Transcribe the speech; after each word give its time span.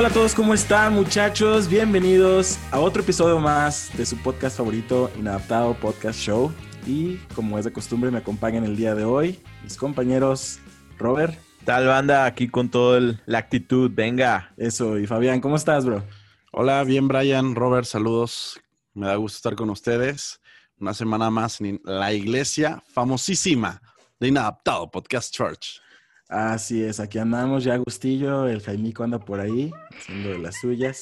hola 0.00 0.08
a 0.08 0.12
todos, 0.14 0.34
¿cómo 0.34 0.54
están 0.54 0.94
muchachos? 0.94 1.68
Bienvenidos 1.68 2.58
a 2.70 2.80
otro 2.80 3.02
episodio 3.02 3.38
más 3.38 3.90
de 3.98 4.06
su 4.06 4.16
podcast 4.16 4.56
favorito, 4.56 5.10
Inadaptado 5.18 5.74
Podcast 5.74 6.18
Show. 6.18 6.54
Y 6.86 7.16
como 7.34 7.58
es 7.58 7.66
de 7.66 7.72
costumbre, 7.74 8.10
me 8.10 8.16
acompañan 8.16 8.64
el 8.64 8.78
día 8.78 8.94
de 8.94 9.04
hoy 9.04 9.38
mis 9.62 9.76
compañeros 9.76 10.58
Robert. 10.96 11.38
Tal 11.66 11.86
banda, 11.86 12.24
aquí 12.24 12.48
con 12.48 12.70
toda 12.70 13.20
la 13.26 13.36
actitud, 13.36 13.90
venga. 13.92 14.54
Eso, 14.56 14.98
y 14.98 15.06
Fabián, 15.06 15.42
¿cómo 15.42 15.56
estás, 15.56 15.84
bro? 15.84 16.02
Hola, 16.50 16.82
bien 16.84 17.06
Brian, 17.06 17.54
Robert, 17.54 17.84
saludos. 17.84 18.58
Me 18.94 19.06
da 19.06 19.16
gusto 19.16 19.36
estar 19.36 19.54
con 19.54 19.68
ustedes. 19.68 20.40
Una 20.78 20.94
semana 20.94 21.28
más 21.28 21.60
en 21.60 21.78
la 21.84 22.10
iglesia 22.14 22.82
famosísima 22.86 23.82
de 24.18 24.28
Inadaptado 24.28 24.90
Podcast 24.90 25.30
Church. 25.34 25.82
Así 26.30 26.84
es, 26.84 27.00
aquí 27.00 27.18
andamos 27.18 27.64
ya 27.64 27.74
Agustillo, 27.74 28.46
el 28.46 28.62
Jaimico 28.62 29.02
anda 29.02 29.18
por 29.18 29.40
ahí, 29.40 29.72
haciendo 29.98 30.28
de 30.28 30.38
las 30.38 30.60
suyas. 30.60 31.00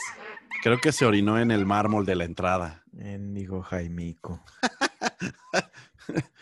Creo 0.62 0.78
que 0.78 0.90
se 0.90 1.04
orinó 1.04 1.38
en 1.38 1.50
el 1.50 1.66
mármol 1.66 2.06
de 2.06 2.16
la 2.16 2.24
entrada. 2.24 2.82
dijo 2.92 3.60
Jaimico. 3.60 4.42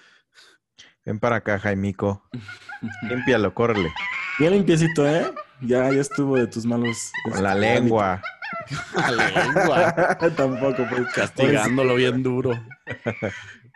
Ven 1.05 1.19
para 1.19 1.37
acá, 1.37 1.59
Jaimico. 1.59 2.29
Límpialo, 3.09 3.53
córrele. 3.55 3.93
Bien 4.39 4.53
limpiecito, 4.53 5.05
¿eh? 5.05 5.35
Ya, 5.63 5.91
ya 5.91 6.01
estuvo 6.01 6.37
de 6.37 6.47
tus 6.47 6.65
malos. 6.65 7.11
Con 7.25 7.43
la 7.43 7.57
lengua. 7.57 8.23
La 8.95 9.31
lengua. 9.31 10.17
Tampoco, 10.37 10.87
pues. 10.89 11.13
Castigándolo 11.13 11.97
bien 11.97 12.23
duro. 12.23 12.53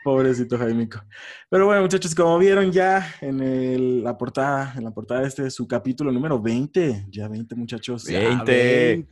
Pobrecito 0.02 0.56
Jaimico. 0.58 1.00
Pero 1.48 1.66
bueno, 1.66 1.82
muchachos, 1.82 2.14
como 2.14 2.38
vieron 2.38 2.72
ya 2.72 3.14
en 3.20 4.02
la 4.02 4.16
portada, 4.16 4.74
en 4.76 4.84
la 4.84 4.90
portada 4.90 5.22
de 5.22 5.28
este 5.28 5.50
su 5.50 5.66
capítulo 5.68 6.10
número 6.10 6.40
20. 6.40 7.06
Ya 7.10 7.28
20, 7.28 7.54
muchachos. 7.54 8.04
20. 8.04 8.52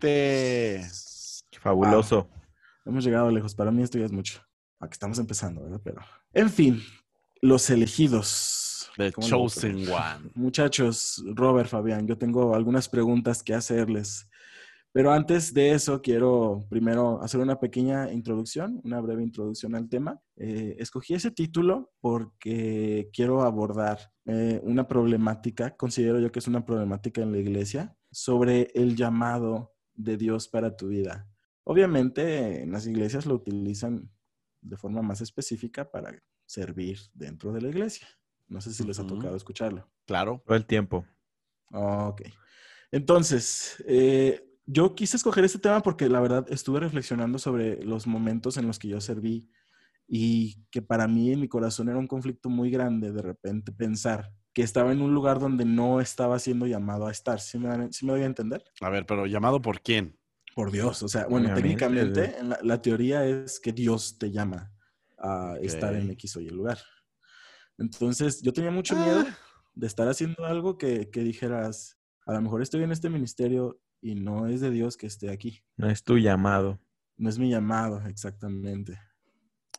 20. 0.00 0.86
Fabuloso. 1.60 2.28
Hemos 2.84 3.04
llegado 3.04 3.30
lejos. 3.30 3.54
Para 3.54 3.70
mí 3.70 3.82
esto 3.82 3.98
ya 3.98 4.06
es 4.06 4.12
mucho. 4.12 4.40
Aquí 4.80 4.92
estamos 4.92 5.18
empezando, 5.18 5.62
¿verdad? 5.62 5.80
Pero, 5.82 6.00
en 6.32 6.50
fin, 6.50 6.82
los 7.42 7.68
elegidos. 7.70 8.90
The 8.96 9.12
Chosen 9.12 9.88
One. 9.88 10.30
Muchachos, 10.34 11.22
Robert, 11.34 11.68
Fabián, 11.68 12.06
yo 12.06 12.18
tengo 12.18 12.54
algunas 12.54 12.88
preguntas 12.88 13.42
que 13.42 13.54
hacerles. 13.54 14.27
Pero 14.98 15.12
antes 15.12 15.54
de 15.54 15.70
eso, 15.70 16.02
quiero 16.02 16.66
primero 16.68 17.22
hacer 17.22 17.38
una 17.38 17.60
pequeña 17.60 18.10
introducción, 18.10 18.80
una 18.82 19.00
breve 19.00 19.22
introducción 19.22 19.76
al 19.76 19.88
tema. 19.88 20.20
Eh, 20.34 20.74
escogí 20.80 21.14
ese 21.14 21.30
título 21.30 21.92
porque 22.00 23.08
quiero 23.12 23.42
abordar 23.42 24.12
eh, 24.24 24.58
una 24.64 24.88
problemática, 24.88 25.76
considero 25.76 26.18
yo 26.18 26.32
que 26.32 26.40
es 26.40 26.48
una 26.48 26.66
problemática 26.66 27.22
en 27.22 27.30
la 27.30 27.38
iglesia, 27.38 27.96
sobre 28.10 28.72
el 28.74 28.96
llamado 28.96 29.72
de 29.94 30.16
Dios 30.16 30.48
para 30.48 30.76
tu 30.76 30.88
vida. 30.88 31.30
Obviamente 31.62 32.62
en 32.62 32.72
las 32.72 32.88
iglesias 32.88 33.24
lo 33.24 33.34
utilizan 33.34 34.10
de 34.60 34.76
forma 34.76 35.00
más 35.00 35.20
específica 35.20 35.88
para 35.88 36.20
servir 36.44 36.98
dentro 37.14 37.52
de 37.52 37.60
la 37.60 37.68
iglesia. 37.68 38.08
No 38.48 38.60
sé 38.60 38.72
si 38.72 38.82
les 38.82 38.98
ha 38.98 39.06
tocado 39.06 39.36
escucharlo. 39.36 39.88
Claro. 40.06 40.42
Todo 40.44 40.56
el 40.56 40.66
tiempo. 40.66 41.06
Ok. 41.70 42.22
Entonces, 42.90 43.76
eh, 43.86 44.47
yo 44.70 44.94
quise 44.94 45.16
escoger 45.16 45.44
este 45.46 45.58
tema 45.58 45.82
porque 45.82 46.10
la 46.10 46.20
verdad 46.20 46.46
estuve 46.50 46.78
reflexionando 46.80 47.38
sobre 47.38 47.82
los 47.82 48.06
momentos 48.06 48.58
en 48.58 48.66
los 48.66 48.78
que 48.78 48.88
yo 48.88 49.00
serví 49.00 49.50
y 50.06 50.62
que 50.70 50.82
para 50.82 51.08
mí 51.08 51.32
en 51.32 51.40
mi 51.40 51.48
corazón 51.48 51.88
era 51.88 51.96
un 51.96 52.06
conflicto 52.06 52.50
muy 52.50 52.70
grande 52.70 53.10
de 53.10 53.22
repente 53.22 53.72
pensar 53.72 54.30
que 54.52 54.62
estaba 54.62 54.92
en 54.92 55.00
un 55.00 55.14
lugar 55.14 55.38
donde 55.38 55.64
no 55.64 56.02
estaba 56.02 56.38
siendo 56.38 56.66
llamado 56.66 57.06
a 57.06 57.12
estar. 57.12 57.40
¿Sí 57.40 57.58
me, 57.58 57.92
¿sí 57.92 58.04
me 58.04 58.12
doy 58.12 58.22
a 58.22 58.26
entender? 58.26 58.62
A 58.80 58.90
ver, 58.90 59.06
pero 59.06 59.24
¿llamado 59.24 59.62
por 59.62 59.80
quién? 59.80 60.18
Por 60.54 60.70
Dios. 60.70 61.02
O 61.02 61.08
sea, 61.08 61.26
bueno, 61.26 61.54
técnicamente 61.54 62.36
la, 62.62 62.82
teoría 62.82 63.24
es 63.24 63.60
que 63.60 63.72
Dios 63.72 64.18
te 64.18 64.30
llama 64.30 64.72
a 65.18 65.54
estar 65.62 65.94
en 65.94 66.10
X 66.10 66.36
o 66.36 66.40
Y 66.40 66.50
lugar. 66.50 66.78
Entonces, 67.78 68.42
yo 68.42 68.52
tenía 68.52 68.70
mucho 68.70 68.96
miedo 68.96 69.24
ah. 69.26 69.38
de 69.74 69.86
estar 69.86 70.08
haciendo 70.08 70.44
algo 70.44 70.76
que, 70.76 71.08
que 71.08 71.20
dijeras, 71.20 71.98
a 72.26 72.34
lo 72.34 72.42
mejor 72.42 72.60
estoy 72.60 72.82
en 72.82 72.90
este 72.90 73.08
ministerio 73.08 73.80
y 74.00 74.14
no 74.14 74.46
es 74.46 74.60
de 74.60 74.70
Dios 74.70 74.96
que 74.96 75.06
esté 75.06 75.30
aquí. 75.30 75.62
No 75.76 75.88
es 75.90 76.02
tu 76.02 76.18
llamado. 76.18 76.78
No 77.16 77.28
es 77.28 77.38
mi 77.38 77.50
llamado, 77.50 78.00
exactamente. 78.06 78.98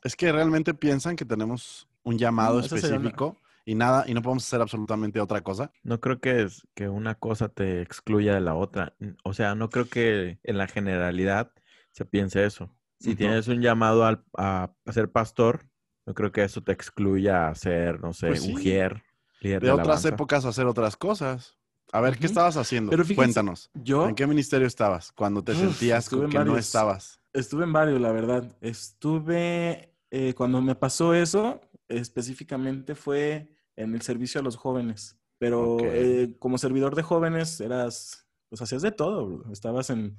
Es 0.03 0.15
que 0.15 0.31
realmente 0.31 0.73
piensan 0.73 1.15
que 1.15 1.25
tenemos 1.25 1.87
un 2.03 2.17
llamado 2.17 2.59
específico 2.59 3.37
y 3.65 3.75
nada, 3.75 4.05
y 4.07 4.13
no 4.13 4.21
podemos 4.21 4.45
hacer 4.45 4.61
absolutamente 4.61 5.19
otra 5.19 5.41
cosa. 5.41 5.71
No 5.83 5.99
creo 5.99 6.19
que, 6.19 6.43
es, 6.43 6.67
que 6.73 6.89
una 6.89 7.15
cosa 7.15 7.49
te 7.49 7.81
excluya 7.81 8.33
de 8.33 8.41
la 8.41 8.55
otra. 8.55 8.95
O 9.23 9.33
sea, 9.33 9.55
no 9.55 9.69
creo 9.69 9.87
que 9.87 10.39
en 10.43 10.57
la 10.57 10.67
generalidad 10.67 11.51
se 11.91 12.05
piense 12.05 12.45
eso. 12.45 12.75
Si 12.99 13.15
tienes 13.15 13.47
un 13.47 13.61
llamado 13.61 14.03
a, 14.37 14.75
ser 14.91 15.11
pastor, 15.11 15.69
no 16.05 16.13
creo 16.13 16.31
que 16.31 16.43
eso 16.43 16.61
te 16.61 16.73
excluya 16.73 17.47
a 17.47 17.55
ser, 17.55 18.01
no 18.01 18.11
sé, 18.11 18.27
pues 18.27 18.45
líder 18.45 19.03
de, 19.41 19.71
otras 19.71 20.03
épocas 20.05 20.45
hacer 20.45 20.65
otras 20.65 20.97
cosas. 20.97 21.58
A 21.91 22.01
ver, 22.01 22.17
¿qué 22.17 22.27
estabas 22.27 22.55
haciendo? 22.57 22.95
Cuéntanos. 23.15 23.71
Yo, 23.73 24.07
¿En 24.07 24.15
qué 24.15 24.27
ministerio 24.27 24.67
estabas 24.67 25.11
cuando 25.11 25.43
te 25.43 25.55
sentías 25.55 26.07
que 26.09 26.15
no 26.15 26.57
estabas? 26.57 27.19
Estuve 27.33 27.63
en 27.63 27.73
varios, 27.73 27.99
la 27.99 28.11
verdad. 28.11 28.55
Estuve, 28.61 29.95
eh, 30.11 30.33
cuando 30.35 30.61
me 30.61 30.75
pasó 30.75 31.13
eso, 31.13 31.61
específicamente 31.87 32.95
fue 32.95 33.55
en 33.75 33.93
el 33.95 34.01
servicio 34.01 34.41
a 34.41 34.43
los 34.43 34.55
jóvenes. 34.55 35.17
Pero 35.39 35.77
eh, 35.81 36.35
como 36.37 36.57
servidor 36.57 36.95
de 36.95 37.03
jóvenes, 37.03 37.59
eras, 37.61 38.27
pues 38.49 38.61
hacías 38.61 38.81
de 38.81 38.91
todo. 38.91 39.45
Estabas 39.51 39.89
en, 39.89 40.17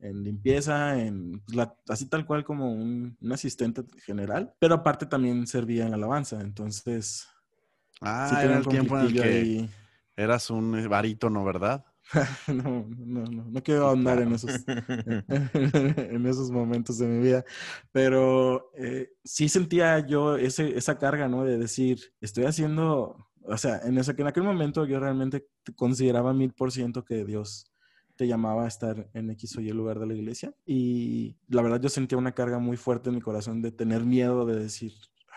limpieza, 0.00 0.98
en 0.98 1.42
pues, 1.46 1.68
así 1.88 2.06
tal 2.06 2.24
cual 2.24 2.44
como 2.44 2.72
un, 2.72 3.16
asistente 3.30 3.82
general. 4.04 4.54
Pero 4.58 4.74
aparte 4.74 5.06
también 5.06 5.46
servía 5.46 5.86
en 5.86 5.94
alabanza. 5.94 6.40
Entonces, 6.40 7.28
ah, 8.00 8.40
era 8.42 8.58
el 8.58 8.66
tiempo 8.66 8.98
en 8.98 9.06
el 9.06 9.12
que... 9.12 9.68
Eras 10.18 10.50
un 10.50 10.88
barítono, 10.88 11.44
¿verdad? 11.44 11.84
no, 12.48 12.88
no, 12.88 13.24
no, 13.24 13.44
no 13.44 13.62
quiero 13.62 13.88
andar 13.90 14.20
en 14.20 14.32
esos, 14.32 14.64
en 14.66 16.26
esos 16.26 16.50
momentos 16.50 16.98
de 16.98 17.06
mi 17.06 17.22
vida, 17.22 17.44
pero 17.92 18.72
eh, 18.74 19.12
sí 19.24 19.48
sentía 19.48 20.04
yo 20.04 20.36
ese, 20.36 20.76
esa 20.76 20.98
carga, 20.98 21.28
¿no? 21.28 21.44
De 21.44 21.56
decir, 21.56 22.00
estoy 22.20 22.46
haciendo, 22.46 23.28
o 23.42 23.56
sea, 23.58 23.80
en, 23.84 23.96
ese, 23.96 24.12
en 24.18 24.26
aquel 24.26 24.42
momento 24.42 24.86
yo 24.86 24.98
realmente 24.98 25.46
consideraba 25.76 26.34
mil 26.34 26.52
por 26.52 26.72
ciento 26.72 27.04
que 27.04 27.24
Dios 27.24 27.70
te 28.16 28.26
llamaba 28.26 28.64
a 28.64 28.68
estar 28.68 29.08
en 29.14 29.30
X 29.30 29.56
o 29.58 29.60
Y 29.60 29.70
lugar 29.70 30.00
de 30.00 30.06
la 30.08 30.14
iglesia 30.14 30.52
y 30.66 31.36
la 31.46 31.62
verdad 31.62 31.80
yo 31.80 31.88
sentía 31.88 32.18
una 32.18 32.32
carga 32.32 32.58
muy 32.58 32.76
fuerte 32.76 33.10
en 33.10 33.14
mi 33.14 33.20
corazón 33.20 33.62
de 33.62 33.70
tener 33.70 34.04
miedo 34.04 34.44
de 34.44 34.58
decir, 34.58 34.94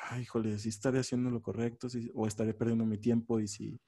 ay, 0.09 0.24
híjole, 0.24 0.58
si 0.58 0.70
estaré 0.70 0.97
haciendo 0.97 1.30
lo 1.30 1.44
correcto 1.44 1.88
o 2.16 2.25
estaré 2.25 2.56
perdiendo 2.56 2.84
mi 2.88 2.97
tiempo 2.97 3.40
y 3.40 3.47
si 3.47 3.80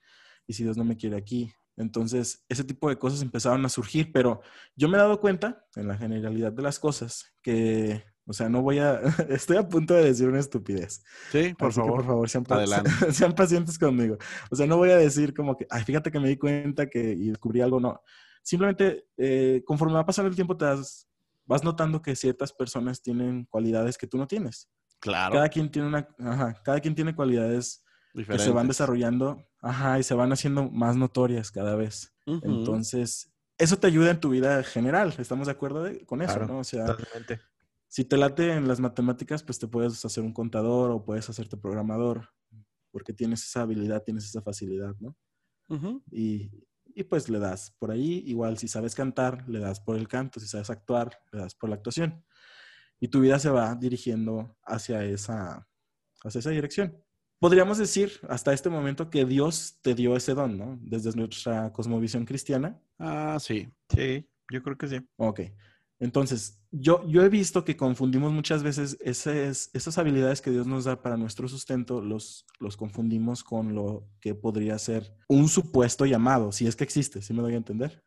y 0.48 0.54
si 0.54 0.64
Dios 0.64 0.78
no 0.78 0.84
me 0.84 0.98
quiere 0.98 1.18
aquí. 1.18 1.54
Entonces, 1.76 2.46
ese 2.50 2.64
tipo 2.64 2.90
de 2.90 2.98
cosas 2.98 3.22
empezaron 3.22 3.66
a 3.66 3.70
surgir, 3.70 4.12
pero 4.12 4.42
yo 4.76 4.88
me 4.88 4.98
he 4.98 5.02
dado 5.02 5.20
cuenta, 5.20 5.66
en 5.76 5.88
la 5.88 5.98
generalidad 5.98 6.52
de 6.52 6.62
las 6.62 6.80
cosas, 6.80 7.34
que, 7.42 8.04
o 8.26 8.34
sea, 8.34 8.48
no 8.48 8.62
voy 8.62 8.80
a, 8.80 9.02
estoy 9.30 9.58
a 9.58 9.68
punto 9.68 9.94
de 9.96 10.06
decir 10.06 10.28
una 10.28 10.40
estupidez. 10.40 11.04
Sí, 11.32 11.54
por 11.58 11.74
favor. 11.74 11.96
por 11.96 12.06
favor, 12.06 12.30
sean, 12.30 12.46
sean, 13.12 13.34
pacientes 13.34 13.80
conmigo. 13.80 14.18
O 14.52 14.56
sea, 14.56 14.68
no 14.68 14.78
voy 14.78 14.92
a 14.92 14.98
decir 14.98 15.34
como 15.34 15.58
que, 15.58 15.66
ay, 15.70 15.84
fíjate 15.84 16.12
que 16.12 16.20
me 16.20 16.30
di 16.30 16.38
cuenta 16.38 16.88
que 16.88 17.14
y 17.14 17.30
descubrí 17.30 17.62
algo, 17.62 17.80
no. 17.80 18.02
Simplemente, 18.44 19.06
eh, 19.18 19.64
conforme 19.66 19.96
va 19.96 20.06
pasando 20.06 20.30
el 20.30 20.36
tiempo, 20.36 20.56
te 20.56 20.66
vas 20.66 21.64
notando 21.64 22.02
que 22.02 22.16
ciertas 22.16 22.54
personas 22.54 23.02
tienen 23.02 23.46
cualidades 23.46 23.98
que 23.98 24.08
tú 24.08 24.18
no 24.18 24.28
tienes. 24.28 24.70
Claro. 25.00 25.34
Cada 25.34 25.50
quien 25.50 25.72
tiene 25.72 25.88
una, 25.88 26.08
ajá, 26.20 26.54
cada 26.64 26.80
quien 26.80 26.94
tiene 26.94 27.16
cualidades 27.16 27.84
que 28.14 28.40
se 28.40 28.52
van 28.52 28.68
desarrollando, 28.68 29.44
ajá, 29.62 30.00
y 30.00 30.04
se 30.04 30.14
van 30.14 30.32
haciendo 30.32 30.70
más 30.70 30.96
notorias 30.96 31.52
cada 31.52 31.76
vez. 31.76 32.14
Entonces, 32.26 33.34
eso 33.58 33.78
te 33.78 33.88
ayuda 33.88 34.12
en 34.12 34.20
tu 34.20 34.30
vida 34.30 34.64
general, 34.64 35.14
¿estamos 35.18 35.48
de 35.48 35.54
acuerdo 35.54 35.86
con 36.06 36.22
eso, 36.22 36.40
no? 36.46 36.60
O 36.60 36.64
sea, 36.64 36.86
si 37.88 38.06
te 38.06 38.18
late 38.18 38.54
en 38.54 38.68
las 38.68 38.80
matemáticas, 38.80 39.44
pues 39.44 39.60
te 39.60 39.68
puedes 39.68 40.04
hacer 40.06 40.24
un 40.24 40.34
contador 40.34 40.92
o 40.92 41.04
puedes 41.04 41.30
hacerte 41.30 41.58
programador, 41.58 42.30
porque 42.92 43.14
tienes 43.14 43.44
esa 43.44 43.62
habilidad, 43.62 44.04
tienes 44.04 44.26
esa 44.26 44.42
facilidad, 44.42 44.96
¿no? 45.00 45.16
y, 46.12 46.52
y 46.86 47.04
pues 47.04 47.30
le 47.30 47.40
das 47.40 47.72
por 47.80 47.90
ahí, 47.90 48.24
igual 48.28 48.58
si 48.60 48.68
sabes 48.68 48.94
cantar, 48.94 49.48
le 49.50 49.60
das 49.60 49.80
por 49.80 49.96
el 49.96 50.08
canto, 50.08 50.40
si 50.40 50.48
sabes 50.48 50.70
actuar, 50.70 51.18
le 51.32 51.40
das 51.40 51.56
por 51.56 51.70
la 51.70 51.76
actuación. 51.76 52.24
Y 53.00 53.08
tu 53.08 53.20
vida 53.20 53.40
se 53.40 53.50
va 53.50 53.74
dirigiendo 53.76 54.56
hacia 54.64 55.04
esa, 55.04 55.68
hacia 56.24 56.40
esa 56.40 56.52
dirección 56.52 57.04
podríamos 57.44 57.78
decir 57.78 58.22
hasta 58.30 58.54
este 58.54 58.70
momento 58.70 59.10
que 59.10 59.26
Dios 59.26 59.78
te 59.82 59.94
dio 59.94 60.16
ese 60.16 60.34
don, 60.34 60.58
¿no? 60.58 60.80
Desde 60.82 61.12
nuestra 61.12 61.74
cosmovisión 61.74 62.24
cristiana. 62.24 62.80
Ah, 62.98 63.36
sí. 63.38 63.68
Sí, 63.94 64.26
yo 64.50 64.64
creo 64.64 64.78
que 64.78 64.88
sí. 64.88 65.02
Ok. 65.18 65.42
Entonces, 66.00 66.64
yo, 66.72 67.06
yo 67.06 67.22
he 67.22 67.28
visto 67.28 67.66
que 67.66 67.76
confundimos 67.76 68.32
muchas 68.32 68.64
veces 68.64 68.98
esas, 69.02 69.70
esas 69.74 69.98
habilidades 69.98 70.40
que 70.40 70.52
Dios 70.52 70.68
nos 70.68 70.86
da 70.86 71.02
para 71.02 71.18
nuestro 71.18 71.50
sustento, 71.50 72.02
los, 72.02 72.46
los 72.62 72.78
confundimos 72.78 73.44
con 73.44 73.76
lo 73.76 74.08
que 74.22 74.36
podría 74.36 74.80
ser 74.80 75.14
un 75.28 75.50
supuesto 75.50 76.06
llamado, 76.06 76.54
si 76.54 76.66
es 76.66 76.78
que 76.78 76.86
existe, 76.86 77.22
¿sí 77.22 77.34
me 77.34 77.42
doy 77.42 77.56
a 77.56 77.58
entender? 77.58 78.02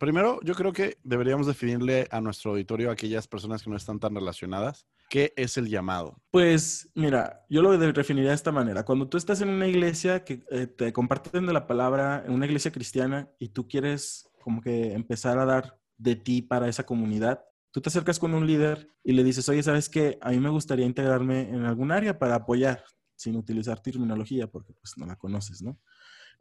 Primero, 0.00 0.40
yo 0.42 0.54
creo 0.54 0.72
que 0.72 0.98
deberíamos 1.04 1.46
definirle 1.46 2.08
a 2.10 2.20
nuestro 2.20 2.50
auditorio, 2.50 2.90
a 2.90 2.94
aquellas 2.94 3.28
personas 3.28 3.62
que 3.62 3.70
no 3.70 3.76
están 3.76 4.00
tan 4.00 4.16
relacionadas, 4.16 4.86
qué 5.08 5.32
es 5.36 5.56
el 5.56 5.68
llamado. 5.68 6.20
Pues 6.32 6.88
mira, 6.94 7.44
yo 7.48 7.62
lo 7.62 7.78
definiría 7.78 8.30
de 8.30 8.34
esta 8.34 8.50
manera. 8.50 8.84
Cuando 8.84 9.08
tú 9.08 9.16
estás 9.16 9.40
en 9.42 9.50
una 9.50 9.68
iglesia 9.68 10.24
que 10.24 10.42
eh, 10.50 10.66
te 10.66 10.92
comparten 10.92 11.46
de 11.46 11.52
la 11.52 11.68
palabra, 11.68 12.24
en 12.26 12.32
una 12.32 12.46
iglesia 12.46 12.72
cristiana, 12.72 13.30
y 13.38 13.50
tú 13.50 13.68
quieres 13.68 14.28
como 14.42 14.60
que 14.60 14.94
empezar 14.94 15.38
a 15.38 15.44
dar 15.44 15.78
de 15.98 16.16
ti 16.16 16.42
para 16.42 16.68
esa 16.68 16.84
comunidad, 16.84 17.44
tú 17.70 17.80
te 17.80 17.90
acercas 17.90 18.18
con 18.18 18.34
un 18.34 18.46
líder 18.46 18.88
y 19.04 19.12
le 19.12 19.22
dices, 19.22 19.48
oye, 19.48 19.62
¿sabes 19.62 19.88
qué? 19.88 20.18
A 20.22 20.30
mí 20.30 20.40
me 20.40 20.48
gustaría 20.48 20.86
integrarme 20.86 21.42
en 21.50 21.66
algún 21.66 21.92
área 21.92 22.18
para 22.18 22.36
apoyar, 22.36 22.82
sin 23.16 23.36
utilizar 23.36 23.80
terminología, 23.80 24.46
porque 24.46 24.72
pues 24.72 24.96
no 24.96 25.06
la 25.06 25.16
conoces, 25.16 25.62
¿no? 25.62 25.78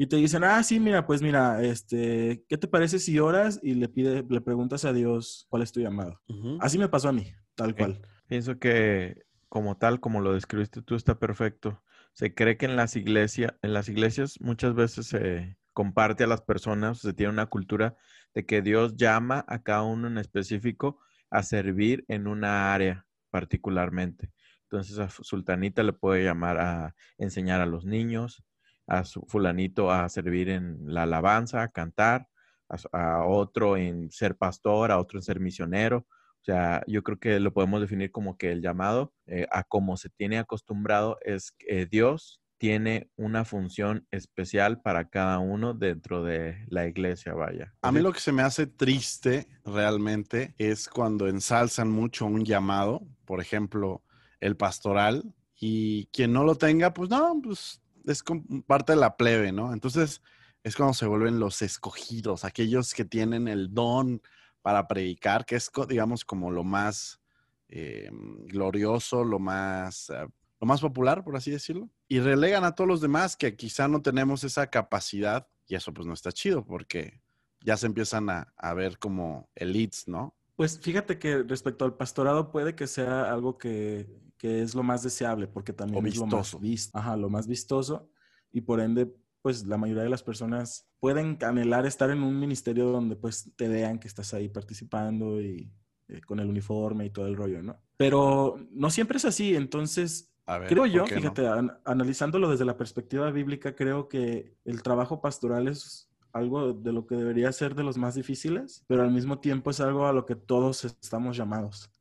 Y 0.01 0.07
te 0.07 0.16
dicen, 0.16 0.46
ah, 0.46 0.63
sí, 0.63 0.80
mira, 0.80 1.06
pues 1.06 1.22
mira, 1.22 1.62
este, 1.62 2.46
¿qué 2.48 2.57
te 2.57 2.69
parece 2.69 3.00
si 3.00 3.19
oras 3.19 3.60
y 3.62 3.74
le 3.74 3.90
pide, 3.90 4.25
le 4.30 4.40
preguntas 4.40 4.86
a 4.86 4.94
Dios 4.94 5.46
cuál 5.50 5.62
es 5.62 5.74
tu 5.74 5.81
llamado? 5.81 6.22
Así 6.62 6.78
me 6.78 6.88
pasó 6.88 7.10
a 7.10 7.12
mí, 7.12 7.34
tal 7.54 7.75
cual. 7.75 8.01
Pienso 8.25 8.57
que 8.60 9.25
como 9.50 9.75
tal, 9.75 10.00
como 10.00 10.22
lo 10.22 10.31
describiste 10.31 10.81
tú, 10.81 10.96
está 10.96 11.19
perfecto. 11.19 11.84
Se 12.13 12.34
cree 12.34 12.56
que 12.56 12.66
en 12.66 12.78
las 12.78 12.96
iglesias, 12.96 13.56
en 13.62 13.74
las 13.74 13.90
iglesias 13.90 14.40
muchas 14.40 14.74
veces 14.74 15.07
se 15.07 15.57
comparte 15.74 16.24
a 16.24 16.28
las 16.28 16.44
personas, 16.44 17.00
se 17.00 17.13
tiene 17.13 17.34
una 17.34 17.48
cultura 17.48 17.98
de 18.34 18.45
que 18.45 18.62
Dios 18.62 18.95
llama 18.95 19.44
a 19.50 19.63
cada 19.63 19.81
uno 19.81 20.07
en 20.07 20.18
específico 20.18 21.02
a 21.30 21.44
servir 21.44 22.06
en 22.07 22.28
una 22.28 22.74
área 22.74 23.06
particularmente. 23.31 24.31
Entonces 24.63 24.98
a 24.98 25.10
Sultanita 25.10 25.84
le 25.84 25.92
puede 25.92 26.24
llamar 26.24 26.57
a 26.57 26.95
enseñar 27.18 27.60
a 27.60 27.66
los 27.66 27.84
niños, 27.84 28.45
a 28.90 29.06
su 29.06 29.22
fulanito 29.28 29.92
a 29.92 30.10
servir 30.10 30.50
en 30.50 30.80
la 30.86 31.04
alabanza, 31.04 31.62
a 31.62 31.70
cantar, 31.70 32.28
a, 32.68 33.26
otro 33.26 33.78
en 33.78 34.12
ser 34.12 34.36
pastor, 34.36 34.92
a 34.92 35.00
otro 35.00 35.20
en 35.20 35.24
ser 35.24 35.40
misionero. 35.40 36.08
O 36.42 36.44
sea, 36.44 36.84
yo 36.88 37.04
creo 37.04 37.20
que 37.20 37.40
lo 37.40 37.54
podemos 37.54 37.82
definir 37.82 38.12
como 38.12 38.38
que 38.38 38.52
el 38.52 38.62
llamado 38.62 39.14
eh, 39.28 39.46
a 39.52 39.64
como 39.64 39.96
se 39.96 40.10
tiene 40.10 40.40
acostumbrado 40.40 41.18
es 41.22 41.52
que 41.52 41.86
Dios 41.86 42.42
tiene 42.58 43.10
una 43.16 43.46
función 43.46 44.06
especial 44.12 44.82
para 44.82 45.10
cada 45.10 45.40
uno 45.40 45.74
dentro 45.74 46.24
de 46.24 46.66
la 46.68 46.88
iglesia, 46.88 47.34
vaya. 47.34 47.74
A 47.82 47.92
mí 47.92 48.02
lo 48.02 48.12
que 48.12 48.20
se 48.20 48.34
me 48.34 48.42
hace 48.42 48.68
triste 48.68 49.48
realmente 49.64 50.56
es 50.58 50.90
cuando 50.90 51.28
ensalzan 51.28 51.90
mucho 51.90 52.26
un 52.26 52.44
llamado, 52.44 53.08
por 53.24 53.40
ejemplo, 53.40 54.04
el 54.42 54.58
pastoral, 54.58 55.34
y 55.62 56.08
quien 56.08 56.34
no 56.34 56.44
lo 56.44 56.56
tenga, 56.56 56.94
pues 56.94 57.10
no, 57.10 57.40
pues 57.44 57.82
es 58.06 58.24
parte 58.68 58.94
de 58.94 59.00
la 59.00 59.18
plebe, 59.18 59.51
¿no? 59.51 59.74
Entonces 59.74 60.22
es 60.63 60.75
cuando 60.75 60.94
se 60.94 61.06
vuelven 61.06 61.40
los 61.40 61.62
escogidos, 61.62 62.44
aquellos 62.44 62.94
que 62.94 63.06
tienen 63.06 63.48
el 63.48 63.74
don 63.74 64.22
para 64.62 64.88
predicar, 64.88 65.46
que 65.46 65.56
es, 65.56 65.72
digamos, 65.88 66.25
como 66.25 66.51
lo 66.51 66.63
más 66.63 67.22
eh, 67.69 68.10
glorioso, 68.46 69.24
lo 69.24 69.40
más, 69.40 70.10
eh, 70.10 70.28
lo 70.60 70.68
más 70.68 70.81
popular, 70.81 71.24
por 71.24 71.38
así 71.38 71.51
decirlo. 71.51 71.90
Y 72.07 72.19
relegan 72.19 72.66
a 72.66 72.75
todos 72.75 72.88
los 72.88 73.01
demás 73.01 73.38
que 73.38 73.56
quizá 73.56 73.88
no 73.88 74.02
tenemos 74.02 74.44
esa 74.44 74.68
capacidad 74.68 75.48
y 75.68 75.75
eso 75.75 75.94
pues 75.94 76.07
no 76.07 76.13
está 76.13 76.31
chido 76.31 76.66
porque 76.66 77.22
ya 77.62 77.78
se 77.78 77.86
empiezan 77.86 78.30
a, 78.30 78.54
a 78.57 78.74
ver 78.74 78.98
como 78.98 79.50
elites, 79.56 80.07
¿no? 80.07 80.36
Pues 80.56 80.80
fíjate 80.80 81.19
que 81.19 81.44
respecto 81.44 81.86
al 81.86 81.95
pastorado 81.95 82.52
puede 82.52 82.75
que 82.75 82.88
sea 82.88 83.31
algo 83.31 83.57
que, 83.57 84.07
que 84.40 84.62
es 84.62 84.74
lo 84.74 84.82
más 84.82 85.04
deseable, 85.04 85.48
porque 85.48 85.74
también 85.74 86.08
es 86.08 86.16
lo 86.18 86.26
más 86.26 86.60
visto, 86.60 86.98
ajá, 86.98 87.18
lo 87.18 87.30
más 87.30 87.46
vistoso, 87.46 88.10
y 88.52 88.62
por 88.62 88.80
ende, 88.80 89.14
pues 89.42 89.68
la 89.68 89.78
mayoría 89.78 90.04
de 90.04 90.10
las 90.10 90.24
personas 90.24 90.88
pueden 91.00 91.38
anhelar 91.42 91.86
estar 91.86 92.10
en 92.10 92.24
un 92.24 92.40
ministerio 92.40 92.86
donde 92.86 93.16
pues 93.18 93.52
te 93.56 93.68
vean 93.68 94.00
que 94.00 94.08
estás 94.08 94.34
ahí 94.34 94.48
participando 94.48 95.42
y 95.42 95.72
eh, 96.08 96.22
con 96.22 96.40
el 96.40 96.50
uniforme 96.50 97.06
y 97.06 97.10
todo 97.10 97.28
el 97.28 97.36
rollo, 97.36 97.62
¿no? 97.62 97.82
Pero 97.98 98.58
no 98.72 98.90
siempre 98.90 99.18
es 99.18 99.26
así, 99.26 99.56
entonces 99.56 100.32
creo 100.68 100.86
yo, 100.86 101.06
fíjate, 101.06 101.46
analizándolo 101.84 102.50
desde 102.50 102.66
la 102.66 102.78
perspectiva 102.78 103.30
bíblica, 103.32 103.76
creo 103.76 104.08
que 104.08 104.56
el 104.64 104.82
trabajo 104.82 105.22
pastoral 105.22 105.68
es 105.68 106.10
algo 106.32 106.74
de 106.74 106.94
lo 106.94 107.06
que 107.06 107.16
debería 107.16 107.52
ser 107.52 107.76
de 107.76 107.84
los 107.84 107.98
más 107.98 108.16
difíciles, 108.16 108.86
pero 108.88 109.04
al 109.04 109.12
mismo 109.12 109.40
tiempo 109.40 109.70
es 109.70 109.82
algo 109.82 110.08
a 110.08 110.14
lo 110.14 110.26
que 110.26 110.36
todos 110.36 110.86
estamos 110.86 111.36
llamados. 111.36 111.92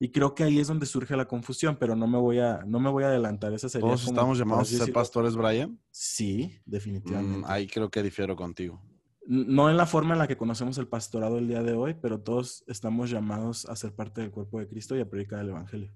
Y 0.00 0.10
creo 0.10 0.34
que 0.34 0.44
ahí 0.44 0.60
es 0.60 0.68
donde 0.68 0.86
surge 0.86 1.16
la 1.16 1.26
confusión, 1.26 1.76
pero 1.76 1.96
no 1.96 2.06
me 2.06 2.18
voy 2.18 2.38
a, 2.38 2.60
no 2.64 2.78
me 2.78 2.88
voy 2.88 3.02
a 3.04 3.08
adelantar. 3.08 3.52
Esa 3.52 3.68
sería 3.68 3.86
¿Todos 3.88 4.06
estamos 4.06 4.38
llamados 4.38 4.72
a 4.72 4.84
ser 4.84 4.92
pastores, 4.92 5.34
Brian? 5.34 5.78
Sí, 5.90 6.60
Mm, 6.64 6.70
definitivamente. 6.70 7.46
ahí 7.50 7.66
creo 7.66 7.90
que 7.90 8.02
difiero 8.02 8.36
contigo. 8.36 8.80
No 9.26 9.68
en 9.68 9.76
la 9.76 9.86
forma 9.86 10.14
en 10.14 10.20
la 10.20 10.28
que 10.28 10.36
conocemos 10.36 10.78
el 10.78 10.86
pastorado 10.88 11.36
el 11.38 11.48
día 11.48 11.62
de 11.62 11.72
hoy, 11.74 11.94
pero 11.94 12.20
todos 12.20 12.64
estamos 12.68 13.10
llamados 13.10 13.66
a 13.66 13.74
ser 13.76 13.92
parte 13.94 14.20
del 14.20 14.30
cuerpo 14.30 14.60
de 14.60 14.68
Cristo 14.68 14.96
y 14.96 15.00
a 15.00 15.10
predicar 15.10 15.40
el 15.40 15.50
Evangelio. 15.50 15.92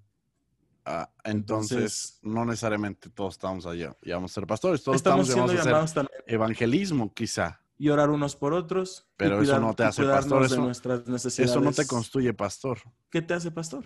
Ah, 0.85 1.09
entonces, 1.25 1.73
Entonces- 1.79 2.19
no 2.23 2.45
necesariamente 2.45 3.09
todos 3.09 3.35
estamos 3.35 3.65
allá. 3.67 3.97
Y 4.03 4.11
vamos 4.11 4.33
a 4.33 4.35
ser 4.35 4.47
pastores. 4.49 4.83
Todos 4.83 4.97
Estamos 4.97 5.29
estamos, 5.29 5.51
llamados 5.53 5.67
a 5.67 5.81
hacer 5.85 5.95
llamados 5.95 6.23
evangelismo, 6.27 7.15
quizá. 7.15 7.62
Y 7.83 7.89
orar 7.89 8.11
unos 8.11 8.37
por 8.37 8.55
otros. 8.55 9.09
Pero 9.17 9.43
eso 9.43 9.59
no 9.59 9.75
te 9.75 9.83
hace 9.83 10.05
pastor, 10.05 10.43
de 10.43 10.47
eso- 10.47 10.63
nuestras 10.63 11.05
necesidades. 11.09 11.51
Eso 11.51 11.61
no 11.61 11.73
te 11.73 11.85
constituye 11.85 12.33
pastor. 12.33 12.79
¿Qué 13.11 13.21
te 13.23 13.35
hace 13.35 13.51
pastor? 13.51 13.85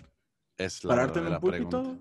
Es 0.55 0.83
la 0.83 0.89
¿Pararte 0.89 1.17
en 1.17 1.25
un 1.25 1.39
púlpito? 1.39 1.97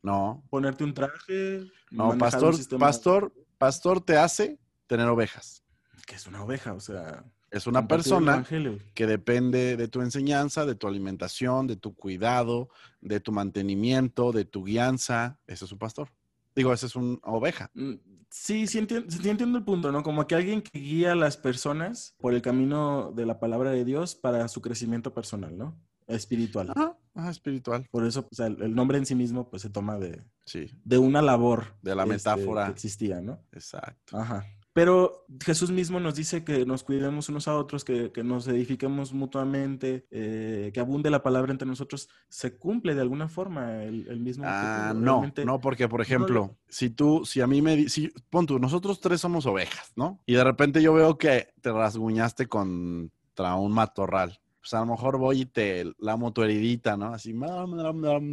No, 0.00 0.44
¿Ponerte 0.48 0.84
un 0.84 0.94
traje? 0.94 1.68
no, 1.90 2.10
un 2.10 2.18
pastor, 2.18 2.54
pastor, 2.78 3.32
pastor 3.58 4.00
te 4.00 4.16
hace 4.16 4.60
tener 4.86 5.08
ovejas. 5.08 5.64
Que 6.06 6.14
es 6.14 6.24
una 6.28 6.44
oveja, 6.44 6.72
o 6.72 6.78
sea. 6.78 7.24
Es 7.50 7.66
una 7.66 7.88
persona 7.88 8.46
que 8.94 9.06
depende 9.08 9.76
de 9.76 9.88
tu 9.88 10.02
enseñanza, 10.02 10.64
de 10.64 10.76
tu 10.76 10.86
alimentación, 10.86 11.66
de 11.66 11.74
tu 11.74 11.96
cuidado, 11.96 12.68
de 13.00 13.18
tu 13.18 13.32
mantenimiento, 13.32 14.30
de 14.30 14.44
tu 14.44 14.62
guianza. 14.62 15.40
Ese 15.48 15.64
es 15.64 15.72
un 15.72 15.78
pastor. 15.78 16.10
Digo, 16.54 16.72
ese 16.72 16.86
es 16.86 16.94
una 16.94 17.18
oveja. 17.24 17.70
Mm, 17.74 17.94
Sí, 18.36 18.66
sí 18.66 18.78
entiendo, 18.78 19.08
sí 19.08 19.28
entiendo 19.28 19.58
el 19.58 19.64
punto, 19.64 19.92
¿no? 19.92 20.02
Como 20.02 20.26
que 20.26 20.34
alguien 20.34 20.60
que 20.60 20.80
guía 20.80 21.12
a 21.12 21.14
las 21.14 21.36
personas 21.36 22.16
por 22.18 22.34
el 22.34 22.42
camino 22.42 23.12
de 23.12 23.26
la 23.26 23.38
palabra 23.38 23.70
de 23.70 23.84
Dios 23.84 24.16
para 24.16 24.48
su 24.48 24.60
crecimiento 24.60 25.14
personal, 25.14 25.56
¿no? 25.56 25.80
Espiritual. 26.08 26.68
Ajá, 26.74 26.98
ajá, 27.14 27.30
espiritual. 27.30 27.86
Por 27.92 28.04
eso, 28.04 28.26
o 28.28 28.34
sea, 28.34 28.48
el 28.48 28.60
el 28.60 28.74
nombre 28.74 28.98
en 28.98 29.06
sí 29.06 29.14
mismo, 29.14 29.48
pues 29.48 29.62
se 29.62 29.70
toma 29.70 29.98
de, 29.98 30.20
Sí, 30.46 30.66
de 30.84 30.98
una 30.98 31.22
labor. 31.22 31.76
de 31.80 31.94
la 31.94 32.02
este, 32.02 32.14
metáfora. 32.14 32.66
que 32.66 32.72
existía, 32.72 33.20
¿no? 33.20 33.38
Exacto. 33.52 34.18
Ajá. 34.18 34.44
Pero 34.74 35.24
Jesús 35.42 35.70
mismo 35.70 36.00
nos 36.00 36.16
dice 36.16 36.44
que 36.44 36.66
nos 36.66 36.82
cuidemos 36.82 37.28
unos 37.28 37.46
a 37.46 37.54
otros, 37.56 37.84
que, 37.84 38.10
que 38.10 38.24
nos 38.24 38.48
edifiquemos 38.48 39.12
mutuamente, 39.12 40.04
eh, 40.10 40.72
que 40.74 40.80
abunde 40.80 41.10
la 41.10 41.22
palabra 41.22 41.52
entre 41.52 41.66
nosotros. 41.68 42.08
Se 42.28 42.58
cumple 42.58 42.96
de 42.96 43.00
alguna 43.00 43.28
forma 43.28 43.84
el, 43.84 44.08
el 44.08 44.18
mismo. 44.18 44.44
Ah, 44.46 44.92
no, 44.96 45.22
no, 45.44 45.60
porque 45.60 45.88
por 45.88 46.00
ejemplo, 46.00 46.34
lo- 46.34 46.56
si 46.68 46.90
tú, 46.90 47.24
si 47.24 47.40
a 47.40 47.46
mí 47.46 47.62
me, 47.62 47.88
si, 47.88 48.08
pon 48.30 48.46
tú, 48.46 48.58
nosotros 48.58 49.00
tres 49.00 49.20
somos 49.20 49.46
ovejas, 49.46 49.92
¿no? 49.94 50.20
Y 50.26 50.34
de 50.34 50.42
repente 50.42 50.82
yo 50.82 50.92
veo 50.92 51.16
que 51.18 51.54
te 51.60 51.70
rasguñaste 51.72 52.48
contra 52.48 53.54
un 53.54 53.72
matorral. 53.72 54.40
Pues 54.60 54.74
a 54.74 54.80
lo 54.80 54.86
mejor 54.86 55.18
voy 55.18 55.42
y 55.42 55.46
te 55.46 55.84
lamo 55.98 56.32
tu 56.32 56.42
heridita, 56.42 56.96
¿no? 56.96 57.14
Así, 57.14 57.32
mam, 57.32 57.70
mam, 57.76 57.96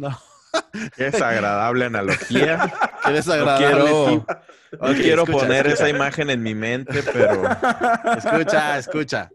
Qué 0.96 1.04
desagradable 1.04 1.84
analogía. 1.86 2.72
qué 3.04 3.10
No 3.10 3.14
desagradable. 3.14 3.66
quiero, 3.66 4.26
no 4.80 4.94
quiero 4.94 5.22
Escucha, 5.22 5.38
poner 5.38 5.66
escucha. 5.66 5.84
esa 5.86 5.88
imagen 5.96 6.30
en 6.30 6.42
mi 6.42 6.54
mente, 6.54 7.02
pero 7.12 7.42
Escucha, 8.16 8.78
escucha. 8.78 9.30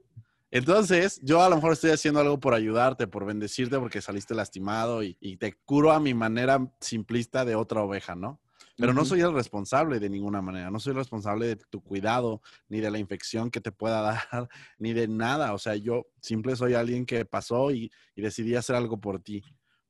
Entonces, 0.50 1.20
yo 1.24 1.44
a 1.44 1.50
lo 1.50 1.56
mejor 1.58 1.74
estoy 1.74 1.92
haciendo 1.92 2.20
algo 2.22 2.40
por 2.40 2.54
ayudarte, 2.54 3.06
por 3.08 3.26
bendecirte, 3.26 3.78
porque 3.80 4.02
saliste 4.02 4.34
lastimado 4.34 5.04
y, 5.04 5.18
y 5.20 5.38
te 5.38 5.54
curo 5.66 5.92
a 5.92 6.00
mi 6.00 6.14
manera 6.14 6.60
simplista 6.80 7.44
de 7.44 7.56
otra 7.56 7.82
oveja, 7.82 8.16
¿no? 8.16 8.40
Pero 8.80 8.94
no 8.94 9.06
soy 9.06 9.22
el 9.22 9.34
responsable 9.34 10.00
de 10.00 10.08
ninguna 10.08 10.40
manera, 10.40 10.70
no 10.70 10.80
soy 10.80 10.92
el 10.92 10.98
responsable 10.98 11.48
de 11.48 11.56
tu 11.56 11.82
cuidado, 11.84 12.44
ni 12.70 12.80
de 12.80 12.92
la 12.92 13.00
infección 13.00 13.50
que 13.50 13.60
te 13.60 13.72
pueda 13.72 14.02
dar, 14.32 14.48
ni 14.78 14.94
de 14.94 15.08
nada. 15.08 15.54
O 15.54 15.58
sea, 15.58 15.76
yo 15.76 16.06
simple 16.22 16.56
soy 16.56 16.76
alguien 16.76 17.06
que 17.08 17.26
pasó 17.26 17.72
y, 17.72 17.92
y 18.16 18.22
decidí 18.22 18.56
hacer 18.56 18.76
algo 18.76 19.02
por 19.02 19.20
ti. 19.20 19.44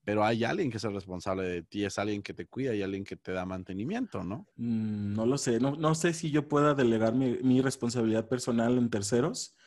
Pero 0.07 0.23
hay 0.23 0.45
alguien 0.45 0.71
que 0.71 0.77
es 0.77 0.83
el 0.85 0.93
responsable 0.93 1.43
de 1.43 1.63
ti, 1.63 1.83
es 1.83 1.99
alguien 1.99 2.23
que 2.23 2.33
te 2.33 2.47
cuida 2.47 2.73
y 2.73 2.81
alguien 2.81 3.03
que 3.03 3.17
te 3.17 3.33
da 3.33 3.45
mantenimiento, 3.45 4.23
¿no? 4.23 4.47
Mm, 4.55 5.13
No 5.15 5.25
lo 5.25 5.37
sé, 5.37 5.59
no, 5.59 5.75
no 5.75 5.95
sé 5.95 6.13
si 6.13 6.31
yo 6.31 6.47
pueda 6.47 6.73
delegar 6.73 7.13
mi, 7.13 7.39
mi 7.43 7.59
responsabilidad 7.59 8.29
personal 8.29 8.77
en 8.77 8.89
terceros 8.89 9.57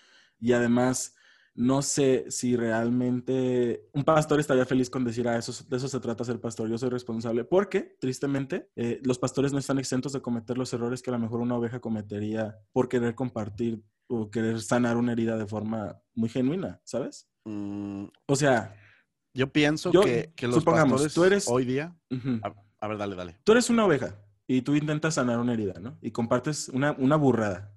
y 0.41 0.55
además 0.55 1.15
no 1.55 1.83
sé 1.83 2.25
si 2.31 2.57
realmente 2.57 3.91
un 3.93 4.03
pastor 4.03 4.41
estaría 4.41 4.65
feliz 4.65 4.89
con 4.89 5.05
decir, 5.05 5.29
ah, 5.29 5.37
eso, 5.37 5.53
de 5.69 5.77
eso 5.77 5.89
se 5.89 6.01
trata 6.01 6.25
ser 6.25 6.41
pastor, 6.41 6.71
yo 6.71 6.79
soy 6.79 6.89
responsable, 6.89 7.45
porque 7.45 7.99
tristemente 8.01 8.71
eh, 8.77 8.99
los 9.05 9.19
pastores 9.19 9.53
no 9.53 9.59
están 9.59 9.79
exentos 9.79 10.15
de 10.15 10.23
cometer 10.23 10.57
los 10.57 10.73
errores 10.73 11.03
que 11.03 11.11
a 11.11 11.13
lo 11.13 11.19
mejor 11.19 11.41
una 11.41 11.57
oveja 11.57 11.81
cometería 11.81 12.57
por 12.73 12.89
querer 12.89 13.15
compartir 13.15 13.83
o 14.07 14.31
querer 14.31 14.63
sanar 14.63 14.97
una 14.97 15.13
herida 15.13 15.37
de 15.37 15.47
forma 15.47 16.01
muy 16.15 16.31
genuina, 16.31 16.81
¿sabes? 16.85 17.29
Mm, 17.45 18.07
O 18.27 18.37
sea, 18.37 18.75
yo 19.35 19.53
pienso 19.53 19.91
Yo- 19.93 20.03
que, 20.03 20.33
que 20.37 20.47
los 20.47 20.57
supongamos, 20.57 21.03
pastores 21.03 21.15
tú 21.15 21.25
eres- 21.25 21.49
hoy 21.49 21.65
día... 21.65 21.97
A, 22.43 22.55
a 22.81 22.89
ver, 22.89 22.99
dale, 22.99 23.15
dale. 23.17 23.37
tú 23.45 23.53
eres 23.53 23.69
una 23.71 23.85
oveja 23.85 24.15
y 24.47 24.63
tú 24.63 24.75
intentas 24.75 25.15
sanar 25.15 25.39
una 25.39 25.53
herida, 25.53 25.75
¿no? 25.81 25.99
Y 26.01 26.11
compartes 26.11 26.69
una, 26.71 26.93
una 26.99 27.17
burrada. 27.17 27.73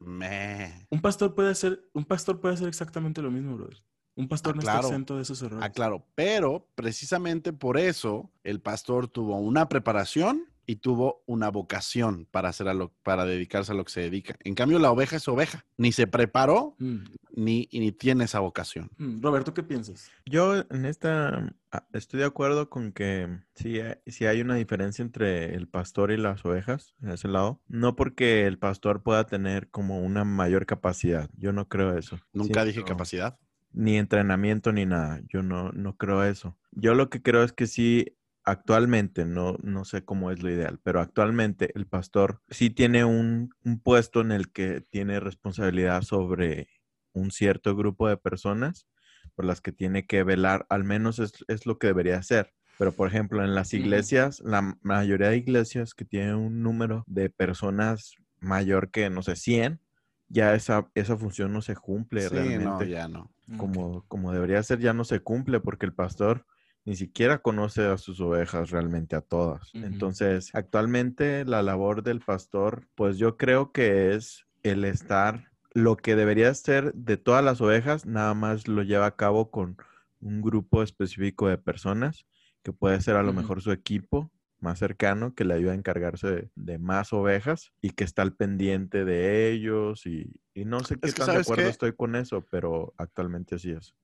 Me. 0.00 0.86
Un 0.90 1.00
pastor 1.00 1.34
puede 1.34 1.50
hacer, 1.50 1.88
un 1.92 2.04
pastor 2.04 2.40
puede 2.40 2.54
hacer 2.54 2.68
exactamente 2.68 3.20
lo 3.22 3.30
mismo, 3.30 3.56
brother. 3.56 3.82
Un 4.14 4.28
pastor 4.28 4.52
Ah, 4.52 4.56
no 4.56 4.60
está 4.60 4.80
exento 4.80 5.16
de 5.16 5.22
esos 5.22 5.40
errores. 5.42 5.64
Ah, 5.64 5.70
claro, 5.70 6.06
pero 6.14 6.68
precisamente 6.74 7.52
por 7.52 7.78
eso 7.78 8.30
el 8.44 8.60
pastor 8.60 9.08
tuvo 9.08 9.38
una 9.38 9.68
preparación 9.68 10.44
y 10.68 10.76
tuvo 10.76 11.22
una 11.26 11.48
vocación 11.50 12.28
para 12.30 12.50
hacer 12.50 12.68
a 12.68 12.74
lo, 12.74 12.92
para 13.02 13.24
dedicarse 13.24 13.72
a 13.72 13.74
lo 13.74 13.84
que 13.84 13.90
se 13.90 14.02
dedica. 14.02 14.36
En 14.44 14.54
cambio, 14.54 14.78
la 14.78 14.90
oveja 14.92 15.16
es 15.16 15.26
oveja. 15.26 15.64
Ni 15.78 15.92
se 15.92 16.06
preparó 16.06 16.76
Mm, 16.78 17.04
ni, 17.34 17.68
ni 17.72 17.90
tiene 17.90 18.24
esa 18.24 18.40
vocación. 18.40 18.90
mm. 18.98 19.22
Roberto, 19.22 19.54
¿qué 19.54 19.62
piensas? 19.62 20.10
Yo 20.26 20.56
en 20.70 20.84
esta 20.84 21.54
ah, 21.72 21.86
estoy 21.94 22.20
de 22.20 22.26
acuerdo 22.26 22.68
con 22.68 22.92
que 22.92 23.28
sí, 23.54 23.80
hay- 23.80 23.96
sí 24.06 24.26
hay 24.26 24.42
una 24.42 24.56
diferencia 24.56 25.02
entre 25.02 25.54
el 25.54 25.68
pastor 25.68 26.10
y 26.10 26.18
las 26.18 26.44
ovejas 26.44 26.94
en 27.02 27.12
ese 27.12 27.28
lado. 27.28 27.62
No 27.66 27.96
porque 27.96 28.46
el 28.46 28.58
pastor 28.58 29.02
pueda 29.02 29.24
tener 29.24 29.70
como 29.70 30.00
una 30.00 30.24
mayor 30.24 30.66
capacidad. 30.66 31.30
Yo 31.38 31.52
no 31.54 31.66
creo 31.68 31.96
eso. 31.96 32.20
Nunca 32.34 32.60
Sí, 32.62 32.68
dije 32.68 32.80
no. 32.80 32.86
capacidad. 32.86 33.38
ni 33.72 33.96
entrenamiento 33.96 34.72
ni 34.72 34.86
nada. 34.86 35.20
Yo 35.28 35.42
no, 35.42 35.70
no 35.72 35.96
creo 35.96 36.24
eso. 36.24 36.56
Yo 36.72 36.94
lo 36.94 37.10
que 37.10 37.22
creo 37.22 37.42
es 37.44 37.52
que 37.52 37.66
sí, 37.66 38.16
actualmente, 38.50 39.24
no, 39.24 39.56
no 39.62 39.84
sé 39.84 40.04
cómo 40.04 40.30
es 40.30 40.42
lo 40.42 40.50
ideal, 40.50 40.80
pero 40.82 41.00
actualmente 41.00 41.70
el 41.74 41.86
pastor 41.86 42.40
sí 42.48 42.70
tiene 42.70 43.04
un, 43.04 43.50
un 43.64 43.80
puesto 43.80 44.20
en 44.20 44.32
el 44.32 44.50
que 44.50 44.80
tiene 44.80 45.20
responsabilidad 45.20 46.02
sobre 46.02 46.68
un 47.12 47.30
cierto 47.30 47.76
grupo 47.76 48.08
de 48.08 48.16
personas 48.16 48.86
por 49.34 49.44
las 49.44 49.60
que 49.60 49.72
tiene 49.72 50.06
que 50.06 50.22
velar, 50.22 50.66
al 50.70 50.84
menos 50.84 51.18
es, 51.18 51.44
es 51.48 51.66
lo 51.66 51.78
que 51.78 51.88
debería 51.88 52.16
hacer. 52.16 52.52
Pero, 52.78 52.92
por 52.92 53.08
ejemplo, 53.08 53.44
en 53.44 53.54
las 53.54 53.74
iglesias, 53.74 54.40
la 54.44 54.78
mayoría 54.82 55.28
de 55.28 55.36
iglesias 55.36 55.94
que 55.94 56.04
tienen 56.04 56.36
un 56.36 56.62
número 56.62 57.04
de 57.06 57.28
personas 57.28 58.14
mayor 58.40 58.90
que, 58.90 59.10
no 59.10 59.22
sé, 59.22 59.34
100, 59.34 59.80
ya 60.28 60.54
esa, 60.54 60.88
esa 60.94 61.16
función 61.16 61.52
no 61.52 61.60
se 61.60 61.74
cumple 61.74 62.22
Sí, 62.22 62.28
realmente 62.28 62.64
no, 62.64 62.84
ya 62.84 63.08
no. 63.08 63.30
como, 63.56 64.04
como 64.06 64.32
debería 64.32 64.62
ser, 64.62 64.78
ya 64.78 64.92
no 64.92 65.04
se 65.04 65.20
cumple 65.20 65.58
porque 65.60 65.86
el 65.86 65.92
pastor 65.92 66.46
ni 66.88 66.96
siquiera 66.96 67.38
conoce 67.42 67.84
a 67.84 67.98
sus 67.98 68.18
ovejas 68.20 68.70
realmente 68.70 69.14
a 69.14 69.20
todas. 69.20 69.76
Entonces, 69.82 70.50
actualmente 70.54 71.44
la 71.44 71.62
labor 71.62 72.02
del 72.02 72.20
pastor, 72.20 72.88
pues 72.94 73.18
yo 73.18 73.36
creo 73.36 73.72
que 73.72 74.14
es 74.14 74.46
el 74.62 74.84
estar, 74.84 75.50
lo 75.74 75.96
que 75.96 76.16
debería 76.16 76.52
ser 76.54 76.94
de 76.94 77.18
todas 77.18 77.44
las 77.44 77.60
ovejas, 77.60 78.06
nada 78.06 78.32
más 78.32 78.68
lo 78.68 78.82
lleva 78.82 79.04
a 79.06 79.16
cabo 79.16 79.50
con 79.50 79.76
un 80.20 80.40
grupo 80.40 80.82
específico 80.82 81.46
de 81.48 81.58
personas, 81.58 82.26
que 82.62 82.72
puede 82.72 83.00
ser 83.02 83.16
a 83.16 83.22
lo 83.22 83.34
mejor 83.34 83.60
su 83.60 83.70
equipo 83.70 84.32
más 84.58 84.78
cercano, 84.78 85.34
que 85.34 85.44
le 85.44 85.54
ayuda 85.54 85.72
a 85.72 85.76
encargarse 85.76 86.28
de, 86.28 86.50
de 86.56 86.78
más 86.78 87.12
ovejas 87.12 87.70
y 87.82 87.90
que 87.90 88.04
está 88.04 88.22
al 88.22 88.34
pendiente 88.34 89.04
de 89.04 89.50
ellos 89.52 90.06
y, 90.06 90.40
y 90.54 90.64
no 90.64 90.80
sé 90.84 90.96
qué 90.96 91.08
Es 91.08 91.14
que, 91.14 91.20
tan 91.20 91.28
de 91.28 91.32
¿sabes 91.34 91.46
acuerdo 91.46 91.64
qué? 91.64 91.70
estoy 91.70 91.92
con 91.94 92.16
eso, 92.16 92.44
pero 92.50 92.94
actualmente 92.96 93.56
así 93.56 93.72
es. 93.72 93.94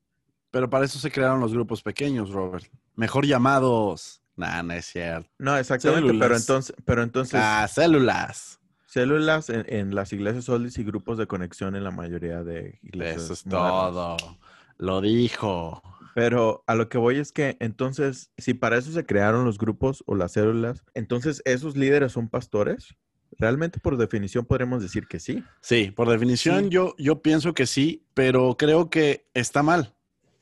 Pero 0.55 0.71
para 0.71 0.85
eso 0.85 1.01
se 1.01 1.11
crearon 1.11 1.41
los 1.41 1.53
grupos 1.53 1.83
pequeños, 1.83 2.31
Robert. 2.31 2.65
Mejor 2.95 3.27
llamados. 3.27 4.23
Nah, 4.37 4.63
no 4.63 4.73
es 4.73 4.87
cierto. 4.87 5.29
No, 5.37 5.57
exactamente, 5.59 6.15
pero 6.17 6.37
entonces, 6.37 6.75
pero 6.85 7.03
entonces 7.03 7.41
Ah, 7.43 7.67
células. 7.69 8.61
células 8.87 9.51
en, 9.51 9.65
en 9.69 9.95
las 9.97 10.13
iglesias 10.13 10.45
solis 10.45 10.79
y 10.79 10.85
grupos 10.85 11.19
de 11.19 11.27
conexión 11.27 11.75
en 11.75 11.83
la 11.83 11.91
mayoría 11.91 12.45
de 12.45 12.79
iglesias. 12.83 13.25
Eso 13.25 13.33
es 13.33 13.47
modernas. 13.47 13.73
todo. 14.21 14.39
Lo 14.79 15.01
dijo. 15.01 15.83
Pero 16.15 16.63
a 16.69 16.77
lo 16.77 16.89
que 16.89 16.99
voy 16.99 17.19
es 17.19 17.33
que 17.33 17.57
entonces, 17.59 18.31
si 18.39 18.55
para 18.55 18.79
eso 18.79 18.93
se 18.93 19.05
crearon 19.05 19.45
los 19.45 19.59
grupos 19.59 20.05
o 20.07 20.15
las 20.15 20.31
células, 20.33 20.85
entonces 20.95 21.43
esos 21.45 21.77
líderes 21.77 22.13
son 22.13 22.29
pastores. 22.29 22.95
Realmente 23.37 23.81
por 23.81 23.97
definición 23.97 24.45
podremos 24.47 24.81
decir 24.81 25.09
que 25.09 25.19
sí. 25.19 25.43
Sí, 25.61 25.91
por 25.91 26.09
definición 26.09 26.65
Sí. 26.67 26.71
yo, 26.71 26.95
yo 26.99 27.21
pienso 27.23 27.53
que 27.55 27.67
sí, 27.67 28.07
pero 28.15 28.57
creo 28.57 28.91
que 28.91 29.27
está 29.35 29.65
mal. 29.65 29.93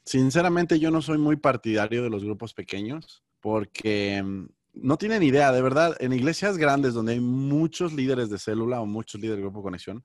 Sinceramente 0.04 0.78
yo 0.78 0.90
no 0.90 1.02
soy 1.02 1.18
muy 1.18 1.36
partidario 1.36 2.02
de 2.02 2.10
los 2.10 2.24
grupos 2.24 2.54
pequeños 2.54 3.22
porque 3.40 4.22
mm, 4.22 4.46
no 4.74 4.96
tienen 4.96 5.22
idea, 5.22 5.52
de 5.52 5.62
verdad, 5.62 5.96
en 6.00 6.12
iglesias 6.12 6.58
grandes 6.58 6.94
donde 6.94 7.12
hay 7.12 7.20
muchos 7.20 7.92
líderes 7.92 8.30
de 8.30 8.38
célula 8.38 8.80
o 8.80 8.86
muchos 8.86 9.20
líderes 9.20 9.38
de 9.38 9.42
grupo 9.42 9.62
conexión, 9.62 10.04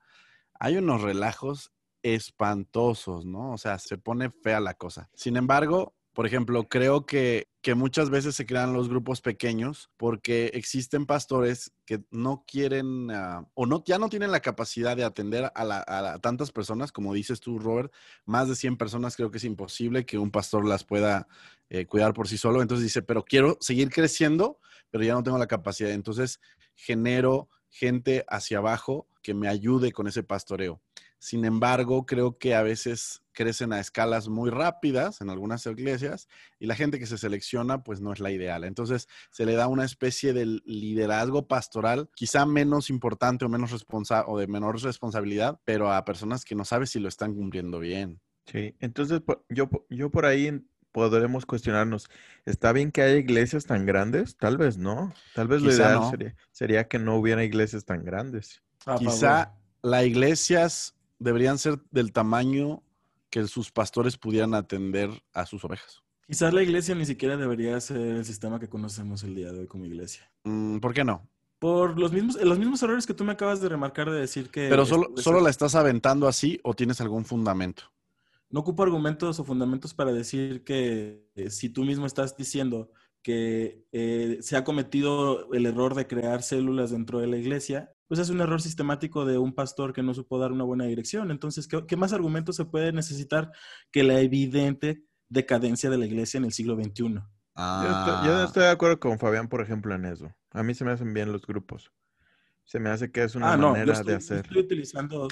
hay 0.58 0.76
unos 0.76 1.02
relajos 1.02 1.72
espantosos, 2.02 3.24
¿no? 3.24 3.52
O 3.52 3.58
sea, 3.58 3.78
se 3.78 3.98
pone 3.98 4.30
fea 4.30 4.60
la 4.60 4.74
cosa. 4.74 5.10
Sin 5.14 5.36
embargo, 5.36 5.94
por 6.18 6.26
ejemplo, 6.26 6.68
creo 6.68 7.06
que, 7.06 7.46
que 7.62 7.76
muchas 7.76 8.10
veces 8.10 8.34
se 8.34 8.44
crean 8.44 8.72
los 8.72 8.88
grupos 8.88 9.20
pequeños 9.20 9.88
porque 9.96 10.46
existen 10.54 11.06
pastores 11.06 11.70
que 11.86 12.02
no 12.10 12.44
quieren 12.44 13.08
ah, 13.12 13.46
o 13.54 13.66
no, 13.66 13.84
ya 13.86 14.00
no 14.00 14.08
tienen 14.08 14.32
la 14.32 14.40
capacidad 14.40 14.96
de 14.96 15.04
atender 15.04 15.52
a, 15.54 15.64
la- 15.64 15.78
a 15.78 16.02
la- 16.02 16.18
tantas 16.18 16.50
personas, 16.50 16.90
como 16.90 17.14
dices 17.14 17.38
tú, 17.38 17.60
Robert, 17.60 17.92
más 18.24 18.48
de 18.48 18.56
100 18.56 18.76
personas 18.76 19.14
creo 19.14 19.30
que 19.30 19.38
es 19.38 19.44
imposible 19.44 20.06
que 20.06 20.18
un 20.18 20.32
pastor 20.32 20.66
las 20.66 20.82
pueda 20.82 21.28
eh, 21.70 21.86
cuidar 21.86 22.14
por 22.14 22.26
sí 22.26 22.36
solo. 22.36 22.62
Entonces 22.62 22.82
dice, 22.82 23.02
pero 23.02 23.24
quiero 23.24 23.56
seguir 23.60 23.88
creciendo, 23.88 24.58
pero 24.90 25.04
ya 25.04 25.14
no 25.14 25.22
tengo 25.22 25.38
la 25.38 25.46
capacidad. 25.46 25.92
Entonces 25.92 26.40
genero 26.74 27.48
gente 27.70 28.24
hacia 28.26 28.58
abajo 28.58 29.06
que 29.22 29.34
me 29.34 29.46
ayude 29.46 29.92
con 29.92 30.08
ese 30.08 30.24
pastoreo. 30.24 30.82
Sin 31.20 31.44
embargo, 31.44 32.06
creo 32.06 32.38
que 32.38 32.56
a 32.56 32.62
veces 32.62 33.22
crecen 33.38 33.72
a 33.72 33.78
escalas 33.78 34.28
muy 34.28 34.50
rápidas 34.50 35.20
en 35.20 35.30
algunas 35.30 35.64
iglesias 35.66 36.26
y 36.58 36.66
la 36.66 36.74
gente 36.74 36.98
que 36.98 37.06
se 37.06 37.16
selecciona 37.16 37.84
pues 37.84 38.00
no 38.00 38.12
es 38.12 38.18
la 38.18 38.32
ideal. 38.32 38.64
Entonces 38.64 39.06
se 39.30 39.46
le 39.46 39.54
da 39.54 39.68
una 39.68 39.84
especie 39.84 40.32
de 40.32 40.44
liderazgo 40.64 41.46
pastoral, 41.46 42.10
quizá 42.16 42.46
menos 42.46 42.90
importante 42.90 43.44
o 43.44 43.48
menos 43.48 43.70
responsa 43.70 44.24
o 44.26 44.40
de 44.40 44.48
menor 44.48 44.82
responsabilidad, 44.82 45.60
pero 45.64 45.92
a 45.92 46.04
personas 46.04 46.44
que 46.44 46.56
no 46.56 46.64
sabes 46.64 46.90
si 46.90 46.98
lo 46.98 47.08
están 47.08 47.32
cumpliendo 47.32 47.78
bien. 47.78 48.20
Sí, 48.46 48.74
entonces 48.80 49.22
yo, 49.48 49.70
yo 49.88 50.10
por 50.10 50.26
ahí 50.26 50.60
podremos 50.90 51.46
cuestionarnos, 51.46 52.10
¿está 52.44 52.72
bien 52.72 52.90
que 52.90 53.02
haya 53.02 53.18
iglesias 53.18 53.66
tan 53.66 53.86
grandes? 53.86 54.36
Tal 54.36 54.56
vez 54.56 54.78
no. 54.78 55.14
Tal 55.36 55.46
vez 55.46 55.62
lo 55.62 55.72
ideal 55.72 56.00
no. 56.00 56.10
sería, 56.10 56.34
sería 56.50 56.88
que 56.88 56.98
no 56.98 57.14
hubiera 57.14 57.44
iglesias 57.44 57.84
tan 57.84 58.04
grandes. 58.04 58.64
Quizá 58.98 59.54
las 59.80 60.04
iglesias 60.04 60.96
deberían 61.20 61.58
ser 61.58 61.78
del 61.92 62.12
tamaño 62.12 62.82
que 63.30 63.46
sus 63.46 63.70
pastores 63.70 64.16
pudieran 64.16 64.54
atender 64.54 65.10
a 65.32 65.46
sus 65.46 65.64
ovejas. 65.64 66.02
Quizás 66.26 66.52
la 66.52 66.62
iglesia 66.62 66.94
ni 66.94 67.06
siquiera 67.06 67.36
debería 67.36 67.80
ser 67.80 67.96
el 67.98 68.24
sistema 68.24 68.60
que 68.60 68.68
conocemos 68.68 69.22
el 69.22 69.34
día 69.34 69.50
de 69.52 69.60
hoy 69.60 69.66
como 69.66 69.86
iglesia. 69.86 70.30
Mm, 70.44 70.78
¿Por 70.78 70.92
qué 70.92 71.04
no? 71.04 71.26
Por 71.58 71.98
los 71.98 72.12
mismos, 72.12 72.36
los 72.36 72.58
mismos 72.58 72.82
errores 72.82 73.06
que 73.06 73.14
tú 73.14 73.24
me 73.24 73.32
acabas 73.32 73.60
de 73.60 73.68
remarcar 73.68 74.10
de 74.10 74.20
decir 74.20 74.50
que... 74.50 74.68
Pero 74.68 74.84
solo, 74.84 75.10
solo 75.16 75.40
la 75.40 75.50
estás 75.50 75.74
aventando 75.74 76.28
así 76.28 76.60
o 76.62 76.74
tienes 76.74 77.00
algún 77.00 77.24
fundamento. 77.24 77.84
No 78.50 78.60
ocupo 78.60 78.82
argumentos 78.82 79.40
o 79.40 79.44
fundamentos 79.44 79.94
para 79.94 80.12
decir 80.12 80.64
que 80.64 81.26
eh, 81.34 81.50
si 81.50 81.68
tú 81.68 81.84
mismo 81.84 82.06
estás 82.06 82.36
diciendo 82.36 82.90
que 83.22 83.86
eh, 83.92 84.38
se 84.40 84.56
ha 84.56 84.64
cometido 84.64 85.52
el 85.52 85.66
error 85.66 85.94
de 85.94 86.06
crear 86.06 86.42
células 86.42 86.90
dentro 86.90 87.18
de 87.18 87.26
la 87.26 87.36
iglesia, 87.36 87.92
pues 88.08 88.18
es 88.18 88.30
un 88.30 88.40
error 88.40 88.60
sistemático 88.60 89.24
de 89.24 89.38
un 89.38 89.54
pastor 89.54 89.92
que 89.92 90.02
no 90.02 90.14
supo 90.14 90.38
dar 90.38 90.50
una 90.50 90.64
buena 90.64 90.84
dirección. 90.84 91.30
Entonces, 91.30 91.68
¿qué, 91.68 91.84
qué 91.86 91.96
más 91.96 92.12
argumentos 92.12 92.56
se 92.56 92.64
puede 92.64 92.92
necesitar 92.92 93.52
que 93.92 94.02
la 94.02 94.20
evidente 94.20 95.04
decadencia 95.28 95.90
de 95.90 95.98
la 95.98 96.06
iglesia 96.06 96.38
en 96.38 96.46
el 96.46 96.52
siglo 96.52 96.74
XXI? 96.74 97.20
Yo 97.58 97.88
estoy, 97.88 98.26
yo 98.26 98.44
estoy 98.44 98.62
de 98.62 98.70
acuerdo 98.70 99.00
con 99.00 99.18
Fabián, 99.18 99.48
por 99.48 99.60
ejemplo, 99.60 99.94
en 99.94 100.04
eso. 100.04 100.32
A 100.52 100.62
mí 100.62 100.74
se 100.74 100.84
me 100.84 100.92
hacen 100.92 101.12
bien 101.12 101.32
los 101.32 101.44
grupos. 101.44 101.92
Se 102.64 102.78
me 102.78 102.88
hace 102.88 103.10
que 103.10 103.24
es 103.24 103.34
una 103.34 103.52
ah, 103.52 103.56
no, 103.56 103.68
yo 103.68 103.72
manera 103.72 103.92
estoy, 103.92 104.06
de 104.06 104.12
yo 104.12 104.18
hacer. 104.18 104.38
estoy 104.46 104.58
utilizando, 104.62 105.28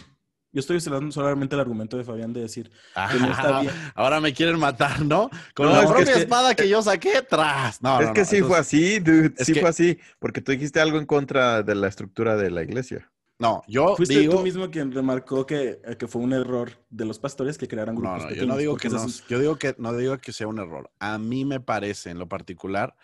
yo 0.56 0.60
estoy 0.60 0.78
utilizando 0.78 1.12
solamente 1.12 1.54
el 1.54 1.60
argumento 1.60 1.98
de 1.98 2.04
Fabián 2.04 2.32
de 2.32 2.40
decir 2.40 2.70
que 3.12 3.18
no 3.20 3.30
está 3.30 3.60
bien. 3.60 3.74
Ahora 3.94 4.22
me 4.22 4.32
quieren 4.32 4.58
matar, 4.58 5.02
¿no? 5.04 5.28
Con 5.54 5.66
No, 5.66 5.72
la 5.74 5.82
es 5.82 5.86
propia 5.90 6.14
que- 6.14 6.18
espada 6.20 6.54
que 6.54 6.66
yo 6.66 6.80
saqué 6.80 7.20
tras. 7.20 7.82
No, 7.82 8.00
es 8.00 8.06
no, 8.08 8.14
que 8.14 8.20
no, 8.22 8.26
sí 8.26 8.40
fue 8.40 8.58
así, 8.58 8.98
dude. 9.00 9.34
Sí 9.36 9.52
que- 9.52 9.60
fue 9.60 9.68
así. 9.68 9.98
Porque 10.18 10.40
tú 10.40 10.52
dijiste 10.52 10.80
algo 10.80 10.96
en 10.98 11.04
contra 11.04 11.62
de 11.62 11.74
la 11.74 11.88
estructura 11.88 12.36
de 12.36 12.50
la 12.50 12.62
iglesia. 12.62 13.10
No, 13.38 13.62
yo 13.68 13.96
Fuiste 13.96 14.18
digo. 14.18 14.36
tú 14.36 14.40
mismo 14.42 14.70
quien 14.70 14.90
remarcó 14.92 15.44
que, 15.44 15.78
eh, 15.84 15.96
que 15.98 16.08
fue 16.08 16.22
un 16.22 16.32
error 16.32 16.70
de 16.88 17.04
los 17.04 17.18
pastores 17.18 17.58
que 17.58 17.68
crearan 17.68 17.94
No, 17.96 18.00
grupos 18.00 18.16
no, 18.16 18.22
yo 18.22 18.28
pequeños. 18.30 18.48
no 18.48 18.56
digo 18.56 18.76
que 18.78 18.88
no, 18.88 19.04
es- 19.04 19.26
yo 19.28 19.38
digo 19.38 19.56
que 19.56 19.74
no 19.76 19.92
digo 19.92 20.16
que 20.16 20.32
sea 20.32 20.46
un 20.46 20.58
error. 20.58 20.90
A 21.00 21.18
mí 21.18 21.44
me 21.44 21.60
parece 21.60 22.08
en 22.08 22.18
lo 22.18 22.28
particular 22.30 22.96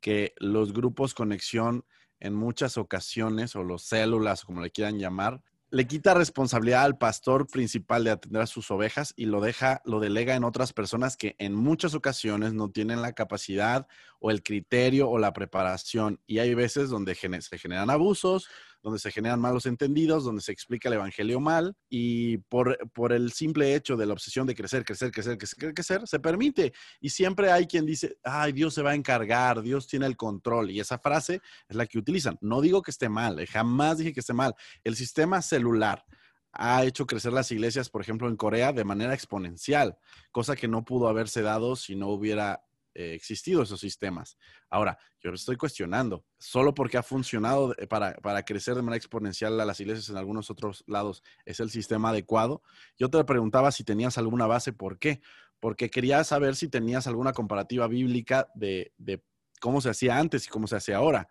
que 0.00 0.32
los 0.38 0.72
grupos 0.72 1.12
conexión 1.12 1.84
en 2.20 2.32
muchas 2.34 2.78
ocasiones, 2.78 3.54
o 3.56 3.62
los 3.62 3.82
células, 3.82 4.44
como 4.46 4.62
le 4.62 4.70
quieran 4.70 4.98
llamar, 4.98 5.42
le 5.74 5.88
quita 5.88 6.14
responsabilidad 6.14 6.84
al 6.84 6.98
pastor 6.98 7.48
principal 7.48 8.04
de 8.04 8.12
atender 8.12 8.42
a 8.42 8.46
sus 8.46 8.70
ovejas 8.70 9.12
y 9.16 9.24
lo 9.24 9.40
deja, 9.40 9.82
lo 9.84 9.98
delega 9.98 10.36
en 10.36 10.44
otras 10.44 10.72
personas 10.72 11.16
que 11.16 11.34
en 11.40 11.52
muchas 11.52 11.94
ocasiones 11.94 12.52
no 12.52 12.70
tienen 12.70 13.02
la 13.02 13.12
capacidad 13.12 13.88
o 14.20 14.30
el 14.30 14.44
criterio 14.44 15.10
o 15.10 15.18
la 15.18 15.32
preparación. 15.32 16.20
Y 16.28 16.38
hay 16.38 16.54
veces 16.54 16.90
donde 16.90 17.16
se 17.16 17.58
generan 17.58 17.90
abusos, 17.90 18.48
donde 18.84 18.98
se 18.98 19.10
generan 19.10 19.40
malos 19.40 19.64
entendidos, 19.64 20.24
donde 20.24 20.42
se 20.42 20.52
explica 20.52 20.90
el 20.90 20.96
evangelio 20.96 21.40
mal 21.40 21.74
y 21.88 22.36
por, 22.36 22.76
por 22.92 23.14
el 23.14 23.32
simple 23.32 23.74
hecho 23.74 23.96
de 23.96 24.04
la 24.04 24.12
obsesión 24.12 24.46
de 24.46 24.54
crecer, 24.54 24.84
crecer, 24.84 25.10
crecer, 25.10 25.38
crecer, 25.38 25.72
crecer, 25.72 26.06
se 26.06 26.20
permite. 26.20 26.74
Y 27.00 27.08
siempre 27.08 27.50
hay 27.50 27.66
quien 27.66 27.86
dice, 27.86 28.18
ay, 28.22 28.52
Dios 28.52 28.74
se 28.74 28.82
va 28.82 28.90
a 28.90 28.94
encargar, 28.94 29.62
Dios 29.62 29.86
tiene 29.86 30.04
el 30.04 30.18
control. 30.18 30.70
Y 30.70 30.80
esa 30.80 30.98
frase 30.98 31.40
es 31.66 31.76
la 31.76 31.86
que 31.86 31.96
utilizan. 31.96 32.36
No 32.42 32.60
digo 32.60 32.82
que 32.82 32.90
esté 32.90 33.08
mal, 33.08 33.40
eh, 33.40 33.46
jamás 33.46 33.96
dije 33.96 34.12
que 34.12 34.20
esté 34.20 34.34
mal. 34.34 34.54
El 34.84 34.96
sistema 34.96 35.40
celular 35.40 36.04
ha 36.52 36.84
hecho 36.84 37.06
crecer 37.06 37.32
las 37.32 37.50
iglesias, 37.52 37.88
por 37.88 38.02
ejemplo, 38.02 38.28
en 38.28 38.36
Corea 38.36 38.74
de 38.74 38.84
manera 38.84 39.14
exponencial, 39.14 39.96
cosa 40.30 40.56
que 40.56 40.68
no 40.68 40.84
pudo 40.84 41.08
haberse 41.08 41.40
dado 41.40 41.74
si 41.74 41.96
no 41.96 42.08
hubiera 42.08 42.63
eh, 42.94 43.14
existido 43.14 43.62
esos 43.62 43.80
sistemas. 43.80 44.38
Ahora, 44.70 44.98
yo 45.20 45.30
estoy 45.32 45.56
cuestionando, 45.56 46.24
solo 46.38 46.74
porque 46.74 46.96
ha 46.96 47.02
funcionado 47.02 47.74
para, 47.88 48.14
para, 48.14 48.44
crecer 48.44 48.74
de 48.74 48.82
manera 48.82 48.98
exponencial 48.98 49.60
a 49.60 49.64
las 49.64 49.80
iglesias 49.80 50.08
en 50.10 50.16
algunos 50.16 50.50
otros 50.50 50.84
lados, 50.86 51.22
¿es 51.44 51.60
el 51.60 51.70
sistema 51.70 52.10
adecuado? 52.10 52.62
Yo 52.98 53.10
te 53.10 53.22
preguntaba 53.24 53.72
si 53.72 53.84
tenías 53.84 54.16
alguna 54.18 54.46
base, 54.46 54.72
¿por 54.72 54.98
qué? 54.98 55.20
Porque 55.60 55.90
quería 55.90 56.22
saber 56.24 56.56
si 56.56 56.68
tenías 56.68 57.06
alguna 57.06 57.32
comparativa 57.32 57.88
bíblica 57.88 58.48
de, 58.54 58.92
de 58.96 59.24
cómo 59.60 59.80
se 59.80 59.90
hacía 59.90 60.18
antes 60.18 60.46
y 60.46 60.50
cómo 60.50 60.66
se 60.66 60.76
hace 60.76 60.94
ahora. 60.94 61.28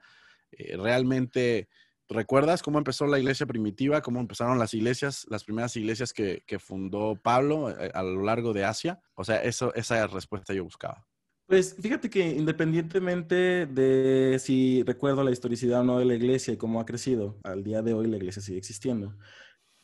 Eh, 0.52 0.76
realmente... 0.78 1.70
¿Recuerdas 2.10 2.62
cómo 2.62 2.78
empezó 2.78 3.08
la 3.08 3.18
iglesia 3.18 3.46
primitiva? 3.46 4.02
¿Cómo 4.02 4.20
empezaron 4.20 4.60
las 4.60 4.74
iglesias, 4.74 5.26
las 5.30 5.46
primeras 5.46 5.76
iglesias 5.78 6.12
que, 6.12 6.44
que 6.46 6.60
fundó 6.60 7.16
Pablo 7.16 7.70
eh, 7.70 7.92
a, 7.94 8.04
lo 8.04 8.24
largo 8.24 8.54
de 8.54 8.66
Asia? 8.66 9.02
O 9.16 9.24
sea, 9.24 9.38
eso, 9.38 9.74
esa 9.74 10.06
respuesta 10.08 10.54
yo 10.54 10.64
buscaba. 10.64 11.08
Pues 11.54 11.76
fíjate 11.80 12.10
que 12.10 12.32
independientemente 12.32 13.68
de 13.68 14.40
si 14.40 14.82
recuerdo 14.82 15.24
la 15.24 15.30
historicidad 15.30 15.82
o 15.82 15.84
no 15.84 16.00
de 16.00 16.06
la 16.06 16.16
iglesia 16.16 16.52
y 16.52 16.58
cómo 16.58 16.82
ha 16.82 16.86
crecido, 16.88 17.38
al 17.44 17.64
día 17.64 17.84
de 17.84 17.94
hoy 17.94 18.08
la 18.08 18.18
iglesia 18.18 18.42
sigue 18.42 18.58
existiendo. 18.58 19.16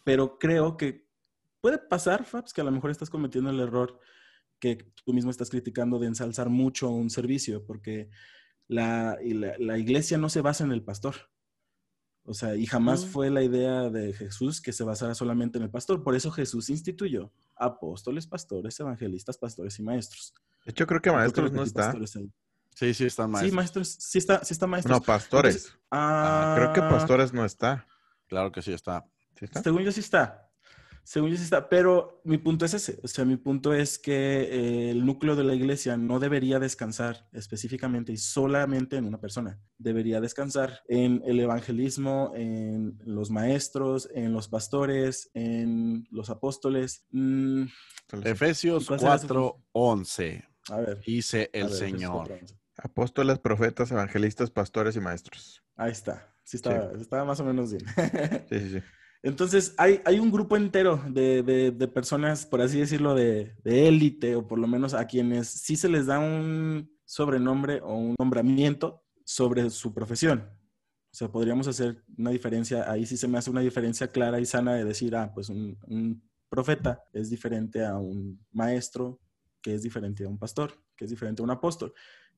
Pero 0.03 0.39
creo 0.39 0.77
que 0.77 1.05
puede 1.61 1.77
pasar, 1.77 2.25
Fabs, 2.25 2.55
que 2.55 2.61
a 2.61 2.63
lo 2.63 2.71
mejor 2.71 2.89
estás 2.89 3.11
cometiendo 3.11 3.51
el 3.51 3.59
error 3.59 3.99
que 4.57 4.77
tú 5.05 5.13
mismo 5.13 5.29
estás 5.29 5.51
criticando 5.51 5.99
de 5.99 6.07
ensalzar 6.07 6.49
mucho 6.49 6.89
un 6.89 7.11
servicio, 7.11 7.63
porque 7.63 8.09
la, 8.67 9.19
la, 9.21 9.53
la 9.59 9.77
iglesia 9.77 10.17
no 10.17 10.29
se 10.29 10.41
basa 10.41 10.63
en 10.63 10.71
el 10.71 10.81
pastor. 10.81 11.17
O 12.23 12.33
sea, 12.33 12.55
y 12.55 12.65
jamás 12.65 13.05
fue 13.05 13.29
la 13.29 13.43
idea 13.43 13.91
de 13.91 14.13
Jesús 14.13 14.59
que 14.59 14.73
se 14.73 14.83
basara 14.83 15.13
solamente 15.13 15.59
en 15.59 15.65
el 15.65 15.69
pastor. 15.69 16.03
Por 16.03 16.15
eso 16.15 16.31
Jesús 16.31 16.71
instituyó 16.71 17.31
apóstoles, 17.55 18.25
pastores, 18.25 18.79
evangelistas, 18.79 19.37
pastores 19.37 19.77
y 19.77 19.83
maestros. 19.83 20.33
De 20.69 20.71
hecho, 20.71 20.85
creo 20.85 21.01
que 21.01 21.11
maestros 21.11 21.51
no 21.51 21.63
está. 21.63 21.95
Sí, 22.75 22.93
sí 22.93 23.05
están 23.07 23.31
maestros. 23.31 23.49
Sí, 23.49 23.55
maestros, 23.55 23.87
sí 23.87 24.17
está, 24.19 24.45
sí 24.45 24.53
está 24.53 24.67
maestros. 24.67 24.99
No, 24.99 25.03
pastores. 25.03 25.75
ah, 25.89 26.53
creo 26.55 26.73
que 26.73 26.81
pastores 26.81 27.33
no 27.33 27.43
está. 27.43 27.87
Claro 28.27 28.51
que 28.51 28.61
sí 28.61 28.71
está. 28.71 29.03
¿Sí 29.35 29.45
está? 29.45 29.63
Según 29.63 29.81
yo 29.81 29.91
sí 29.91 30.01
está. 30.01 30.51
Según 31.03 31.31
yo 31.31 31.37
sí 31.37 31.43
está. 31.43 31.69
Pero 31.69 32.21
mi 32.23 32.37
punto 32.37 32.65
es 32.65 32.75
ese. 32.75 32.99
O 33.01 33.07
sea, 33.07 33.25
mi 33.25 33.35
punto 33.35 33.73
es 33.73 33.97
que 33.97 34.13
eh, 34.13 34.91
el 34.91 35.07
núcleo 35.07 35.35
de 35.35 35.43
la 35.43 35.55
iglesia 35.55 35.97
no 35.97 36.19
debería 36.19 36.59
descansar 36.59 37.27
específicamente 37.33 38.11
y 38.11 38.17
solamente 38.17 38.97
en 38.97 39.05
una 39.05 39.19
persona. 39.19 39.59
Debería 39.79 40.21
descansar 40.21 40.83
en 40.87 41.23
el 41.25 41.39
evangelismo, 41.39 42.33
en 42.35 42.99
los 43.05 43.31
maestros, 43.31 44.07
en 44.13 44.33
los 44.33 44.49
pastores, 44.49 45.31
en 45.33 46.07
los 46.11 46.29
apóstoles. 46.29 47.07
Mm, 47.09 47.63
Efesios 48.23 48.85
4, 48.85 49.65
11. 49.71 50.48
A 50.71 50.77
ver. 50.77 51.01
Dice 51.05 51.49
el 51.53 51.69
Señor. 51.69 52.39
Apóstoles, 52.77 53.39
profetas, 53.39 53.91
evangelistas, 53.91 54.51
pastores 54.51 54.95
y 54.95 54.99
maestros. 54.99 55.61
Ahí 55.75 55.91
está. 55.91 56.33
Sí, 56.43 56.57
estaba, 56.57 57.25
más 57.25 57.39
o 57.39 57.43
menos 57.43 57.71
bien. 57.71 57.85
sí, 58.49 58.59
sí, 58.59 58.69
sí. 58.71 58.81
Entonces, 59.21 59.73
hay, 59.77 60.01
hay 60.05 60.19
un 60.19 60.31
grupo 60.31 60.55
entero 60.55 61.03
de, 61.09 61.43
de, 61.43 61.87
personas, 61.89 62.45
por 62.45 62.61
así 62.61 62.79
decirlo, 62.79 63.15
de, 63.15 63.53
élite, 63.65 64.35
o 64.35 64.47
por 64.47 64.59
lo 64.59 64.67
menos 64.67 64.93
a 64.93 65.05
quienes 65.05 65.49
sí 65.49 65.75
se 65.75 65.89
les 65.89 66.05
da 66.05 66.19
un 66.19 66.89
sobrenombre 67.05 67.81
o 67.81 67.95
un 67.95 68.15
nombramiento 68.17 69.03
sobre 69.25 69.69
su 69.69 69.93
profesión. 69.93 70.49
O 71.11 71.15
sea, 71.15 71.29
podríamos 71.29 71.67
hacer 71.67 72.03
una 72.17 72.29
diferencia, 72.29 72.89
ahí 72.89 73.05
sí 73.05 73.17
se 73.17 73.27
me 73.27 73.37
hace 73.37 73.49
una 73.49 73.61
diferencia 73.61 74.07
clara 74.07 74.39
y 74.39 74.45
sana 74.45 74.75
de 74.75 74.85
decir, 74.85 75.15
ah, 75.15 75.31
pues 75.33 75.49
un, 75.49 75.77
un 75.87 76.23
profeta 76.47 77.03
es 77.11 77.29
diferente 77.29 77.85
a 77.85 77.97
un 77.97 78.39
maestro, 78.51 79.19
que 79.61 79.73
es 79.73 79.83
diferente 79.83 80.23
a 80.23 80.27
un 80.27 80.37
pastor, 80.37 80.73
que 80.95 81.05
es 81.05 81.11
diferente 81.11 81.41
a 81.41 81.45
un 81.45 81.51
apóstol. 81.51 81.93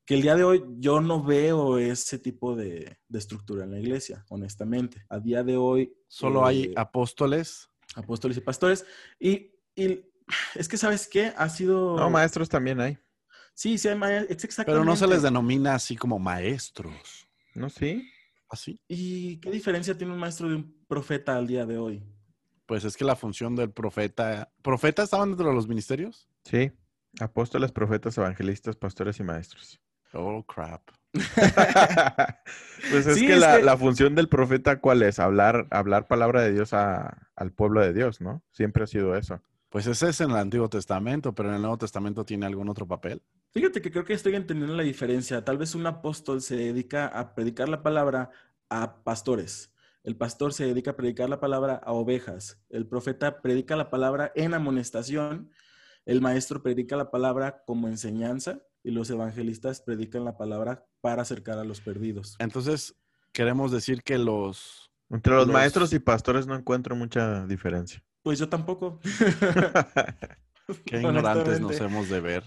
Que 0.05 0.15
el 0.15 0.21
día 0.21 0.35
de 0.35 0.43
hoy 0.43 0.63
yo 0.79 0.99
no 0.99 1.23
veo 1.23 1.77
ese 1.77 2.17
tipo 2.17 2.55
de, 2.55 2.97
estructura 3.13 3.65
en 3.65 3.71
la 3.71 3.79
iglesia, 3.79 4.25
honestamente. 4.29 5.05
A 5.09 5.19
día 5.19 5.43
de 5.43 5.57
hoy... 5.57 5.93
Solo 6.07 6.45
hay 6.45 6.63
eh, 6.63 6.73
apóstoles. 6.75 7.69
Apóstoles 7.95 8.37
y 8.37 8.41
pastores. 8.41 8.85
Y, 9.19 9.51
es 10.55 10.67
que, 10.67 10.77
¿sabes 10.77 11.07
qué? 11.07 11.33
Ha 11.37 11.49
sido... 11.49 11.97
No, 11.97 12.09
maestros 12.09 12.49
también 12.49 12.79
hay. 12.79 12.97
Sí, 13.53 13.77
sí 13.77 13.89
hay 13.89 13.95
maestros. 13.95 14.65
Pero 14.65 14.83
no 14.83 14.95
se 14.95 15.07
les 15.07 15.21
denomina 15.21 15.75
así 15.75 15.95
como 15.95 16.17
maestros. 16.17 17.27
¿No? 17.53 17.69
Sí. 17.69 18.09
¿Así? 18.49 18.79
¿Y 18.87 19.37
qué 19.37 19.51
diferencia 19.51 19.97
tiene 19.97 20.13
un 20.13 20.19
maestro 20.19 20.49
de 20.49 20.55
un 20.55 20.83
profeta 20.87 21.37
al 21.37 21.47
día 21.47 21.65
de 21.65 21.77
hoy? 21.77 22.03
Pues 22.65 22.83
es 22.85 22.97
que 22.97 23.05
la 23.05 23.15
función 23.15 23.55
del 23.55 23.71
profeta... 23.71 24.51
¿Profeta 24.61 25.03
estaban 25.03 25.29
dentro 25.29 25.47
de 25.49 25.53
los 25.53 25.67
ministerios? 25.67 26.27
Sí. 26.43 26.71
Apóstoles, 27.19 27.71
profetas, 27.71 28.17
evangelistas, 28.17 28.75
pastores 28.75 29.19
y 29.19 29.23
maestros. 29.23 29.79
Oh, 30.13 30.43
crap. 30.43 30.81
pues 31.13 33.05
es, 33.05 33.19
que, 33.19 33.35
la, 33.35 33.77
función 33.77 34.15
del 34.15 34.29
profeta, 34.29 34.79
¿cuál 34.79 35.03
es? 35.03 35.19
Hablar, 35.19 35.67
hablar 35.71 36.07
palabra 36.07 36.41
de 36.41 36.53
Dios 36.53 36.73
al 36.73 37.51
pueblo 37.53 37.81
de 37.81 37.93
Dios, 37.93 38.21
¿no? 38.21 38.43
Siempre 38.51 38.83
ha 38.83 38.87
sido 38.87 39.15
eso. 39.15 39.41
Pues 39.69 39.87
ese 39.87 40.09
es 40.09 40.19
en 40.19 40.31
el 40.31 40.37
Antiguo 40.37 40.69
Testamento, 40.69 41.33
pero 41.33 41.49
en 41.49 41.55
el 41.55 41.61
Nuevo 41.61 41.77
Testamento 41.77 42.25
tiene 42.25 42.45
algún 42.45 42.67
otro 42.69 42.87
papel. 42.87 43.21
Fíjate 43.51 43.81
que 43.81 43.91
creo 43.91 44.03
que 44.03 44.13
estoy 44.13 44.35
entendiendo 44.35 44.75
la 44.75 44.83
diferencia. 44.83 45.43
Tal 45.45 45.57
vez 45.57 45.75
un 45.75 45.85
apóstol 45.85 46.41
se 46.41 46.55
dedica 46.55 47.07
a 47.07 47.33
predicar 47.35 47.69
la 47.69 47.81
palabra 47.81 48.31
a 48.69 49.03
pastores. 49.03 49.73
El 50.03 50.17
pastor 50.17 50.51
se 50.53 50.65
dedica 50.65 50.91
a 50.91 50.95
predicar 50.95 51.29
la 51.29 51.39
palabra 51.39 51.75
a 51.75 51.93
ovejas. 51.93 52.61
El 52.69 52.87
profeta 52.87 53.41
predica 53.41 53.75
la 53.75 53.89
palabra 53.89 54.31
en 54.35 54.53
amonestación. 54.53 55.51
El 56.05 56.21
maestro 56.21 56.63
predica 56.63 56.95
la 56.95 57.11
palabra 57.11 57.63
como 57.65 57.87
enseñanza 57.87 58.61
y 58.83 58.91
los 58.91 59.09
evangelistas 59.09 59.81
predican 59.81 60.25
la 60.25 60.37
palabra 60.37 60.85
para 61.01 61.21
acercar 61.21 61.57
a 61.59 61.63
los 61.63 61.81
perdidos. 61.81 62.35
Entonces, 62.39 62.95
queremos 63.31 63.71
decir 63.71 64.03
que 64.03 64.17
los... 64.17 64.91
Entre 65.09 65.33
los, 65.33 65.47
maestros 65.47 65.93
y 65.93 65.99
pastores 65.99 66.47
no 66.47 66.55
encuentro 66.55 66.95
mucha 66.95 67.45
diferencia. 67.45 68.03
Pues 68.23 68.39
yo 68.39 68.47
tampoco. 68.47 68.99
Qué 70.85 70.97
ignorantes 71.01 71.59
nos 71.59 71.79
hemos 71.79 72.09
de 72.09 72.19
ver. 72.19 72.43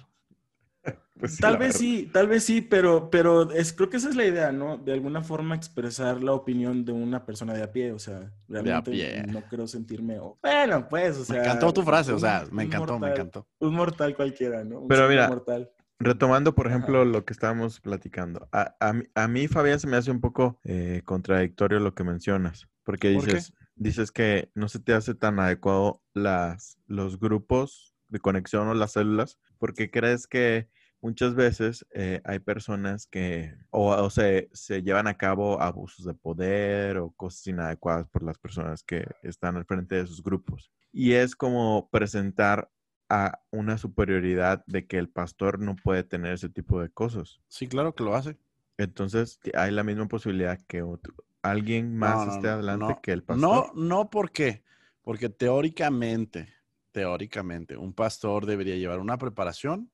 Pues 1.18 1.38
tal 1.38 1.57
vez 1.59 1.77
sí, 1.77 2.11
tal 2.12 2.27
vez 2.27 2.42
sí, 2.42 2.61
pero, 2.61 3.09
pero 3.09 3.53
es, 3.53 3.72
creo 3.72 3.88
que 3.88 3.98
esa 3.98 4.09
es 4.09 4.16
la 4.16 4.24
idea, 4.24 4.50
¿no? 4.50 4.79
De 4.79 4.92
alguna 4.92 5.22
forma 5.22 5.55
expresar 5.55 6.22
la 6.22 6.33
opinión 6.33 6.85
de 6.85 6.90
una 6.90 7.24
persona 7.24 7.55
de 7.55 7.62
a 7.62 7.70
pie, 7.70 7.92
o 7.92 8.00
sea, 8.00 8.33
realmente 8.48 9.24
no 9.29 9.42
quiero 9.48 9.68
sentirme, 9.68 10.18
bueno, 10.42 10.88
pues, 10.88 11.16
o 11.16 11.24
sea. 11.24 11.37
Me 11.37 11.42
encantó 11.42 11.72
tu 11.72 11.83
frase, 11.83 12.12
o 12.12 12.18
sea, 12.18 12.44
me 12.50 12.64
encantó, 12.64 12.98
me 12.98 13.11
encantó. 13.11 13.46
Un 13.61 13.74
mortal 13.74 14.16
cualquiera, 14.16 14.64
¿no? 14.64 14.87
pero 14.88 15.09
mira, 15.09 15.31
Retomando, 16.00 16.55
por 16.55 16.66
ejemplo, 16.66 17.05
lo 17.05 17.24
que 17.24 17.33
estábamos 17.33 17.81
platicando. 17.81 18.48
A, 18.53 19.29
mí, 19.29 19.48
Fabián, 19.48 19.79
se 19.79 19.87
me 19.87 19.96
hace 19.96 20.11
un 20.11 20.20
poco 20.20 20.59
eh, 20.64 21.03
contradictorio 21.05 21.79
lo 21.79 21.94
que 21.94 22.03
mencionas. 22.03 22.68
Porque 22.83 23.09
dices, 23.11 23.55
dices 23.77 24.11
que 24.11 24.50
no 24.55 24.68
se 24.68 24.81
te 24.81 24.92
hace 24.92 25.14
tan 25.14 25.38
adecuado 25.38 26.03
las, 26.12 26.79
los 26.87 27.18
grupos 27.18 27.94
de 28.09 28.18
conexión 28.18 28.68
o 28.68 28.74
las 28.74 28.92
células, 28.92 29.38
porque 29.59 29.90
crees 29.90 30.27
que 30.27 30.68
muchas 31.05 31.35
veces 31.35 31.87
eh, 31.93 32.23
hay 32.25 32.38
personas 32.38 33.07
que 33.07 33.55
o, 33.69 34.09
se, 34.09 34.49
se, 34.55 34.83
llevan 34.83 35.07
a 35.07 35.19
cabo 35.19 35.61
abusos 35.61 36.07
de 36.07 36.14
poder 36.14 36.97
o 36.97 37.11
cosas 37.11 37.47
inadecuadas 37.47 38.09
por 38.09 38.23
las 38.23 38.38
personas 38.38 38.83
que 38.83 39.07
están 39.23 39.57
al 39.57 39.67
frente 39.67 39.97
de 39.97 40.05
esos 40.05 40.23
grupos. 40.23 40.73
Y 40.93 41.12
es 41.12 41.37
como 41.37 41.90
presentar 41.90 42.71
a 43.11 43.38
una 43.51 43.77
superioridad 43.77 44.64
de 44.67 44.87
que 44.87 44.97
el 44.97 45.11
pastor 45.11 45.59
no 45.59 45.77
puede 45.77 46.05
tener 46.05 46.33
ese 46.33 46.49
tipo 46.49 46.81
de 46.81 46.88
cosas. 46.88 47.38
Sí, 47.49 47.69
claro 47.69 47.95
que 47.95 48.03
lo 48.03 48.14
hace. 48.17 48.38
Entonces, 48.79 49.38
hay 49.53 49.73
la 49.73 49.85
misma 49.85 50.09
posibilidad 50.09 50.59
que 50.67 50.83
otro, 50.83 51.14
alguien 51.43 51.99
más 51.99 52.35
esté 52.35 52.49
adelante 52.49 52.97
que 53.03 53.12
el 53.12 53.23
pastor. 53.23 53.73
No, 53.77 53.81
no, 53.81 54.09
¿por 54.09 54.31
qué? 54.31 54.64
Porque 55.03 55.29
teóricamente, 55.29 56.49
teóricamente, 56.93 57.77
un 57.77 57.93
pastor 57.93 58.47
debería 58.47 58.77
llevar 58.77 59.01
una 59.01 59.19
preparación, 59.19 59.90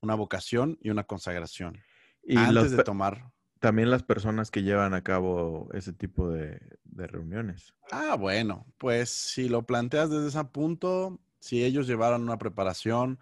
una 0.00 0.14
vocación 0.14 0.78
y 0.80 0.90
una 0.90 1.04
consagración 1.04 1.80
y 2.22 2.36
antes 2.36 2.72
de 2.72 2.84
tomar. 2.84 3.32
También 3.58 3.90
las 3.90 4.04
personas 4.04 4.50
que 4.50 4.62
llevan 4.62 4.94
a 4.94 5.02
cabo 5.02 5.68
ese 5.72 5.92
tipo 5.92 6.30
de, 6.30 6.60
de 6.84 7.06
reuniones. 7.08 7.74
Ah, 7.90 8.14
bueno, 8.14 8.66
pues 8.78 9.10
si 9.10 9.48
lo 9.48 9.62
planteas 9.66 10.10
desde 10.10 10.28
ese 10.28 10.44
punto, 10.44 11.18
si 11.40 11.64
ellos 11.64 11.88
llevaron 11.88 12.22
una 12.22 12.38
preparación, 12.38 13.18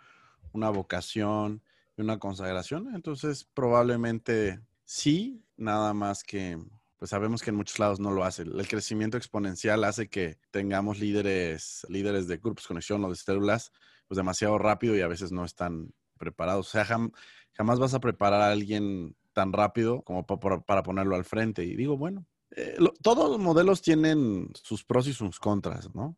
una 0.52 0.68
vocación 0.68 1.62
y 1.96 2.02
una 2.02 2.18
consagración, 2.18 2.94
entonces 2.94 3.44
probablemente 3.44 4.60
sí, 4.84 5.42
nada 5.56 5.94
más 5.94 6.22
que 6.22 6.58
pues 6.98 7.10
sabemos 7.10 7.42
que 7.42 7.50
en 7.50 7.56
muchos 7.56 7.78
lados 7.78 8.00
no 8.00 8.10
lo 8.10 8.24
hace. 8.24 8.42
El 8.42 8.68
crecimiento 8.68 9.18
exponencial 9.18 9.84
hace 9.84 10.08
que 10.08 10.38
tengamos 10.50 10.98
líderes, 10.98 11.86
líderes 11.90 12.26
de 12.26 12.38
grupos, 12.38 12.66
conexión 12.66 13.04
o 13.04 13.10
de 13.10 13.16
células, 13.16 13.70
pues 14.08 14.16
demasiado 14.16 14.56
rápido 14.58 14.96
y 14.96 15.02
a 15.02 15.08
veces 15.08 15.30
no 15.30 15.44
están 15.44 15.92
preparados. 16.16 16.68
O 16.68 16.70
sea, 16.70 16.85
jamás 16.85 17.79
vas 17.79 17.94
a 17.94 18.00
preparar 18.00 18.42
a 18.42 18.50
alguien 18.50 19.14
tan 19.33 19.52
rápido 19.52 20.02
como 20.02 20.26
para 20.26 20.83
ponerlo 20.83 21.14
al 21.16 21.24
frente. 21.24 21.64
Y 21.64 21.76
digo, 21.76 21.96
bueno, 21.96 22.26
eh, 22.57 22.76
todos 23.02 23.31
los 23.31 23.38
modelos 23.38 23.83
tienen 23.83 24.50
sus 24.55 24.85
pros 24.85 25.07
y 25.09 25.12
sus 25.12 25.38
contras, 25.38 25.94
¿no? 25.94 26.16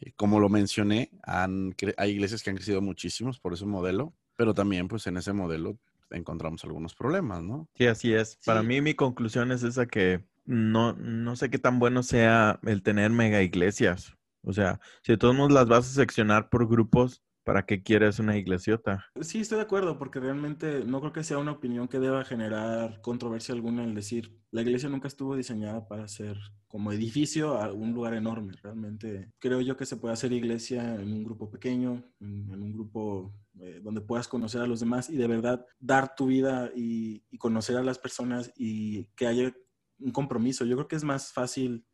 Eh, 0.00 0.12
Como 0.16 0.40
lo 0.40 0.48
mencioné, 0.48 1.10
han 1.22 1.74
hay 1.96 2.10
iglesias 2.10 2.42
que 2.42 2.50
han 2.50 2.56
crecido 2.56 2.80
muchísimos 2.80 3.38
por 3.38 3.52
ese 3.54 3.66
modelo, 3.66 4.14
pero 4.36 4.54
también 4.54 4.88
pues 4.88 5.06
en 5.06 5.16
ese 5.16 5.32
modelo 5.32 5.78
encontramos 6.10 6.64
algunos 6.64 6.94
problemas, 6.94 7.42
¿no? 7.42 7.68
Sí, 7.74 7.86
así 7.86 8.14
es. 8.14 8.38
Para 8.44 8.62
mí 8.62 8.80
mi 8.80 8.94
conclusión 8.94 9.52
es 9.52 9.62
esa 9.62 9.86
que 9.86 10.24
no, 10.46 10.94
no 10.94 11.36
sé 11.36 11.50
qué 11.50 11.58
tan 11.58 11.78
bueno 11.78 12.02
sea 12.02 12.58
el 12.64 12.82
tener 12.82 13.10
mega 13.10 13.42
iglesias. 13.42 14.14
O 14.42 14.52
sea, 14.52 14.80
si 15.02 15.12
de 15.12 15.18
todos 15.18 15.34
modos 15.34 15.52
las 15.52 15.66
vas 15.66 15.86
a 15.86 15.92
seccionar 15.92 16.48
por 16.48 16.66
grupos, 16.68 17.22
¿para 17.48 17.64
qué 17.64 17.82
quieres 17.82 18.18
una 18.18 18.36
iglesiota? 18.36 19.06
Sí, 19.22 19.40
estoy 19.40 19.56
de 19.56 19.62
acuerdo, 19.62 19.98
porque 19.98 20.20
realmente 20.20 20.84
no 20.84 21.00
creo 21.00 21.14
que 21.14 21.24
sea 21.24 21.38
una 21.38 21.52
opinión 21.52 21.88
que 21.88 21.98
deba 21.98 22.22
generar 22.22 23.00
controversia 23.00 23.54
alguna 23.54 23.84
el 23.84 23.94
decir, 23.94 24.38
la 24.50 24.60
iglesia 24.60 24.90
nunca 24.90 25.08
estuvo 25.08 25.34
diseñada 25.34 25.88
para 25.88 26.06
ser 26.08 26.36
como 26.66 26.92
edificio 26.92 27.56
a 27.58 27.72
un 27.72 27.94
lugar 27.94 28.12
enorme. 28.12 28.52
Realmente 28.62 29.32
creo 29.38 29.62
yo 29.62 29.78
que 29.78 29.86
se 29.86 29.96
puede 29.96 30.12
hacer 30.12 30.30
iglesia 30.34 30.96
en 30.96 31.10
un 31.10 31.24
grupo 31.24 31.50
pequeño, 31.50 32.04
en, 32.20 32.62
un 32.62 32.70
grupo 32.74 33.34
eh, 33.58 33.80
donde 33.82 34.02
puedas 34.02 34.28
conocer 34.28 34.60
a 34.60 34.66
los 34.66 34.80
demás 34.80 35.08
y 35.08 35.16
de 35.16 35.26
verdad 35.26 35.64
dar 35.78 36.14
tu 36.14 36.26
vida 36.26 36.70
y 36.76 37.22
conocer 37.38 37.78
a 37.78 37.82
las 37.82 37.98
personas 37.98 38.52
y 38.58 39.06
que 39.16 39.26
haya 39.26 39.54
un 39.98 40.12
compromiso. 40.12 40.66
Yo 40.66 40.76
creo 40.76 40.88
que 40.88 40.96
es 40.96 41.04
más 41.04 41.32
fácil 41.32 41.86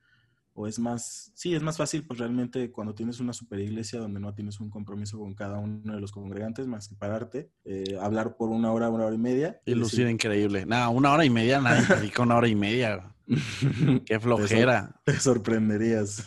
o 0.54 0.66
es 0.66 0.78
más, 0.78 1.32
sí, 1.34 1.54
es 1.54 1.62
más 1.62 1.76
fácil 1.76 2.06
pues 2.06 2.18
realmente 2.18 2.70
cuando 2.70 2.94
tienes 2.94 3.20
una 3.20 3.32
super 3.32 3.58
iglesia 3.58 3.98
donde 3.98 4.20
no 4.20 4.34
tienes 4.34 4.60
un 4.60 4.70
compromiso 4.70 5.18
con 5.18 5.34
cada 5.34 5.58
uno 5.58 5.94
de 5.94 6.00
los 6.00 6.12
congregantes 6.12 6.66
más 6.66 6.88
que 6.88 6.94
pararte, 6.94 7.50
eh, 7.64 7.98
hablar 8.00 8.36
por 8.36 8.48
una 8.50 8.72
hora, 8.72 8.88
una 8.88 9.06
hora 9.06 9.14
y 9.14 9.18
media. 9.18 9.60
Y 9.66 9.74
lucir 9.74 10.08
increíble. 10.08 10.64
Nada, 10.64 10.88
una 10.88 11.12
hora 11.12 11.24
y 11.24 11.30
media, 11.30 11.60
nadie 11.60 11.84
predica 11.86 12.22
una 12.22 12.36
hora 12.36 12.48
y 12.48 12.54
media. 12.54 13.14
Qué 14.06 14.20
flojera. 14.20 14.94
Te 15.04 15.18
sorprenderías. 15.18 16.24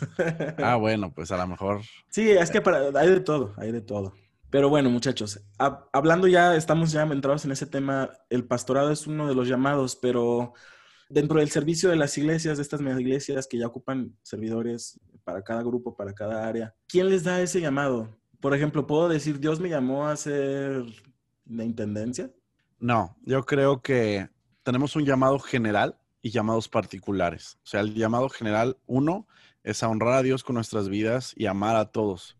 Ah, 0.58 0.76
bueno, 0.80 1.12
pues 1.12 1.30
a 1.30 1.36
lo 1.36 1.46
mejor. 1.46 1.80
Sí, 2.10 2.30
es 2.30 2.50
que 2.50 2.60
para, 2.60 2.98
hay 3.00 3.08
de 3.08 3.20
todo, 3.20 3.54
hay 3.56 3.72
de 3.72 3.80
todo. 3.80 4.12
Pero 4.50 4.70
bueno, 4.70 4.88
muchachos, 4.90 5.40
hab- 5.58 5.88
hablando 5.92 6.26
ya, 6.26 6.56
estamos 6.56 6.90
ya 6.90 7.02
entrados 7.02 7.44
en 7.44 7.52
ese 7.52 7.66
tema, 7.66 8.10
el 8.30 8.44
pastorado 8.46 8.90
es 8.90 9.06
uno 9.06 9.28
de 9.28 9.34
los 9.34 9.46
llamados, 9.46 9.94
pero 9.96 10.54
dentro 11.08 11.40
del 11.40 11.50
servicio 11.50 11.90
de 11.90 11.96
las 11.96 12.16
iglesias, 12.18 12.58
de 12.58 12.62
estas 12.62 12.80
mega 12.80 13.00
iglesias 13.00 13.46
que 13.46 13.58
ya 13.58 13.66
ocupan 13.66 14.16
servidores 14.22 15.00
para 15.24 15.42
cada 15.42 15.62
grupo, 15.62 15.96
para 15.96 16.14
cada 16.14 16.46
área, 16.46 16.74
¿quién 16.86 17.08
les 17.08 17.24
da 17.24 17.40
ese 17.40 17.60
llamado? 17.60 18.08
Por 18.40 18.54
ejemplo, 18.54 18.86
¿puedo 18.86 19.08
decir, 19.08 19.40
Dios 19.40 19.60
me 19.60 19.68
llamó 19.68 20.06
a 20.06 20.16
ser 20.16 20.84
de 21.44 21.64
intendencia? 21.64 22.30
No, 22.78 23.16
yo 23.22 23.44
creo 23.44 23.82
que 23.82 24.28
tenemos 24.62 24.94
un 24.96 25.04
llamado 25.04 25.38
general 25.38 25.98
y 26.22 26.30
llamados 26.30 26.68
particulares. 26.68 27.58
O 27.64 27.66
sea, 27.66 27.80
el 27.80 27.94
llamado 27.94 28.28
general, 28.28 28.76
uno, 28.86 29.26
es 29.64 29.82
a 29.82 29.88
honrar 29.88 30.14
a 30.14 30.22
Dios 30.22 30.44
con 30.44 30.54
nuestras 30.54 30.88
vidas 30.88 31.34
y 31.36 31.46
amar 31.46 31.76
a 31.76 31.90
todos. 31.90 32.36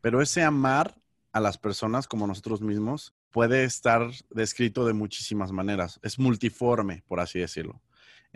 Pero 0.00 0.20
ese 0.20 0.42
amar 0.42 1.00
a 1.32 1.40
las 1.40 1.58
personas 1.58 2.08
como 2.08 2.26
nosotros 2.26 2.60
mismos 2.60 3.14
puede 3.30 3.64
estar 3.64 4.10
descrito 4.30 4.86
de 4.86 4.94
muchísimas 4.94 5.52
maneras. 5.52 6.00
Es 6.02 6.18
multiforme, 6.18 7.04
por 7.06 7.20
así 7.20 7.38
decirlo. 7.38 7.80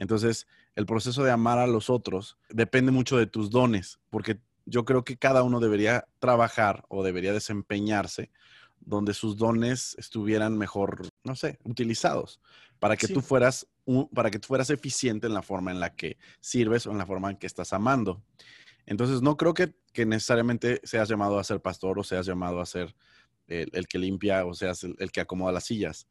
Entonces, 0.01 0.49
el 0.75 0.87
proceso 0.87 1.23
de 1.23 1.31
amar 1.31 1.59
a 1.59 1.67
los 1.69 1.91
otros 1.91 2.39
depende 2.49 2.91
mucho 2.91 3.17
de 3.19 3.27
tus 3.27 3.51
dones, 3.51 4.01
porque 4.09 4.41
yo 4.65 4.85
creo 4.87 5.05
que 5.05 5.17
cada 5.19 5.43
uno 5.43 5.61
debería 5.61 6.07
trabajar 6.19 6.85
o 6.89 7.05
debería 7.05 7.33
desempeñarse 7.35 8.31
donde 8.81 9.13
sus 9.13 9.37
dones 9.37 9.95
estuvieran 9.99 10.57
mejor, 10.57 11.07
no 11.23 11.37
sé, 11.37 11.59
utilizados, 11.65 12.41
para 12.79 12.97
que 12.97 13.09
Sí. 13.09 13.13
tú 13.13 13.21
fueras 13.21 13.67
un- 13.85 14.09
para 14.09 14.31
que 14.31 14.39
tú 14.39 14.49
fueras 14.49 14.71
eficiente 14.71 15.27
en 15.27 15.35
la 15.35 15.43
forma 15.43 15.71
en 15.71 15.81
la 15.81 15.95
que 15.95 16.17
sirves 16.41 16.87
o 16.87 16.93
en 16.93 16.99
la 16.99 17.05
forma 17.05 17.31
en 17.31 17.37
que 17.37 17.47
estás 17.47 17.73
amando. 17.75 18.23
Entonces, 18.87 19.21
no 19.21 19.37
creo 19.37 19.53
que, 19.53 19.75
que 19.93 20.07
necesariamente 20.07 20.81
seas 20.85 21.09
llamado 21.11 21.39
a 21.39 21.45
ser 21.45 21.61
pastor 21.61 21.99
o 21.99 22.05
seas 22.05 22.25
llamado 22.25 22.61
a 22.61 22.67
ser 22.67 22.95
el, 23.49 23.69
el 23.75 23.87
que 23.87 23.99
limpia 23.99 24.47
o 24.47 24.55
seas 24.55 24.83
el, 24.85 24.97
el 24.99 25.13
que 25.13 25.21
acomoda 25.21 25.53
las 25.53 25.65
sillas. 25.65 26.07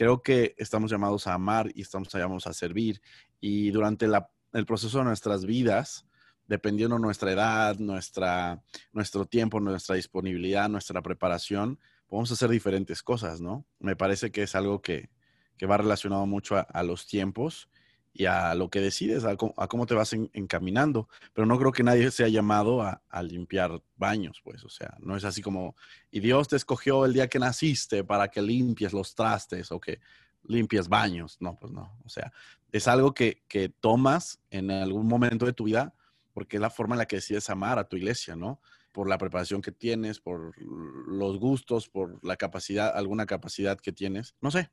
Creo 0.00 0.22
que 0.22 0.54
estamos 0.56 0.90
llamados 0.90 1.26
a 1.26 1.34
amar 1.34 1.70
y 1.74 1.82
estamos 1.82 2.10
llamados 2.10 2.46
a 2.46 2.54
servir. 2.54 3.02
Y 3.38 3.70
durante 3.70 4.06
la- 4.06 4.30
el 4.54 4.64
proceso 4.64 4.96
de 4.96 5.04
nuestras 5.04 5.44
vidas, 5.44 6.06
dependiendo 6.48 6.98
nuestra 6.98 7.32
edad, 7.32 7.78
nuestra, 7.78 8.62
nuestro 8.94 9.26
tiempo, 9.26 9.60
nuestra 9.60 9.96
disponibilidad, 9.96 10.70
nuestra 10.70 11.02
preparación, 11.02 11.78
podemos 12.06 12.32
hacer 12.32 12.48
diferentes 12.48 13.02
cosas, 13.02 13.42
¿no? 13.42 13.66
Me 13.78 13.94
parece 13.94 14.30
que 14.32 14.44
es 14.44 14.54
algo 14.54 14.80
que, 14.80 15.10
que 15.58 15.66
va 15.66 15.76
relacionado 15.76 16.24
mucho 16.24 16.56
a, 16.56 16.60
a 16.60 16.82
los 16.82 17.06
tiempos 17.06 17.68
y 18.12 18.26
a 18.26 18.54
lo 18.54 18.70
que 18.70 18.80
decides, 18.80 19.24
a, 19.24 19.36
cómo, 19.36 19.54
a 19.56 19.68
cómo 19.68 19.86
te 19.86 19.94
vas 19.94 20.12
en- 20.12 20.30
encaminando. 20.32 21.08
Pero 21.32 21.46
no 21.46 21.58
creo 21.58 21.72
que 21.72 21.82
nadie 21.82 22.10
sea 22.10 22.28
llamado 22.28 22.82
a, 22.82 23.02
a 23.08 23.22
limpiar 23.22 23.82
baños, 23.96 24.40
pues, 24.44 24.64
o 24.64 24.68
sea, 24.68 24.96
no 25.00 25.16
es 25.16 25.24
así 25.24 25.42
como, 25.42 25.76
y 26.10 26.20
Dios 26.20 26.48
te 26.48 26.56
escogió 26.56 27.04
el 27.04 27.12
día 27.12 27.28
que 27.28 27.38
naciste 27.38 28.04
para 28.04 28.28
que 28.28 28.42
limpies 28.42 28.92
los 28.92 29.14
trastes 29.14 29.70
o 29.72 29.80
que 29.80 30.00
limpies 30.44 30.88
baños. 30.88 31.36
No, 31.40 31.56
pues 31.58 31.72
no, 31.72 31.96
o 32.04 32.08
sea, 32.08 32.32
es 32.72 32.88
algo 32.88 33.14
que, 33.14 33.42
que 33.48 33.68
tomas 33.68 34.40
en 34.50 34.70
algún 34.70 35.06
momento 35.06 35.46
de 35.46 35.52
tu 35.52 35.64
vida 35.64 35.94
porque 36.32 36.56
es 36.56 36.60
la 36.60 36.70
forma 36.70 36.94
en 36.94 36.98
la 37.00 37.06
que 37.06 37.16
decides 37.16 37.50
amar 37.50 37.78
a 37.78 37.88
tu 37.88 37.96
iglesia, 37.96 38.36
¿no? 38.36 38.60
Por 38.92 39.08
la 39.08 39.18
preparación 39.18 39.62
que 39.62 39.72
tienes, 39.72 40.20
por 40.20 40.52
los 40.58 41.38
gustos, 41.38 41.88
por 41.88 42.24
la 42.24 42.36
capacidad, 42.36 42.96
alguna 42.96 43.26
capacidad 43.26 43.78
que 43.78 43.92
tienes. 43.92 44.34
No 44.40 44.50
sé. 44.50 44.70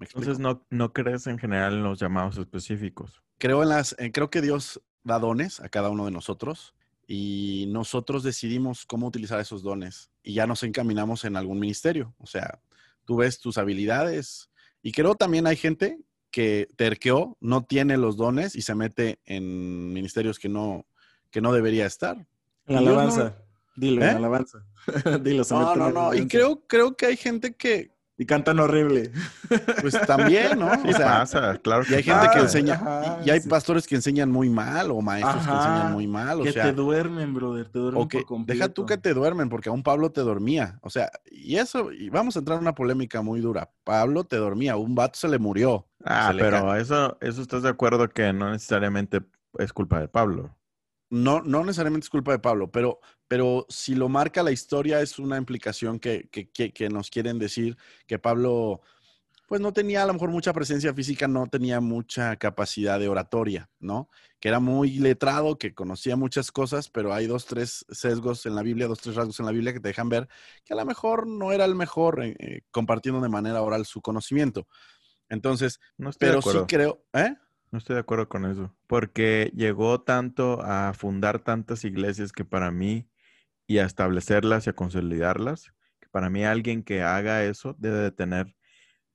Entonces 0.00 0.38
no, 0.38 0.66
no 0.70 0.92
crees 0.92 1.26
en 1.26 1.38
general 1.38 1.74
en 1.74 1.82
los 1.84 1.98
llamados 1.98 2.36
específicos. 2.38 3.22
creo 3.38 3.62
en 3.62 3.70
las, 3.70 3.94
eh, 3.98 4.12
creo 4.12 4.30
que 4.30 4.42
Dios 4.42 4.80
da 5.04 5.18
dones 5.18 5.60
a 5.60 5.68
cada 5.68 5.88
uno 5.90 6.04
de 6.04 6.10
nosotros 6.10 6.74
y 7.06 7.66
nosotros 7.68 8.22
decidimos 8.22 8.84
cómo 8.84 9.06
utilizar 9.06 9.40
esos 9.40 9.62
dones 9.62 10.10
y 10.22 10.34
ya 10.34 10.46
nos 10.46 10.62
encaminamos 10.62 11.24
en 11.24 11.36
algún 11.36 11.60
ministerio. 11.60 12.14
O 12.18 12.26
sea, 12.26 12.60
tú 13.04 13.16
ves 13.16 13.38
tus 13.38 13.58
habilidades 13.58 14.50
y 14.82 14.92
creo 14.92 15.14
también 15.14 15.46
hay 15.46 15.56
gente 15.56 15.98
que 16.30 16.68
terqueó, 16.76 17.36
no 17.40 17.64
tiene 17.64 17.96
los 17.96 18.16
dones 18.16 18.56
y 18.56 18.62
se 18.62 18.74
mete 18.74 19.20
en 19.24 19.92
ministerios 19.92 20.38
que 20.38 20.48
no, 20.48 20.84
que 21.30 21.40
no 21.40 21.52
debería 21.52 21.86
estar. 21.86 22.26
No- 22.66 22.78
alabanza. 22.78 23.38
Dilo, 23.76 24.02
¿Eh? 24.04 24.10
en 24.10 24.16
alabanza. 24.16 24.66
Dilo, 25.22 25.44
se 25.44 25.54
No, 25.54 25.76
no, 25.76 25.88
en 25.88 25.94
no. 25.94 26.14
Y 26.14 26.26
creo, 26.28 26.66
creo 26.66 26.96
que 26.96 27.06
hay 27.06 27.16
gente 27.16 27.54
que, 27.54 27.90
Y 28.18 28.24
cantan 28.24 28.58
horrible. 28.60 29.12
pues 29.82 29.98
también, 30.06 30.58
¿no? 30.58 30.70
Sí 30.82 30.88
O 30.88 30.92
sea, 30.96 31.06
pasa, 31.20 31.58
claro 31.58 31.84
y 31.88 31.94
hay 31.94 32.02
gente 32.02 32.28
que 32.32 32.38
enseña, 32.38 32.74
ajá, 32.74 33.18
y, 33.22 33.28
y 33.28 33.30
hay 33.30 33.40
sí. 33.40 33.48
pastores 33.48 33.86
que 33.86 33.94
enseñan 33.94 34.30
muy 34.30 34.48
mal 34.48 34.90
o 34.90 35.02
maestros 35.02 35.44
que 35.46 35.52
enseñan 35.52 35.92
muy 35.92 36.06
mal. 36.06 36.40
O 36.40 36.44
que 36.44 36.52
sea, 36.52 36.64
te 36.64 36.72
duermen, 36.72 37.34
brother. 37.34 37.68
Te 37.68 37.78
duermen 37.78 38.02
O 38.02 38.08
que 38.08 38.18
por 38.18 38.26
completo. 38.26 38.58
deja 38.58 38.72
tú 38.72 38.86
que 38.86 38.96
te 38.96 39.12
duermen, 39.12 39.48
porque 39.50 39.68
aún 39.68 39.82
Pablo 39.82 40.10
te 40.12 40.22
dormía. 40.22 40.78
O 40.82 40.88
sea, 40.90 41.10
y 41.30 41.56
eso, 41.56 41.92
y 41.92 42.08
vamos 42.08 42.36
a 42.36 42.38
entrar 42.38 42.56
en 42.56 42.62
una 42.62 42.74
polémica 42.74 43.20
muy 43.20 43.40
dura. 43.40 43.70
Pablo 43.84 44.24
te 44.24 44.36
dormía, 44.36 44.76
un 44.76 44.94
vato 44.94 45.18
se 45.18 45.28
le 45.28 45.38
murió. 45.38 45.86
Ah, 46.04 46.32
se 46.32 46.38
pero 46.38 46.74
eso, 46.76 47.18
eso 47.20 47.42
estás 47.42 47.62
de 47.64 47.68
acuerdo 47.68 48.08
que 48.08 48.32
no 48.32 48.50
necesariamente 48.50 49.20
es 49.58 49.72
culpa 49.72 50.00
de 50.00 50.08
Pablo. 50.08 50.56
No, 51.08 51.40
no 51.42 51.62
necesariamente 51.64 52.06
es 52.06 52.10
culpa 52.10 52.32
de 52.32 52.40
Pablo, 52.40 52.70
pero, 52.70 53.00
pero 53.28 53.64
si 53.68 53.94
lo 53.94 54.08
marca 54.08 54.42
la 54.42 54.50
historia, 54.52 55.00
es 55.00 55.18
una 55.20 55.36
implicación 55.36 56.00
que, 56.00 56.28
que, 56.30 56.50
que- 56.50 56.72
que 56.72 56.88
nos 56.88 57.10
quieren 57.10 57.38
decir 57.38 57.76
que 58.08 58.18
Pablo, 58.18 58.80
pues 59.48 59.60
no 59.60 59.72
tenía 59.72 60.02
a 60.02 60.06
lo 60.06 60.14
mejor 60.14 60.30
mucha 60.30 60.52
presencia 60.52 60.94
física, 60.94 61.28
no 61.28 61.46
tenía 61.48 61.80
mucha 61.80 62.36
capacidad 62.36 62.98
de 63.00 63.08
oratoria, 63.08 63.70
¿no? 63.80 64.10
Que 64.40 64.48
era 64.48 64.60
muy 64.60 64.98
letrado, 64.98 65.58
que 65.58 65.74
conocía 65.74 66.16
muchas 66.16 66.52
cosas, 66.52 66.90
pero 66.90 67.14
hay 67.14 67.26
dos, 67.28 67.46
tres 67.46 67.86
sesgos 67.90 68.46
en 68.46 68.56
la 68.56 68.62
Biblia, 68.62 68.88
dos, 68.88 69.00
tres 69.00 69.14
rasgos 69.16 69.38
en 69.40 69.46
la 69.46 69.52
Biblia 69.52 69.72
que 69.72 69.80
te 69.80 69.88
dejan 69.88 70.08
ver 70.08 70.28
que 70.64 70.72
a 70.74 70.76
lo 70.76 70.84
mejor 70.84 71.26
no 71.28 71.52
era 71.52 71.64
el 71.64 71.76
mejor 71.76 72.24
eh, 72.24 72.34
eh, 72.40 72.62
compartiendo 72.72 73.20
de 73.20 73.28
manera 73.28 73.62
oral 73.62 73.86
su 73.86 74.02
conocimiento. 74.02 74.66
Entonces, 75.28 75.80
No 75.98 76.10
pero 76.18 76.42
sí 76.42 76.64
creo, 76.66 77.04
¿eh? 77.12 77.34
No 77.76 77.80
estoy 77.80 77.92
de 77.92 78.00
acuerdo 78.00 78.26
con 78.26 78.46
eso. 78.46 78.74
Porque 78.86 79.52
llegó 79.54 80.00
tanto 80.00 80.62
a 80.62 80.94
fundar 80.94 81.40
tantas 81.40 81.84
iglesias 81.84 82.32
que 82.32 82.42
para 82.42 82.70
mí, 82.70 83.06
y 83.66 83.76
a 83.80 83.84
establecerlas 83.84 84.66
y 84.66 84.70
a 84.70 84.72
consolidarlas, 84.72 85.74
que 86.00 86.08
para 86.08 86.30
mí 86.30 86.42
alguien 86.42 86.82
que 86.82 87.02
haga 87.02 87.44
eso 87.44 87.76
debe 87.78 87.98
de 87.98 88.12
tener, 88.12 88.56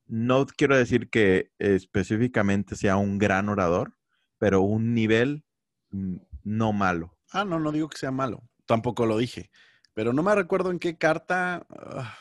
no 0.05 0.45
quiero 0.45 0.77
decir 0.77 1.09
que 1.09 1.49
específicamente 1.57 2.75
sea 2.75 2.97
un 2.97 3.17
gran 3.17 3.49
orador, 3.49 3.97
pero 4.37 4.61
un 4.61 4.93
nivel 4.93 5.43
mm, 5.89 6.17
no 6.43 6.71
malo. 6.71 7.17
Ah, 7.31 7.45
no, 7.45 7.59
no 7.59 7.71
digo 7.71 7.89
que 7.89 7.97
sea 7.97 8.11
malo. 8.11 8.43
Tampoco 8.67 9.07
lo 9.07 9.17
dije. 9.17 9.49
Pero 9.95 10.13
no 10.13 10.21
me 10.21 10.35
recuerdo 10.35 10.69
en 10.69 10.77
qué 10.77 10.99
carta 10.99 11.65
ah, 11.71 12.15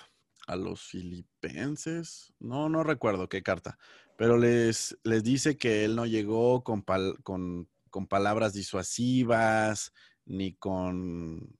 a 0.47 0.57
los 0.57 0.81
filipenses. 0.85 2.33
No, 2.39 2.71
no 2.71 2.83
recuerdo 2.83 3.29
qué 3.29 3.43
carta. 3.43 3.77
Pero 4.21 4.37
les, 4.37 4.99
les 5.03 5.25
dice 5.25 5.57
que 5.57 5.83
él 5.83 5.97
no 5.97 6.05
llegó 6.05 6.63
con, 6.63 6.85
pal- 6.85 7.17
con, 7.23 7.71
con 7.89 8.07
palabras 8.07 8.53
disuasivas 8.53 9.95
ni 10.27 10.53
con 10.53 11.57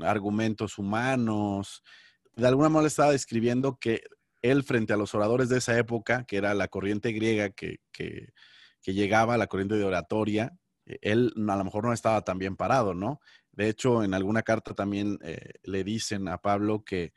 argumentos 0.00 0.78
humanos. 0.78 1.82
De 2.36 2.46
alguna 2.46 2.68
manera 2.68 2.86
estaba 2.86 3.10
describiendo 3.10 3.80
que 3.80 4.02
él 4.42 4.62
frente 4.62 4.92
a 4.92 4.96
los 4.96 5.12
oradores 5.16 5.48
de 5.48 5.58
esa 5.58 5.76
época, 5.76 6.24
que 6.24 6.36
era 6.36 6.54
la 6.54 6.68
corriente 6.68 7.10
griega 7.10 7.50
que, 7.50 7.80
que, 7.90 8.32
que 8.80 8.94
llegaba, 8.94 9.36
la 9.36 9.48
corriente 9.48 9.74
de 9.74 9.82
oratoria, 9.82 10.56
eh, 10.84 11.00
él 11.02 11.32
a 11.48 11.56
lo 11.56 11.64
mejor 11.64 11.82
no 11.82 11.92
estaba 11.92 12.22
tan 12.22 12.38
bien 12.38 12.54
parado, 12.54 12.94
¿no? 12.94 13.18
De 13.50 13.68
hecho, 13.68 14.04
en 14.04 14.14
alguna 14.14 14.42
carta 14.42 14.72
también 14.72 15.18
eh, 15.24 15.54
le 15.64 15.82
dicen 15.82 16.28
a 16.28 16.38
Pablo 16.38 16.84
que, 16.84 17.12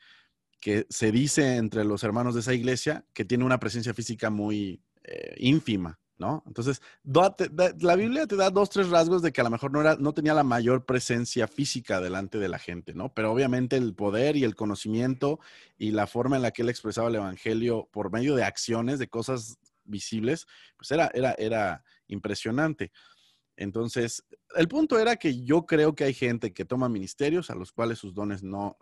que 0.60 0.86
se 0.89 1.12
dice 1.12 1.58
entre 1.58 1.84
los 1.84 2.04
hermanos 2.04 2.34
de 2.34 2.41
esa 2.41 2.54
iglesia 2.54 3.06
que 3.13 3.26
tiene 3.26 3.45
una 3.45 3.60
presencia 3.60 3.93
física 3.93 4.30
muy 4.30 4.82
eh, 5.04 5.36
ínfima, 5.38 6.00
¿no? 6.17 6.43
Entonces, 6.45 6.82
la 7.04 7.95
Biblia 7.95 8.28
te 8.28 8.36
da 8.36 8.50
dos, 8.50 8.69
tres 8.69 8.89
rasgos 8.89 9.22
de 9.22 9.32
que 9.32 9.41
a 9.41 9.45
lo 9.45 9.50
mejor 9.50 9.72
no, 9.72 9.80
era, 9.82 9.95
no 9.95 10.13
tenía 10.13 10.34
la 10.34 10.43
mayor 10.43 10.86
presencia 10.86 11.48
física 11.48 12.02
delante 12.02 12.39
de 12.39 12.50
la 12.50 12.60
gente, 12.60 12.93
¿no? 12.93 13.13
Pero 13.13 13.32
obviamente 13.32 13.78
el 13.78 13.95
poder 13.95 14.36
y 14.36 14.43
el 14.43 14.56
conocimiento 14.56 15.39
y 15.78 15.91
la 15.91 16.08
forma 16.08 16.36
en 16.36 16.41
la 16.41 16.52
que 16.52 16.63
él 16.63 16.69
expresaba 16.69 17.08
el 17.08 17.15
Evangelio 17.15 17.88
por 17.91 18.12
medio 18.12 18.36
de 18.36 18.43
acciones, 18.43 19.00
de 19.00 19.08
cosas 19.08 19.58
visibles, 19.86 20.45
pues 20.78 20.91
era, 20.91 21.10
era, 21.13 21.34
era 21.34 21.84
impresionante. 22.08 22.91
Entonces, 23.60 24.26
el 24.56 24.69
punto 24.69 24.98
era 24.98 25.17
que 25.17 25.43
yo 25.43 25.65
creo 25.65 25.93
que 25.93 26.06
hay 26.06 26.13
gente 26.13 26.54
que 26.54 26.63
toma 26.63 26.88
ministerios 26.88 27.50
a 27.50 27.56
los 27.56 27.74
cuales 27.74 28.00
sus 28.00 28.13
dones 28.13 28.41
no, 28.41 28.78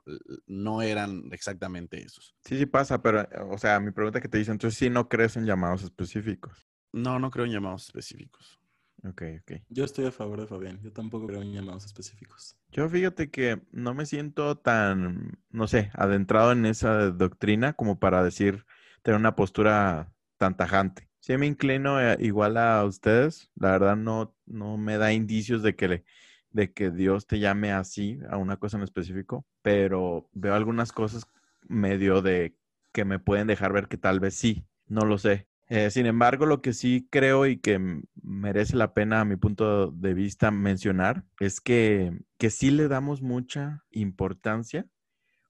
no 0.45 0.83
eran 0.83 1.23
exactamente 1.31 1.99
esos. 1.99 2.35
Sí, 2.43 2.59
sí 2.59 2.67
pasa, 2.67 3.01
pero, 3.01 3.27
o 3.49 3.57
sea, 3.57 3.79
mi 3.79 3.89
pregunta 3.89 4.21
que 4.21 4.27
te 4.27 4.37
dice, 4.37 4.51
entonces 4.51 4.77
sí 4.77 4.91
no 4.91 5.09
crees 5.09 5.35
en 5.35 5.47
llamados 5.47 5.81
específicos. 5.81 6.67
No, 6.93 7.17
no 7.17 7.31
creo 7.31 7.45
en 7.45 7.53
llamados 7.53 7.85
específicos. 7.85 8.59
Ok, 9.03 9.23
ok. 9.41 9.61
Yo 9.69 9.83
estoy 9.83 10.05
a 10.05 10.11
favor 10.11 10.41
de 10.41 10.45
Fabián. 10.45 10.79
Yo 10.83 10.93
tampoco 10.93 11.25
creo 11.25 11.41
en 11.41 11.53
llamados 11.53 11.85
específicos. 11.85 12.55
Yo 12.69 12.87
fíjate 12.87 13.31
que 13.31 13.63
no 13.71 13.95
me 13.95 14.05
siento 14.05 14.59
tan, 14.59 15.39
no 15.49 15.67
sé, 15.67 15.89
adentrado 15.95 16.51
en 16.51 16.67
esa 16.67 17.09
doctrina 17.09 17.73
como 17.73 17.97
para 17.97 18.23
decir, 18.23 18.63
tener 19.01 19.19
una 19.19 19.35
postura 19.35 20.13
tan 20.37 20.55
tajante. 20.55 21.09
Sí 21.27 21.35
me 21.37 21.45
inclino 21.45 21.99
eh, 21.99 22.15
igual 22.21 22.55
a 22.55 22.85
ustedes. 22.85 23.51
La 23.55 23.71
verdad 23.71 23.97
no, 23.97 24.33
no 24.45 24.77
me 24.77 24.97
da 24.97 25.11
indicios 25.11 25.61
de 25.61 25.75
que, 25.75 26.05
de 26.51 26.71
que 26.71 26.89
Dios 26.89 27.27
te 27.27 27.39
llame 27.39 27.73
así 27.73 28.17
a 28.29 28.37
una 28.37 28.55
cosa 28.55 28.77
en 28.77 28.83
específico, 28.83 29.45
pero 29.61 30.29
veo 30.31 30.53
algunas 30.53 30.93
cosas 30.93 31.27
medio 31.67 32.21
de 32.21 32.55
que 32.93 33.03
me 33.03 33.19
pueden 33.19 33.45
dejar 33.45 33.73
ver 33.73 33.89
que 33.89 33.97
tal 33.97 34.21
vez 34.21 34.35
sí. 34.35 34.63
No 34.87 35.01
lo 35.01 35.17
sé. 35.17 35.49
Eh, 35.67 35.91
sin 35.91 36.05
embargo, 36.05 36.45
lo 36.45 36.61
que 36.61 36.71
sí 36.71 37.09
creo 37.11 37.45
y 37.45 37.57
que 37.57 37.77
merece 38.23 38.77
la 38.77 38.93
pena 38.93 39.19
a 39.19 39.25
mi 39.25 39.35
punto 39.35 39.91
de 39.91 40.13
vista 40.13 40.49
mencionar 40.49 41.25
es 41.41 41.59
que, 41.59 42.17
que 42.37 42.49
sí 42.49 42.71
le 42.71 42.87
damos 42.87 43.21
mucha 43.21 43.83
importancia 43.91 44.87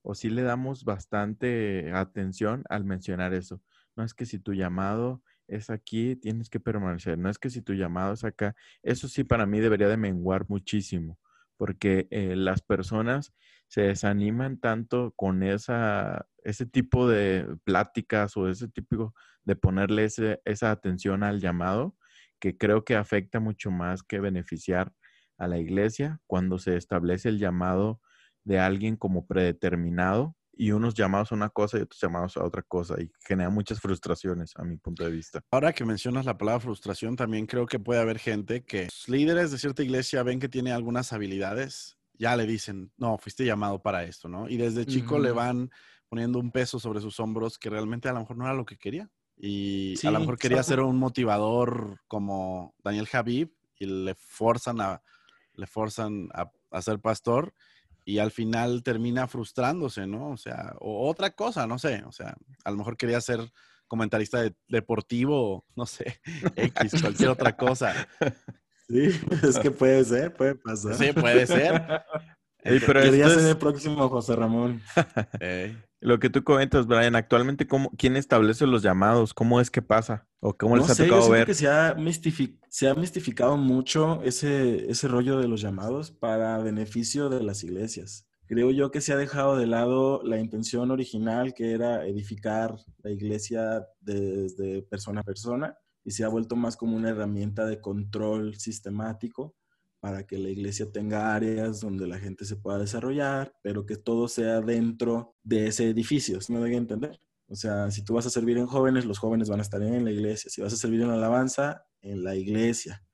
o 0.02 0.16
sí 0.16 0.32
le 0.32 0.42
damos 0.42 0.86
bastante 0.86 1.92
atención 1.94 2.64
al 2.68 2.84
mencionar 2.84 3.36
eso. 3.36 3.62
No 3.96 4.04
es 4.04 4.16
que 4.16 4.26
si 4.26 4.40
tu 4.40 4.56
llamado 4.56 5.22
es 5.48 5.70
aquí, 5.70 6.16
tienes 6.16 6.50
que 6.50 6.60
permanecer. 6.60 7.18
No 7.18 7.30
es 7.30 7.38
que 7.38 7.50
si 7.50 7.62
tu 7.62 7.74
llamado 7.74 8.14
es 8.14 8.24
acá, 8.24 8.56
eso 8.84 9.08
sí 9.08 9.24
para 9.24 9.46
mí 9.46 9.60
debería 9.60 9.88
de 9.88 9.98
menguar 9.98 10.46
muchísimo, 10.48 11.20
porque 11.58 12.08
eh, 12.12 12.36
las 12.36 12.62
personas 12.62 13.34
se 13.68 13.82
desaniman 13.82 14.60
tanto 14.60 15.14
con 15.16 15.44
esa, 15.44 16.28
ese 16.44 16.66
tipo 16.66 17.10
de 17.10 17.48
pláticas 17.64 18.38
o 18.38 18.48
ese 18.48 18.70
tipo 18.70 19.14
de 19.44 19.56
ponerle 19.56 20.06
esa 20.06 20.72
atención 20.72 21.24
al 21.24 21.40
llamado, 21.42 21.96
que 22.40 22.58
creo 22.58 22.86
que 22.86 22.96
afecta 22.96 23.40
mucho 23.40 23.72
más 23.72 24.04
que 24.04 24.20
beneficiar 24.20 24.94
a 25.38 25.48
la 25.48 25.58
iglesia 25.58 26.20
cuando 26.28 26.60
se 26.60 26.78
establece 26.78 27.30
el 27.30 27.40
llamado 27.40 28.02
de 28.44 28.60
alguien 28.60 28.96
como 28.96 29.28
predeterminado 29.28 30.37
y 30.58 30.72
unos 30.72 30.94
llamados 30.94 31.32
a 31.32 31.36
una 31.36 31.50
cosa 31.50 31.78
y 31.78 31.82
otros 31.82 32.02
llamados 32.02 32.36
a 32.38 32.44
otra 32.44 32.64
cosa 32.64 32.96
y 33.00 33.12
genera 33.26 33.50
muchas 33.50 33.80
frustraciones 33.80 34.54
a 34.56 34.64
mi 34.64 34.78
punto 34.78 35.04
de 35.04 35.12
vista. 35.12 35.42
Ahora 35.52 35.72
que 35.72 35.86
mencionas 35.86 36.26
la 36.26 36.38
palabra 36.38 36.60
frustración, 36.60 37.16
también 37.16 37.46
creo 37.46 37.66
que 37.66 37.80
puede 37.80 38.02
haber 38.02 38.20
gente 38.20 38.66
que 38.66 38.90
líderes 39.08 39.52
de 39.52 39.60
cierta 39.60 39.84
iglesia 39.84 40.24
ven 40.24 40.40
que 40.40 40.50
tiene 40.50 40.72
algunas 40.72 41.14
habilidades, 41.14 41.98
ya 42.14 42.36
le 42.36 42.46
dicen, 42.46 42.92
no, 42.98 43.18
fuiste 43.18 43.46
llamado 43.46 43.82
para 43.82 44.04
esto, 44.04 44.28
¿no? 44.28 44.50
Y 44.50 44.58
desde 44.58 44.86
chico 44.86 45.20
le 45.20 45.32
van 45.32 45.70
poniendo 46.10 46.40
un 46.40 46.52
peso 46.52 46.80
sobre 46.80 47.02
sus 47.02 47.20
hombros 47.20 47.60
que 47.60 47.70
realmente 47.70 48.10
a 48.10 48.14
lo 48.14 48.22
mejor 48.22 48.38
no 48.38 48.46
era 48.46 48.54
lo 48.54 48.66
que 48.66 48.78
quería. 48.78 49.10
Y 49.40 49.94
a 50.06 50.10
lo 50.10 50.20
mejor 50.20 50.40
quería 50.40 50.64
ser 50.64 50.80
un 50.80 50.98
motivador 50.98 52.02
como 52.08 52.74
Daniel 52.84 53.08
Javib 53.08 53.52
y 53.78 53.86
le 53.86 54.16
forzan 54.16 54.82
a, 54.82 55.04
le 55.54 55.68
forzan 55.68 56.30
a, 56.34 56.50
a 56.72 56.82
ser 56.82 57.00
pastor 57.00 57.54
y 58.08 58.20
al 58.20 58.32
final 58.32 58.84
termina 58.84 59.28
frustrándose, 59.28 60.08
¿no? 60.08 60.30
O 60.30 60.38
sea, 60.38 60.74
o 60.80 61.10
otra 61.10 61.32
cosa, 61.32 61.68
no 61.68 61.78
sé, 61.78 62.04
o 62.08 62.14
sea, 62.14 62.38
a 62.64 62.72
lo 62.72 62.78
mejor 62.78 62.96
quería 62.96 63.20
ser 63.20 63.42
comentarista 63.86 64.50
deportivo, 64.70 65.66
no 65.76 65.86
sé, 65.86 66.22
X, 66.56 66.94
cualquier 67.02 67.30
otra 67.30 67.58
cosa. 67.58 68.08
Sí, 68.88 69.10
es 69.44 69.60
que 69.60 69.72
puede 69.72 70.06
ser, 70.06 70.34
puede 70.34 70.56
pasar. 70.56 70.96
Sí, 70.96 71.12
puede 71.12 71.46
ser. 71.48 71.84
pero 72.64 73.02
Quería 73.02 73.28
ser 73.30 73.46
el 73.46 73.58
próximo 73.58 74.08
José 74.08 74.38
Ramón. 74.38 74.82
Lo 76.00 76.20
que 76.20 76.30
tú 76.30 76.44
comentas, 76.44 76.86
Brian, 76.86 77.16
actualmente, 77.16 77.68
¿cómo, 77.68 77.92
¿quién 77.98 78.18
establece 78.18 78.68
los 78.68 78.84
llamados? 78.84 79.34
¿Cómo 79.34 79.60
es 79.60 79.72
que 79.72 79.82
pasa? 79.82 80.28
¿O 80.40 80.56
cómo 80.56 80.78
les 80.78 80.90
ha 80.90 80.96
tocado 80.96 81.30
ver? 81.30 81.48
que 81.48 81.56
se 81.56 81.68
ha, 81.68 81.96
se 82.70 82.88
ha 82.88 82.94
mistificado 82.94 83.58
mucho 83.58 84.22
ese, 84.24 84.90
ese 84.92 85.08
rollo 85.08 85.40
de 85.40 85.48
los 85.48 85.62
llamados 85.62 86.12
para 86.12 86.60
beneficio 86.60 87.30
de 87.30 87.42
las 87.42 87.64
iglesias. 87.64 88.28
Creo 88.46 88.72
yo 88.72 88.92
que 88.92 89.02
se 89.02 89.12
ha 89.12 89.18
dejado 89.18 89.58
de 89.58 89.66
lado 89.66 90.22
la 90.24 90.40
intención 90.40 90.92
original, 90.92 91.54
que 91.54 91.72
era 91.72 92.06
edificar 92.06 92.76
la 93.00 93.12
iglesia 93.12 93.88
desde 94.00 94.84
persona 94.84 95.22
a 95.22 95.24
persona, 95.24 95.78
y 96.06 96.12
se 96.12 96.24
ha 96.24 96.30
vuelto 96.30 96.56
más 96.56 96.78
como 96.78 96.96
una 96.96 97.10
herramienta 97.10 97.66
de 97.66 97.82
control 97.82 98.56
sistemático 98.56 99.56
para 100.00 100.26
que 100.26 100.38
la 100.38 100.50
iglesia 100.50 100.92
tenga 100.92 101.34
áreas 101.36 101.82
donde 101.82 102.08
la 102.08 102.20
gente 102.20 102.46
se 102.46 102.56
pueda 102.56 102.78
desarrollar, 102.78 103.54
pero 103.64 103.86
que 103.86 103.98
todo 103.98 104.28
sea 104.28 104.62
dentro 104.62 105.36
de 105.44 105.68
ese 105.68 105.90
edificio, 105.90 106.40
¿sí 106.42 106.54
me 106.54 106.60
doy 106.60 106.76
a 106.76 106.78
entender? 106.78 107.20
O 107.48 107.56
sea, 107.56 107.90
si 107.92 108.04
tú 108.04 108.14
vas 108.14 108.26
a 108.26 108.30
servir 108.30 108.58
en 108.58 108.68
jóvenes, 108.68 109.06
los 109.06 109.20
jóvenes 109.20 109.50
van 109.50 109.60
a 109.60 109.64
estar 109.64 109.82
en 109.82 110.04
la 110.04 110.12
iglesia. 110.12 110.52
Si 110.52 110.62
vas 110.62 110.74
a 110.74 110.78
servir 110.78 111.02
en 111.02 111.10
alabanza, 111.10 111.86
en 112.02 112.24
la 112.24 112.36
iglesia. 112.36 113.06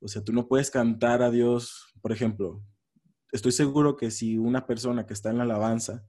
O 0.00 0.08
sea, 0.08 0.22
tú 0.22 0.32
no 0.32 0.46
puedes 0.46 0.70
cantar 0.70 1.22
a 1.22 1.30
Dios, 1.30 1.92
por 2.00 2.12
ejemplo, 2.12 2.62
estoy 3.32 3.52
seguro 3.52 3.96
que 3.96 4.10
si 4.10 4.38
una 4.38 4.66
persona 4.66 5.06
que 5.06 5.14
está 5.14 5.30
en 5.30 5.38
la 5.38 5.44
alabanza 5.44 6.06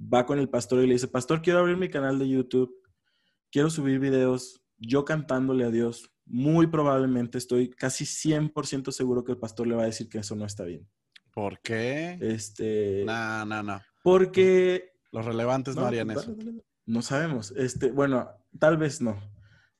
va 0.00 0.26
con 0.26 0.38
el 0.38 0.48
pastor 0.48 0.82
y 0.82 0.86
le 0.86 0.94
dice, 0.94 1.08
pastor, 1.08 1.42
quiero 1.42 1.60
abrir 1.60 1.76
mi 1.76 1.88
canal 1.88 2.18
de 2.18 2.28
YouTube, 2.28 2.74
quiero 3.50 3.70
subir 3.70 3.98
videos, 3.98 4.62
yo 4.78 5.04
cantándole 5.04 5.64
a 5.64 5.70
Dios, 5.70 6.10
muy 6.30 6.68
probablemente 6.68 7.38
estoy 7.38 7.70
casi 7.70 8.04
100% 8.04 8.92
seguro 8.92 9.24
que 9.24 9.32
el 9.32 9.38
pastor 9.38 9.66
le 9.66 9.74
va 9.74 9.82
a 9.82 9.86
decir 9.86 10.08
que 10.08 10.18
eso 10.18 10.36
no 10.36 10.46
está 10.46 10.64
bien. 10.64 10.88
¿Por 11.32 11.60
qué? 11.60 12.18
Este. 12.20 13.04
No, 13.04 13.44
no, 13.44 13.62
no. 13.62 13.80
Porque. 14.02 14.92
Los 15.12 15.24
relevantes 15.24 15.74
no, 15.74 15.86
harían 15.86 16.10
eso. 16.12 16.36
No 16.86 17.02
sabemos. 17.02 17.52
Este, 17.56 17.90
bueno, 17.90 18.30
tal 18.58 18.76
vez 18.76 19.00
no. 19.00 19.18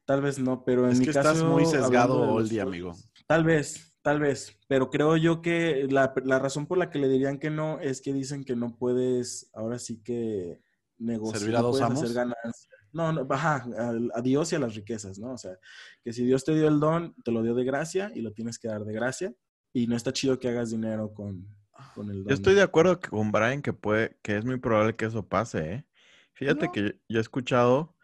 Tal 0.05 0.23
vez 0.23 0.41
no, 0.41 0.65
pero 0.65 0.87
en 0.87 0.93
es 0.93 0.99
mi 0.99 1.07
que 1.07 1.13
caso. 1.13 1.31
Estás 1.31 1.45
muy 1.45 1.67
sesgado, 1.67 2.43
día, 2.43 2.65
amigo. 2.65 2.97
Tal 3.29 3.45
vez, 3.45 3.97
tal 4.03 4.19
vez. 4.19 4.59
Pero 4.67 4.91
creo 4.91 5.17
yo 5.17 5.41
que 5.41 5.87
la, 5.89 6.13
la, 6.25 6.41
razón 6.41 6.67
por 6.67 6.79
la 6.79 6.91
que 6.91 6.99
le 6.99 7.09
dirían 7.09 7.39
que 7.39 7.51
no 7.51 7.79
es 7.79 8.01
que 8.01 8.13
dicen 8.13 8.45
que 8.45 8.57
no 8.57 8.77
puedes, 8.77 9.51
ahora 9.55 9.79
sí 9.79 10.03
que 10.03 10.61
negociar. 10.99 11.41
Servir 11.41 11.57
a 11.57 11.61
dos 11.61 11.81
amos. 11.81 12.03
Hacer 12.03 12.15
ganancias 12.15 12.80
no, 12.93 13.13
no, 13.13 13.25
baja 13.25 13.67
a, 14.15 14.21
Dios 14.21 14.53
y 14.53 14.57
a 14.57 14.59
las 14.59 14.75
riquezas, 14.75 15.19
¿no? 15.19 15.33
O 15.33 15.39
sea, 15.39 15.59
que 16.03 16.13
si 16.13 16.25
Dios 16.25 16.45
te 16.45 16.55
dio 16.55 16.69
el 16.69 16.81
don, 16.81 17.15
te 17.25 17.33
lo 17.33 17.43
dio 17.43 17.55
de 17.55 17.65
gracia 17.65 18.11
y 18.15 18.21
lo 18.21 18.33
tienes 18.33 18.59
que 18.59 18.69
dar 18.69 18.85
de 18.85 18.93
gracia. 18.93 19.35
Y 19.73 19.87
no 19.87 19.97
está 19.97 20.13
chido 20.13 20.39
que 20.39 20.49
hagas 20.49 20.71
dinero 20.71 21.15
con, 21.15 21.47
con 21.95 22.11
el 22.11 22.25
don. 22.25 22.29
Yo 22.29 22.35
estoy 22.35 22.55
de 22.55 22.63
acuerdo 22.63 22.99
con 23.01 23.31
Brian 23.31 23.63
que 23.63 23.73
puede, 23.73 24.19
que 24.23 24.37
es 24.37 24.45
muy 24.45 24.59
probable 24.59 24.97
que 24.97 25.05
eso 25.05 25.27
pase, 25.27 25.73
¿eh? 25.73 25.87
Fíjate 26.33 26.71
que 26.73 26.99
yo 27.07 27.19
he 27.19 27.21
escuchado 27.21 27.95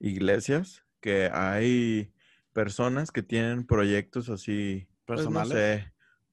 iglesias 0.00 0.84
que 1.00 1.30
hay 1.32 2.12
personas 2.52 3.10
que 3.10 3.22
tienen 3.22 3.66
proyectos 3.66 4.28
así 4.28 4.86
pues, 5.06 5.20
personales. 5.20 5.84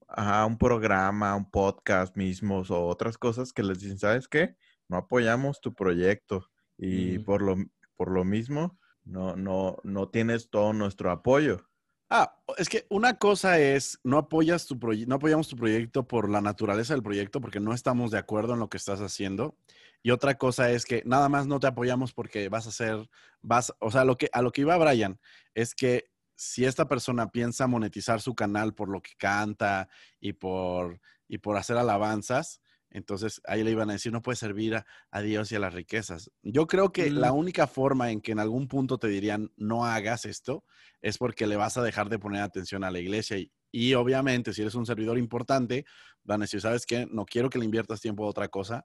a 0.08 0.44
un 0.44 0.58
programa, 0.58 1.34
un 1.34 1.50
podcast 1.50 2.16
mismos 2.16 2.70
o 2.70 2.86
otras 2.86 3.16
cosas 3.16 3.52
que 3.52 3.62
les 3.62 3.80
dicen, 3.80 3.98
¿sabes 3.98 4.28
qué? 4.28 4.56
No 4.88 4.98
apoyamos 4.98 5.60
tu 5.60 5.74
proyecto 5.74 6.50
y 6.76 7.18
por 7.20 7.40
lo 7.40 7.56
por 7.96 8.10
lo 8.10 8.24
mismo, 8.24 8.78
no, 9.04 9.36
no, 9.36 9.76
no 9.84 10.08
tienes 10.08 10.50
todo 10.50 10.72
nuestro 10.72 11.10
apoyo. 11.10 11.68
Ah, 12.10 12.36
es 12.58 12.68
que 12.68 12.86
una 12.90 13.18
cosa 13.18 13.58
es, 13.58 13.98
no 14.04 14.18
apoyas 14.18 14.66
tu 14.66 14.78
no 15.06 15.16
apoyamos 15.16 15.48
tu 15.48 15.56
proyecto 15.56 16.06
por 16.06 16.28
la 16.28 16.40
naturaleza 16.40 16.94
del 16.94 17.02
proyecto, 17.02 17.40
porque 17.40 17.60
no 17.60 17.72
estamos 17.72 18.10
de 18.10 18.18
acuerdo 18.18 18.54
en 18.54 18.60
lo 18.60 18.68
que 18.68 18.76
estás 18.76 19.00
haciendo. 19.00 19.56
Y 20.02 20.10
otra 20.10 20.36
cosa 20.36 20.70
es 20.70 20.84
que 20.84 21.02
nada 21.06 21.28
más 21.28 21.46
no 21.46 21.60
te 21.60 21.66
apoyamos 21.66 22.12
porque 22.12 22.48
vas 22.48 22.66
a 22.66 22.68
hacer, 22.68 23.08
vas, 23.40 23.72
o 23.80 23.90
sea, 23.90 24.04
lo 24.04 24.18
que, 24.18 24.28
a 24.32 24.42
lo 24.42 24.52
que 24.52 24.60
iba 24.60 24.76
Brian 24.76 25.18
es 25.54 25.74
que 25.74 26.10
si 26.36 26.64
esta 26.66 26.88
persona 26.88 27.30
piensa 27.30 27.66
monetizar 27.66 28.20
su 28.20 28.34
canal 28.34 28.74
por 28.74 28.88
lo 28.90 29.00
que 29.00 29.12
canta 29.16 29.88
y 30.20 30.34
por, 30.34 31.00
y 31.26 31.38
por 31.38 31.56
hacer 31.56 31.76
alabanzas, 31.78 32.60
Entonces 32.94 33.42
ahí 33.46 33.62
le 33.64 33.72
iban 33.72 33.90
a 33.90 33.94
decir, 33.94 34.12
no 34.12 34.22
puedes 34.22 34.38
servir 34.38 34.76
a, 35.10 35.20
Dios 35.20 35.52
y 35.52 35.56
a 35.56 35.58
las 35.58 35.74
riquezas. 35.74 36.30
Yo 36.42 36.66
creo 36.66 36.92
que 36.92 37.10
la 37.10 37.32
Mm. 37.32 37.36
única 37.36 37.66
forma 37.66 38.10
en 38.10 38.20
que 38.22 38.32
en 38.32 38.38
algún 38.38 38.68
punto 38.68 38.98
te 38.98 39.08
dirían, 39.08 39.52
no 39.56 39.84
hagas 39.84 40.24
esto, 40.24 40.64
es 41.02 41.18
porque 41.18 41.46
le 41.46 41.56
vas 41.56 41.76
a 41.76 41.82
dejar 41.82 42.08
de 42.08 42.18
poner 42.18 42.40
atención 42.42 42.84
a 42.84 42.90
la 42.90 43.00
iglesia. 43.00 43.36
Y, 43.36 43.52
y 43.72 43.94
obviamente, 43.94 44.54
si 44.54 44.62
eres 44.62 44.76
un 44.76 44.86
servidor 44.86 45.18
importante, 45.18 45.84
van 46.22 46.40
a 46.40 46.44
decir, 46.44 46.60
¿sabes 46.60 46.86
qué? 46.86 47.06
No 47.10 47.26
quiero 47.26 47.50
que 47.50 47.58
le 47.58 47.64
inviertas 47.64 48.00
tiempo 48.00 48.24
a 48.24 48.28
otra 48.28 48.48
cosa 48.48 48.84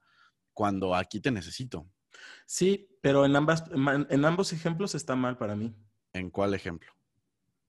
cuando 0.54 0.96
aquí 0.96 1.22
te 1.22 1.32
necesito. 1.32 1.88
Sí, 2.48 2.98
pero 3.02 3.26
en, 3.26 3.36
ambas, 3.36 3.64
en 3.70 4.26
ambos 4.26 4.52
ejemplos 4.54 4.96
está 4.96 5.16
mal 5.16 5.38
para 5.38 5.56
mí. 5.56 5.74
¿En 6.14 6.32
cuál 6.32 6.56
ejemplo? 6.56 6.92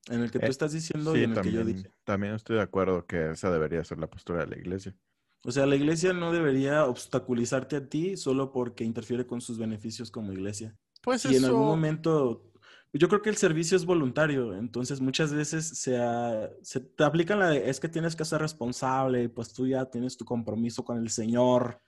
En 0.09 0.23
el 0.23 0.31
que 0.31 0.39
tú 0.39 0.47
Eh, 0.47 0.51
estás 0.51 0.73
diciendo 0.73 1.13
Sí, 1.13 1.21
y 1.21 1.25
en 1.25 1.33
el 1.33 1.41
que 1.41 1.53
yo 1.53 1.65
dije. 1.65 1.93
también 2.05 2.35
estoy 2.35 2.57
de 2.57 2.63
acuerdo 2.63 3.07
que 3.07 3.31
esa 3.31 3.51
debería 3.51 3.85
ser 3.85 3.99
la 3.99 4.09
postura 4.09 4.41
de 4.41 4.47
la 4.47 4.59
iglesia. 4.59 4.97
O 5.45 5.51
sea, 5.53 5.67
la 5.67 5.77
iglesia 5.77 6.13
no 6.13 6.33
debería 6.33 6.85
obstaculizarte 6.85 7.77
a 7.77 7.89
ti 7.89 8.17
solo 8.17 8.53
porque 8.53 8.85
interfiere 8.85 9.27
con 9.27 9.41
sus 9.41 9.59
beneficios 9.59 10.11
como 10.11 10.33
iglesia. 10.33 10.77
Pues 11.03 11.23
Si 11.23 11.29
en 11.37 11.45
algún 11.47 11.67
momento, 11.67 12.45
yo 12.93 13.09
creo 13.09 13.23
que 13.23 13.31
el 13.31 13.37
servicio 13.37 13.77
es 13.77 13.87
voluntario, 13.87 14.55
entonces 14.55 15.01
muchas 15.01 15.33
veces 15.33 15.67
se, 15.67 15.97
ha- 15.97 16.51
se 16.63 16.81
te 16.81 17.05
aplican 17.05 17.39
la 17.39 17.49
de, 17.51 17.71
es 17.71 17.81
que 17.81 17.89
tienes 17.89 18.15
que 18.17 18.25
ser 18.27 18.41
responsable, 18.43 19.29
pues 19.31 19.53
tú 19.53 19.67
ya 19.67 19.87
tienes 19.87 20.17
tu 20.17 20.25
compromiso 20.27 20.85
con 20.85 20.99
el 20.99 21.09
Señor. 21.09 21.81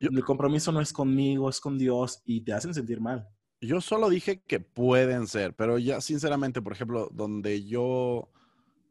Yo- 0.00 0.08
El 0.10 0.24
compromiso 0.24 0.72
no 0.72 0.80
es 0.80 0.92
conmigo, 0.92 1.48
es 1.50 1.60
con 1.60 1.76
Dios 1.78 2.22
y 2.24 2.40
te 2.42 2.52
hacen 2.54 2.72
sentir 2.74 3.00
mal. 3.00 3.28
yo 3.60 3.80
solo 3.80 4.10
dije 4.10 4.42
que 4.42 4.60
pueden 4.60 5.26
ser, 5.26 5.54
pero 5.54 5.78
ya 5.78 6.00
sinceramente, 6.02 6.60
por 6.60 6.72
ejemplo, 6.74 7.08
donde 7.12 7.64
yo 7.64 8.30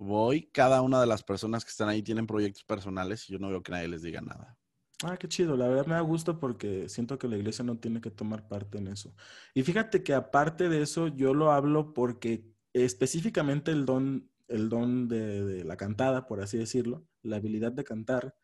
voy, 0.03 0.49
cada 0.51 0.81
una 0.81 1.01
de 1.01 1.07
las 1.07 1.23
personas 1.23 1.63
que 1.63 1.71
están 1.71 1.89
ahí 1.89 2.03
tienen 2.03 2.27
proyectos 2.27 2.63
personales 2.63 3.29
y 3.29 3.33
yo 3.33 3.39
no 3.39 3.49
veo 3.49 3.63
que 3.63 3.71
nadie 3.71 3.87
les 3.87 4.01
diga 4.01 4.21
nada. 4.21 4.57
Ah, 5.03 5.17
qué 5.17 5.27
chido. 5.27 5.57
La 5.57 5.67
verdad 5.67 5.85
me 5.85 5.95
da 5.95 6.01
gusto 6.01 6.39
porque 6.39 6.87
siento 6.87 7.17
que 7.17 7.27
la 7.27 7.37
iglesia 7.37 7.65
no 7.65 7.77
tiene 7.77 7.99
que 7.99 8.11
tomar 8.11 8.47
parte 8.47 8.77
en 8.77 8.87
eso. 8.87 9.13
Y 9.53 9.63
fíjate 9.63 10.03
que 10.03 10.13
aparte 10.13 10.69
de 10.69 10.81
eso, 10.81 11.07
yo 11.07 11.33
lo 11.33 11.51
hablo 11.51 11.93
porque 11.93 12.45
específicamente 12.71 13.71
el 13.71 13.85
don, 13.85 14.29
el 14.47 14.69
don 14.69 15.07
de, 15.07 15.43
de 15.43 15.63
la 15.65 15.75
cantada, 15.75 16.25
por 16.25 16.41
así 16.41 16.57
decirlo, 16.57 17.05
la 17.21 17.37
habilidad 17.37 17.71
de 17.71 17.83
cantar, 17.83 18.35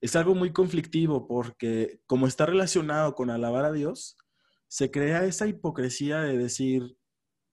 es 0.00 0.16
algo 0.16 0.34
muy 0.34 0.52
conflictivo 0.52 1.26
porque 1.26 2.00
como 2.06 2.26
está 2.26 2.46
relacionado 2.46 3.14
con 3.14 3.30
alabar 3.30 3.64
a 3.64 3.72
Dios, 3.72 4.16
se 4.68 4.90
crea 4.90 5.24
esa 5.24 5.48
hipocresía 5.48 6.20
de 6.20 6.38
decir, 6.38 6.96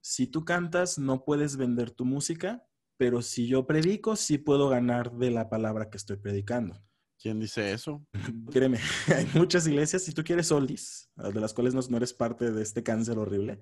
si 0.02 0.28
tú 0.28 0.46
cantas, 0.46 1.00
no 1.00 1.26
puedes 1.26 1.58
vender 1.58 1.90
tu 1.92 2.06
música, 2.06 2.67
pero 2.98 3.22
si 3.22 3.48
yo 3.48 3.66
predico, 3.66 4.16
sí 4.16 4.38
puedo 4.38 4.70
ganar 4.70 5.12
de 5.14 5.32
la 5.32 5.50
palabra 5.50 5.90
que 5.90 5.98
estoy 5.98 6.18
predicando. 6.18 6.82
¿Quién 7.20 7.40
dice 7.40 7.72
eso? 7.72 8.06
Créeme, 8.52 8.80
hay 9.16 9.28
muchas 9.34 9.66
iglesias, 9.68 10.04
si 10.04 10.14
tú 10.14 10.24
quieres 10.24 10.48
solis, 10.48 11.10
de 11.16 11.40
las 11.40 11.54
cuales 11.54 11.74
no, 11.74 11.82
no 11.90 11.98
eres 11.98 12.14
parte 12.14 12.52
de 12.52 12.62
este 12.62 12.84
cáncer 12.84 13.18
horrible, 13.18 13.60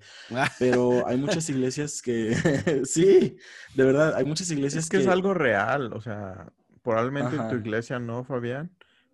pero 0.59 1.07
hay 1.07 1.17
muchas 1.17 1.49
iglesias 1.49 2.01
que, 2.01 2.35
sí, 2.85 3.37
de 3.75 3.83
verdad, 3.83 4.15
hay 4.15 4.25
muchas 4.25 4.49
iglesias 4.51 4.83
Es 4.85 4.89
que 4.89 4.97
es 4.97 5.07
algo 5.07 5.33
real, 5.33 5.93
o 5.93 6.01
sea, 6.01 6.51
probablemente 6.81 7.35
en 7.35 7.47
tu 7.49 7.55
iglesia 7.55 7.97
no, 7.97 8.23
Fabián, 8.23 8.71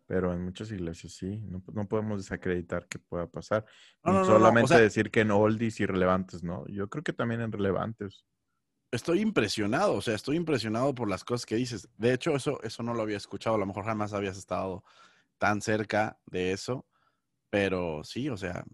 pero 0.08 0.34
en 0.34 0.44
muchas 0.44 0.70
iglesias 0.72 1.14
sí. 1.14 1.42
No, 1.48 1.64
no 1.72 1.88
podemos 1.88 2.20
desacreditar 2.20 2.86
que 2.88 3.00
pueda 3.00 3.28
pasar. 3.28 3.64
No, 4.04 4.12
Ni 4.12 4.18
no, 4.18 4.24
no, 4.24 4.28
no, 4.28 4.34
o 4.34 4.38
solamente 4.40 4.68
sea- 4.68 4.80
decir 4.80 5.10
que 5.10 5.22
en 5.22 5.32
oldies 5.32 5.80
y 5.80 5.86
relevantes, 5.86 6.44
¿no? 6.44 6.68
Yo 6.68 6.90
creo 6.90 7.02
que 7.02 7.14
también 7.14 7.40
en 7.40 7.52
relevantes. 7.54 8.26
Estoy 8.92 9.22
impresionado, 9.22 9.94
o 9.94 10.02
sea, 10.02 10.16
estoy 10.16 10.36
impresionado 10.36 10.94
por 10.94 11.10
las 11.10 11.24
cosas 11.24 11.46
que 11.46 11.56
dices. 11.56 11.88
De 11.98 12.14
hecho, 12.14 12.36
eso, 12.36 12.62
eso 12.62 12.84
no 12.84 12.94
lo 12.94 13.02
había 13.02 13.18
escuchado, 13.18 13.56
a 13.56 13.60
lo 13.60 13.66
mejor 13.66 13.86
jamás 13.86 14.14
habías 14.14 14.38
estado 14.38 14.84
tan 15.38 15.62
cerca 15.62 16.20
de 16.26 16.52
eso, 16.52 16.86
pero 17.50 18.04
sí, 18.04 18.30
o 18.30 18.36
sea, 18.38 18.66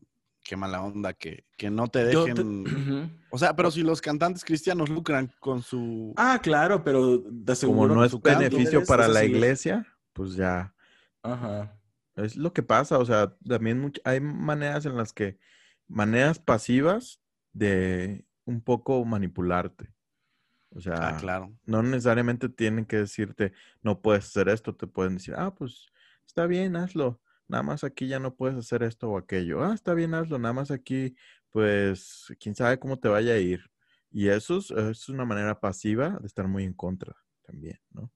qué 0.44 0.56
mala 0.56 0.82
onda 0.82 1.14
que, 1.14 1.46
que 1.56 1.70
no 1.70 1.88
te 1.88 2.04
dejen... 2.04 3.16
O 3.30 3.38
sea, 3.38 3.56
pero 3.56 3.70
si 3.70 3.84
los 3.84 4.02
cantantes 4.02 4.44
cristianos 4.46 4.90
lucran 4.90 5.32
con 5.40 5.62
su... 5.62 6.14
Ah, 6.16 6.40
claro, 6.42 6.84
pero 6.84 7.18
de 7.20 7.56
Como 7.66 7.88
no 7.88 8.04
es 8.04 8.14
canto 8.14 8.22
beneficio 8.24 8.86
para 8.86 9.08
la 9.08 9.24
iglesia, 9.24 9.86
pues 10.14 10.36
ya 10.36 10.74
Ajá. 11.22 11.78
es 12.16 12.38
lo 12.38 12.54
que 12.54 12.64
pasa. 12.64 12.98
O 12.98 13.06
sea, 13.06 13.36
también 13.48 13.84
much- 13.84 14.02
hay 14.06 14.22
maneras 14.22 14.86
en 14.86 14.96
las 14.96 15.12
que, 15.12 15.38
maneras 15.88 16.40
pasivas 16.40 17.22
de 17.54 18.26
un 18.46 18.62
poco 18.62 19.04
manipularte. 19.06 19.94
O 20.78 20.82
sea, 20.82 21.10
Ah, 21.10 21.18
claro. 21.20 21.58
no 21.66 21.82
necesariamente 21.84 22.50
tienen 22.50 22.86
que 22.86 22.98
decirte, 22.98 23.54
no 23.82 24.02
puedes 24.02 24.26
hacer 24.26 24.50
esto, 24.50 24.76
te 24.76 24.88
pueden 24.88 25.16
decir, 25.16 25.34
ah, 25.38 25.54
pues 25.56 25.88
está 26.28 26.46
bien, 26.48 26.76
hazlo, 26.76 27.20
nada 27.48 27.64
más 27.64 27.84
aquí 27.84 28.08
ya 28.08 28.20
no 28.20 28.36
puedes 28.36 28.58
hacer 28.58 28.84
esto 28.84 29.10
o 29.10 29.18
aquello, 29.18 29.64
ah, 29.64 29.74
está 29.74 29.94
bien, 29.96 30.14
hazlo, 30.14 30.38
nada 30.40 30.54
más 30.54 30.72
aquí, 30.72 31.16
pues 31.52 32.28
quién 32.40 32.56
sabe 32.56 32.80
cómo 32.80 33.00
te 33.00 33.08
vaya 33.10 33.34
a 33.34 33.40
ir. 33.40 33.62
Y 34.12 34.30
eso 34.30 34.58
es, 34.60 34.72
es 34.72 35.10
una 35.10 35.26
manera 35.26 35.60
pasiva 35.60 36.18
de 36.22 36.28
estar 36.28 36.48
muy 36.48 36.64
en 36.64 36.74
contra 36.74 37.16
también, 37.44 37.80
¿no? 37.92 38.12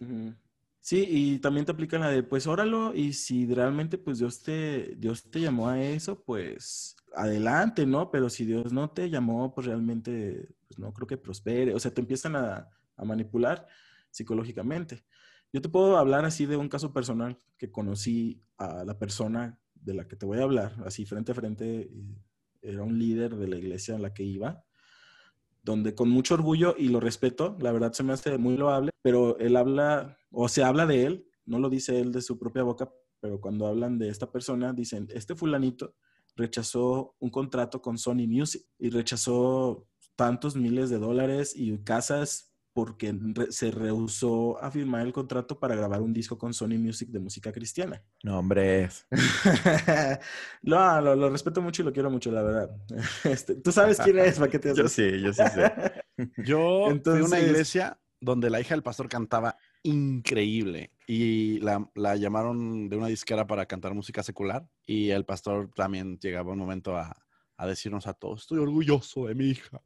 Ujú. 0.00 0.34
Sí, 0.82 1.04
y 1.08 1.38
también 1.40 1.66
te 1.66 1.72
aplican 1.72 2.00
la 2.00 2.08
de, 2.10 2.22
pues 2.22 2.46
óralo, 2.46 2.94
y 2.94 3.12
si 3.12 3.46
realmente 3.52 3.98
pues 3.98 4.18
Dios 4.18 4.42
te, 4.42 4.94
Dios 4.96 5.30
te 5.30 5.40
llamó 5.40 5.68
a 5.68 5.82
eso, 5.82 6.22
pues 6.24 6.96
adelante, 7.14 7.86
¿no? 7.86 8.10
Pero 8.10 8.30
si 8.30 8.44
Dios 8.44 8.72
no 8.72 8.90
te 8.90 9.10
llamó, 9.10 9.54
pues 9.54 9.66
realmente, 9.66 10.48
pues 10.68 10.78
no 10.78 10.92
creo 10.92 11.06
que 11.06 11.16
prospere. 11.16 11.74
O 11.74 11.78
sea, 11.78 11.92
te 11.92 12.00
empiezan 12.00 12.36
a, 12.36 12.68
a 12.96 13.04
manipular 13.04 13.66
psicológicamente. 14.10 15.04
Yo 15.52 15.60
te 15.60 15.68
puedo 15.68 15.98
hablar 15.98 16.24
así 16.24 16.46
de 16.46 16.56
un 16.56 16.68
caso 16.68 16.92
personal 16.92 17.38
que 17.56 17.70
conocí 17.70 18.42
a 18.56 18.84
la 18.84 18.98
persona 18.98 19.58
de 19.74 19.94
la 19.94 20.06
que 20.06 20.16
te 20.16 20.26
voy 20.26 20.38
a 20.38 20.44
hablar, 20.44 20.76
así 20.84 21.06
frente 21.06 21.32
a 21.32 21.34
frente, 21.34 21.90
era 22.60 22.82
un 22.82 22.98
líder 22.98 23.36
de 23.36 23.48
la 23.48 23.56
iglesia 23.56 23.94
en 23.94 24.02
la 24.02 24.12
que 24.12 24.22
iba 24.22 24.64
donde 25.62 25.94
con 25.94 26.08
mucho 26.08 26.34
orgullo 26.34 26.74
y 26.78 26.88
lo 26.88 27.00
respeto, 27.00 27.56
la 27.60 27.72
verdad 27.72 27.92
se 27.92 28.02
me 28.02 28.12
hace 28.12 28.38
muy 28.38 28.56
loable, 28.56 28.90
pero 29.02 29.38
él 29.38 29.56
habla, 29.56 30.18
o 30.30 30.48
se 30.48 30.62
habla 30.62 30.86
de 30.86 31.04
él, 31.04 31.26
no 31.44 31.58
lo 31.58 31.68
dice 31.68 32.00
él 32.00 32.12
de 32.12 32.22
su 32.22 32.38
propia 32.38 32.62
boca, 32.62 32.90
pero 33.20 33.40
cuando 33.40 33.66
hablan 33.66 33.98
de 33.98 34.08
esta 34.08 34.30
persona, 34.30 34.72
dicen, 34.72 35.08
este 35.12 35.34
fulanito 35.34 35.94
rechazó 36.40 37.14
un 37.20 37.30
contrato 37.30 37.80
con 37.80 37.98
Sony 37.98 38.26
Music 38.26 38.62
y 38.78 38.90
rechazó 38.90 39.86
tantos 40.16 40.56
miles 40.56 40.90
de 40.90 40.98
dólares 40.98 41.52
y 41.54 41.78
casas 41.84 42.48
porque 42.72 43.12
se 43.50 43.70
rehusó 43.72 44.62
a 44.62 44.70
firmar 44.70 45.04
el 45.04 45.12
contrato 45.12 45.58
para 45.58 45.74
grabar 45.74 46.00
un 46.02 46.12
disco 46.12 46.38
con 46.38 46.54
Sony 46.54 46.78
Music 46.78 47.08
de 47.10 47.18
música 47.18 47.50
cristiana. 47.52 48.00
No, 48.22 48.38
hombre, 48.38 48.88
no, 50.62 51.00
lo, 51.00 51.16
lo 51.16 51.30
respeto 51.30 51.60
mucho 51.60 51.82
y 51.82 51.84
lo 51.84 51.92
quiero 51.92 52.10
mucho, 52.10 52.30
la 52.30 52.42
verdad. 52.42 52.70
Este, 53.24 53.56
Tú 53.56 53.72
sabes 53.72 53.98
quién 53.98 54.18
es, 54.20 54.38
¿para 54.38 54.50
qué 54.50 54.58
te 54.58 54.74
Yo 54.74 54.88
sí, 54.88 55.20
yo 55.20 55.32
sí 55.32 55.42
sé. 55.54 55.72
Yo 56.44 56.58
fui 56.58 56.62
a 56.64 56.84
una 56.84 56.90
Entonces- 56.92 57.42
iglesia 57.44 57.99
donde 58.20 58.50
la 58.50 58.60
hija 58.60 58.74
del 58.74 58.82
pastor 58.82 59.08
cantaba 59.08 59.56
increíble 59.82 60.92
y 61.06 61.58
la, 61.60 61.90
la 61.94 62.16
llamaron 62.16 62.88
de 62.88 62.96
una 62.96 63.06
disquera 63.06 63.46
para 63.46 63.66
cantar 63.66 63.94
música 63.94 64.22
secular 64.22 64.66
y 64.86 65.10
el 65.10 65.24
pastor 65.24 65.70
también 65.74 66.18
llegaba 66.18 66.52
un 66.52 66.58
momento 66.58 66.96
a, 66.96 67.16
a 67.56 67.66
decirnos 67.66 68.06
a 68.06 68.14
todos, 68.14 68.42
estoy 68.42 68.58
orgulloso 68.58 69.26
de 69.26 69.34
mi 69.34 69.46
hija 69.50 69.82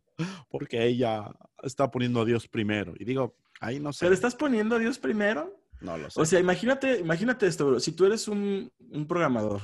porque 0.48 0.84
ella 0.86 1.30
está 1.62 1.90
poniendo 1.90 2.20
a 2.20 2.24
Dios 2.24 2.48
primero. 2.48 2.94
Y 2.98 3.04
digo, 3.04 3.36
ahí 3.60 3.80
no 3.80 3.92
sé, 3.92 4.04
¿Pero 4.04 4.14
estás 4.14 4.34
poniendo 4.34 4.76
a 4.76 4.78
Dios 4.78 4.98
primero? 4.98 5.60
no 5.80 5.98
lo 5.98 6.08
sé. 6.08 6.20
O 6.20 6.24
sea, 6.24 6.40
imagínate, 6.40 7.00
imagínate 7.00 7.46
esto, 7.46 7.66
bro. 7.66 7.80
Si 7.80 7.92
tú 7.92 8.04
eres 8.06 8.28
un, 8.28 8.70
un 8.90 9.06
programador 9.06 9.60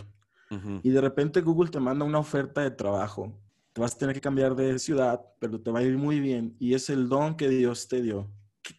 y 0.83 0.91
de 0.91 1.01
repente 1.01 1.41
Google 1.43 1.71
te 1.71 1.79
manda 1.79 2.05
una 2.05 2.19
oferta 2.19 2.61
de 2.63 2.73
trabajo, 2.73 3.33
te 3.73 3.81
vas 3.81 3.95
a 3.95 3.99
tener 3.99 4.17
que 4.17 4.21
cambiar 4.21 4.57
de 4.57 4.81
ciudad, 4.81 5.21
pero 5.39 5.61
te 5.61 5.71
va 5.71 5.79
a 5.79 5.83
ir 5.85 5.97
muy 5.97 6.19
bien 6.19 6.57
y 6.59 6.75
es 6.75 6.91
el 6.91 7.09
don 7.09 7.37
que 7.37 7.49
Dios 7.49 7.87
te 7.87 8.03
dio. 8.03 8.29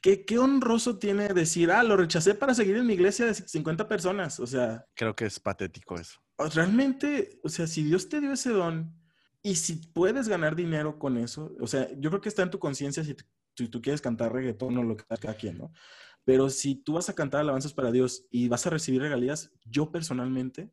¿Qué, 0.01 0.25
qué, 0.25 0.37
honroso 0.37 0.97
tiene 0.99 1.27
decir, 1.29 1.71
ah, 1.71 1.83
lo 1.83 1.97
rechacé 1.97 2.35
para 2.35 2.53
seguir 2.53 2.77
en 2.77 2.85
mi 2.85 2.93
iglesia 2.93 3.25
de 3.25 3.33
50 3.33 3.87
personas? 3.87 4.39
O 4.39 4.45
sea, 4.47 4.85
Creo 4.95 5.15
que 5.15 5.25
es 5.25 5.39
patético 5.39 5.95
eso. 5.95 6.19
realmente, 6.53 7.39
o 7.43 7.49
sea, 7.49 7.67
si 7.67 7.83
Dios 7.83 8.07
te 8.09 8.19
dio 8.21 8.31
ese 8.31 8.51
don 8.51 8.93
y 9.41 9.55
si 9.55 9.75
puedes 9.75 10.27
ganar 10.27 10.55
dinero 10.55 10.99
con 10.99 11.17
eso, 11.17 11.51
o 11.59 11.67
sea, 11.67 11.87
yo 11.97 12.09
creo 12.09 12.21
que 12.21 12.29
está 12.29 12.43
en 12.43 12.51
tu 12.51 12.59
conciencia 12.59 13.03
si, 13.03 13.15
si 13.57 13.67
tú 13.67 13.81
quieres 13.81 14.01
cantar 14.01 14.31
reggaetón 14.33 14.77
o 14.77 14.83
lo 14.83 14.95
que 14.97 15.03
sea 15.07 15.17
cada 15.17 15.33
quien, 15.35 15.57
¿no? 15.57 15.71
Pero 16.23 16.49
si 16.51 16.75
tú 16.75 16.93
vas 16.93 17.09
a 17.09 17.13
cantar 17.15 17.41
alabanzas 17.41 17.73
para 17.73 17.91
Dios 17.91 18.27
y 18.29 18.47
vas 18.47 18.65
a 18.67 18.69
recibir 18.69 19.01
regalías, 19.01 19.51
yo 19.65 19.91
personalmente 19.91 20.71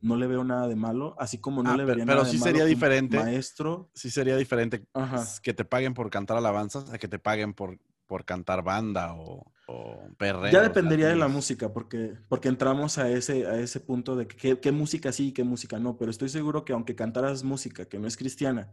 no 0.00 0.16
le 0.16 0.26
veo 0.26 0.42
nada 0.44 0.66
de 0.68 0.74
malo, 0.76 1.14
así 1.18 1.38
como 1.38 1.62
no 1.62 1.70
Ah, 1.70 1.76
le 1.76 1.84
pero- 1.84 1.86
vería 1.88 2.04
pero 2.06 2.16
nada 2.18 2.26
de 2.26 2.32
sí 2.32 2.38
malo 2.38 2.50
sería 2.50 2.64
diferente. 2.64 3.16
Maestro, 3.18 3.90
Sí 3.94 4.10
sería 4.10 4.36
diferente 4.36 4.84
Ajá. 4.94 5.24
que 5.42 5.54
te 5.54 5.64
paguen 5.64 5.94
por 5.94 6.10
cantar 6.10 6.36
alabanzas 6.36 6.90
a 6.90 6.98
que 6.98 7.06
te 7.08 7.18
paguen 7.20 7.54
por, 7.54 7.78
por 8.08 8.24
cantar 8.24 8.64
banda 8.64 9.14
o, 9.14 9.52
o 9.68 10.08
ya 10.50 10.62
dependería 10.62 11.08
de 11.08 11.16
la 11.16 11.28
música, 11.28 11.72
porque, 11.72 12.16
porque 12.28 12.48
entramos 12.48 12.98
a 12.98 13.08
ese, 13.10 13.46
a 13.46 13.60
ese 13.60 13.80
punto 13.80 14.16
de 14.16 14.26
qué, 14.26 14.58
qué 14.58 14.72
música 14.72 15.12
sí 15.12 15.28
y 15.28 15.32
qué 15.32 15.44
música 15.44 15.78
no, 15.78 15.96
pero 15.96 16.10
estoy 16.10 16.30
seguro 16.30 16.64
que 16.64 16.72
aunque 16.72 16.96
cantaras 16.96 17.44
música 17.44 17.84
que 17.84 17.98
no 17.98 18.08
es 18.08 18.16
cristiana, 18.16 18.72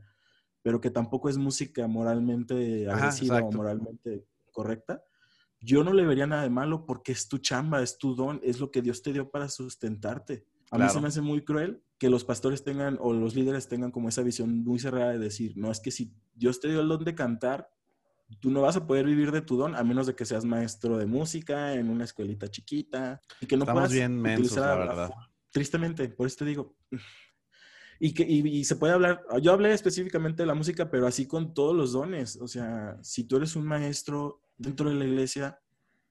pero 0.64 0.82
que 0.82 0.90
tampoco 0.90 1.30
es 1.30 1.38
música 1.38 1.86
moralmente 1.88 2.88
Ajá, 2.88 2.98
agresiva 2.98 3.40
o 3.42 3.52
moralmente 3.52 4.26
correcta, 4.52 5.04
yo 5.60 5.84
no 5.84 5.94
le 5.94 6.06
vería 6.06 6.28
nada 6.28 6.44
de 6.44 6.50
malo 6.50 6.86
porque 6.86 7.12
es 7.12 7.28
tu 7.28 7.40
chamba, 7.40 7.82
es 7.82 7.98
tu 7.98 8.16
don, 8.16 8.40
es 8.42 8.60
lo 8.60 8.72
que 8.72 8.82
Dios 8.82 9.02
te 9.02 9.12
dio 9.12 9.30
para 9.30 9.50
sustentarte. 9.50 10.46
A 10.72 10.78
mí 10.78 10.90
se 10.90 11.00
me 11.00 11.08
hace 11.08 11.22
muy 11.22 11.44
cruel 11.44 11.84
que 11.98 12.10
los 12.10 12.24
pastores 12.24 12.64
tengan 12.64 12.98
o 13.00 13.14
los 13.14 13.36
líderes 13.36 13.68
tengan 13.68 13.92
como 13.92 14.10
esa 14.10 14.22
visión 14.24 14.64
muy 14.64 14.80
cerrada 14.80 15.12
de 15.12 15.20
decir, 15.20 15.54
no, 15.56 15.72
es 15.72 15.80
que 15.80 15.92
si 15.92 16.14
Dios 16.34 16.60
te 16.60 16.68
dio 16.70 16.82
el 16.82 16.88
don 16.88 17.04
de 17.04 17.16
cantar, 17.16 17.70
tú 18.40 18.50
no 18.52 18.62
vas 18.62 18.76
a 18.76 18.86
poder 18.88 19.06
vivir 19.06 19.32
de 19.32 19.42
tu 19.42 19.58
don 19.58 19.76
a 19.76 19.84
menos 19.84 20.08
de 20.08 20.16
que 20.16 20.26
seas 20.26 20.46
maestro 20.46 20.98
de 20.98 21.06
música 21.06 21.74
en 21.74 21.90
una 21.90 22.04
escuelita 22.06 22.48
chiquita 22.48 23.22
y 23.40 23.46
que 23.46 23.56
no 23.58 23.64
Estamos 23.64 23.80
puedas 23.82 23.92
bien 23.94 24.22
mensos, 24.22 24.52
utilizar 24.52 24.78
la 24.80 24.86
verdad. 24.86 25.10
Tristemente, 25.52 26.10
por 26.10 26.28
eso 26.28 26.38
te 26.40 26.46
digo. 26.46 26.76
Y, 28.00 28.14
que, 28.14 28.24
y, 28.28 28.46
y 28.46 28.66
se 28.66 28.76
puede 28.76 28.94
hablar, 28.94 29.24
yo 29.42 29.54
hablé 29.54 29.72
específicamente 29.72 30.44
de 30.44 30.48
la 30.48 30.54
música, 30.54 30.90
pero 30.92 31.08
así 31.08 31.28
con 31.28 31.54
todos 31.54 31.74
los 31.76 31.94
dones. 31.94 32.36
O 32.42 32.48
sea, 32.48 32.98
si 33.02 33.24
tú 33.24 33.38
eres 33.38 33.56
un 33.56 33.66
maestro 33.66 34.42
dentro 34.58 34.90
de 34.90 34.96
la 34.96 35.06
iglesia, 35.06 35.62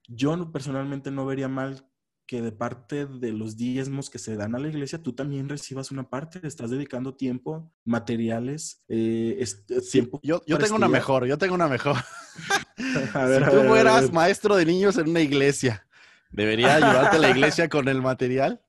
yo 0.07 0.35
no- 0.35 0.51
personalmente 0.51 1.11
no 1.11 1.25
vería 1.27 1.47
mal 1.47 1.87
que 2.27 2.41
de 2.41 2.51
parte 2.51 3.05
de 3.05 3.31
los 3.31 3.55
diezmos 3.55 4.09
que 4.09 4.17
se 4.17 4.35
dan 4.35 4.55
a 4.55 4.59
la 4.59 4.67
iglesia, 4.67 5.01
tú 5.01 5.13
también 5.13 5.47
recibas 5.47 5.91
una 5.91 6.09
parte, 6.09 6.39
te 6.39 6.47
estás 6.47 6.71
dedicando 6.71 7.13
tiempo, 7.15 7.71
materiales, 7.83 8.83
eh, 8.87 9.37
es- 9.39 9.63
es 9.69 9.85
Sí, 9.85 9.99
tiempo. 9.99 10.19
yo, 10.23 10.41
yo 10.47 10.57
tengo 10.57 10.75
una 10.75 10.87
mejor, 10.87 11.25
yo 11.27 11.37
tengo 11.37 11.53
una 11.55 11.67
mejor. 11.67 11.95
A 13.15 13.25
ver, 13.25 13.43
si 13.43 13.43
a 13.43 13.49
tú 13.51 13.55
ver, 13.57 13.65
a 13.65 13.69
fueras 13.69 14.01
ver. 14.03 14.13
maestro 14.13 14.55
de 14.55 14.65
niños 14.65 14.97
en 14.97 15.09
una 15.09 15.21
iglesia, 15.21 15.87
¿debería 16.31 16.75
ayudarte 16.75 17.19
la 17.19 17.29
iglesia 17.29 17.69
con 17.69 17.87
el 17.87 18.01
material? 18.01 18.61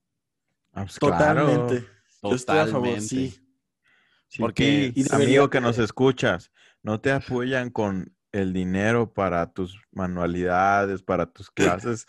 Ah, 0.73 0.85
pues, 0.85 0.99
claro. 0.99 1.47
Totalmente. 1.47 1.89
Yo 2.23 2.35
estoy 2.35 2.59
a 2.59 2.67
favor, 2.67 2.83
Totalmente. 2.99 3.09
sí. 3.09 3.41
Sí, 4.29 4.43
Porque- 4.43 4.93
ti, 4.95 5.01
Y 5.01 5.05
debería 5.05 5.27
amigo 5.27 5.51
que 5.51 5.61
nos 5.61 5.79
escuchas, 5.79 6.53
no 6.83 7.01
te 7.01 7.11
apoyan 7.11 7.71
con 7.71 8.15
el 8.33 8.53
dinero 8.53 9.13
para 9.15 9.53
tus 9.53 9.81
manualidades, 9.93 11.03
para 11.03 11.27
tus 11.27 11.51
clases 11.91 12.07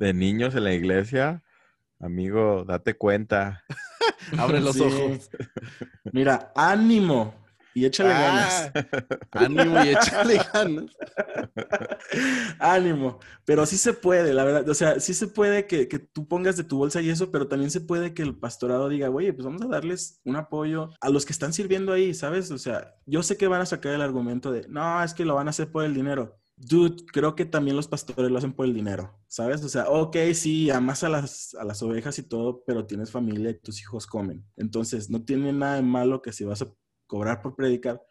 de 0.00 0.14
niños 0.14 0.54
en 0.54 0.64
la 0.64 0.72
iglesia. 0.72 1.42
Amigo, 2.00 2.64
date 2.66 2.94
cuenta. 2.96 3.62
Abre 4.38 4.60
los 4.60 4.76
Sí. 4.76 4.82
ojos. 4.82 5.28
Mira, 6.12 6.50
ánimo 6.56 7.34
y 7.74 7.84
échale 7.84 8.08
ganas. 8.10 8.72
Ah, 8.74 8.84
ánimo 9.44 9.84
y 9.84 9.88
échale 9.90 10.40
ganas. 10.54 10.86
Ánimo, 12.58 13.18
pero 13.44 13.66
sí 13.66 13.76
se 13.76 13.92
puede, 13.92 14.32
la 14.32 14.44
verdad, 14.44 14.68
o 14.68 14.74
sea, 14.74 15.00
sí 15.00 15.12
se 15.12 15.28
puede 15.28 15.66
que, 15.66 15.86
que 15.86 15.98
tú 15.98 16.26
pongas 16.26 16.56
de 16.56 16.64
tu 16.64 16.78
bolsa 16.78 17.02
y 17.02 17.10
eso, 17.10 17.30
pero 17.30 17.46
también 17.46 17.70
se 17.70 17.82
puede 17.82 18.14
que 18.14 18.22
el 18.22 18.34
pastorado 18.38 18.88
diga, 18.88 19.10
oye, 19.10 19.34
pues 19.34 19.44
vamos 19.44 19.60
a 19.62 19.68
darles 19.68 20.20
un 20.24 20.36
apoyo 20.36 20.90
a 21.02 21.10
los 21.10 21.26
que 21.26 21.32
están 21.32 21.52
sirviendo 21.52 21.92
ahí, 21.92 22.14
¿sabes? 22.14 22.50
O 22.50 22.58
sea, 22.58 22.94
yo 23.04 23.22
sé 23.22 23.36
que 23.36 23.48
van 23.48 23.60
a 23.60 23.66
sacar 23.66 23.92
el 23.92 24.00
argumento 24.02 24.50
de, 24.50 24.66
no, 24.68 25.02
es 25.04 25.12
que 25.12 25.26
lo 25.26 25.34
van 25.34 25.46
a 25.46 25.50
hacer 25.50 25.70
por 25.70 25.84
el 25.84 25.92
dinero. 25.94 26.39
Dude, 26.62 27.06
creo 27.06 27.34
que 27.34 27.46
también 27.46 27.74
los 27.74 27.88
pastores 27.88 28.30
lo 28.30 28.36
hacen 28.36 28.52
por 28.52 28.66
el 28.66 28.74
dinero, 28.74 29.18
¿sabes? 29.26 29.64
O 29.64 29.68
sea, 29.70 29.88
ok, 29.88 30.14
sí, 30.34 30.68
amas 30.68 31.02
a 31.02 31.08
las, 31.08 31.54
a 31.54 31.64
las 31.64 31.82
ovejas 31.82 32.18
y 32.18 32.22
todo, 32.22 32.62
pero 32.66 32.84
tienes 32.86 33.10
familia 33.10 33.48
y 33.50 33.58
tus 33.58 33.80
hijos 33.80 34.06
comen. 34.06 34.44
Entonces, 34.56 35.08
no 35.08 35.24
tiene 35.24 35.54
nada 35.54 35.76
de 35.76 35.82
malo 35.82 36.20
que 36.20 36.34
si 36.34 36.44
vas 36.44 36.60
a 36.60 36.70
cobrar 37.06 37.40
por 37.40 37.56
predicar, 37.56 38.02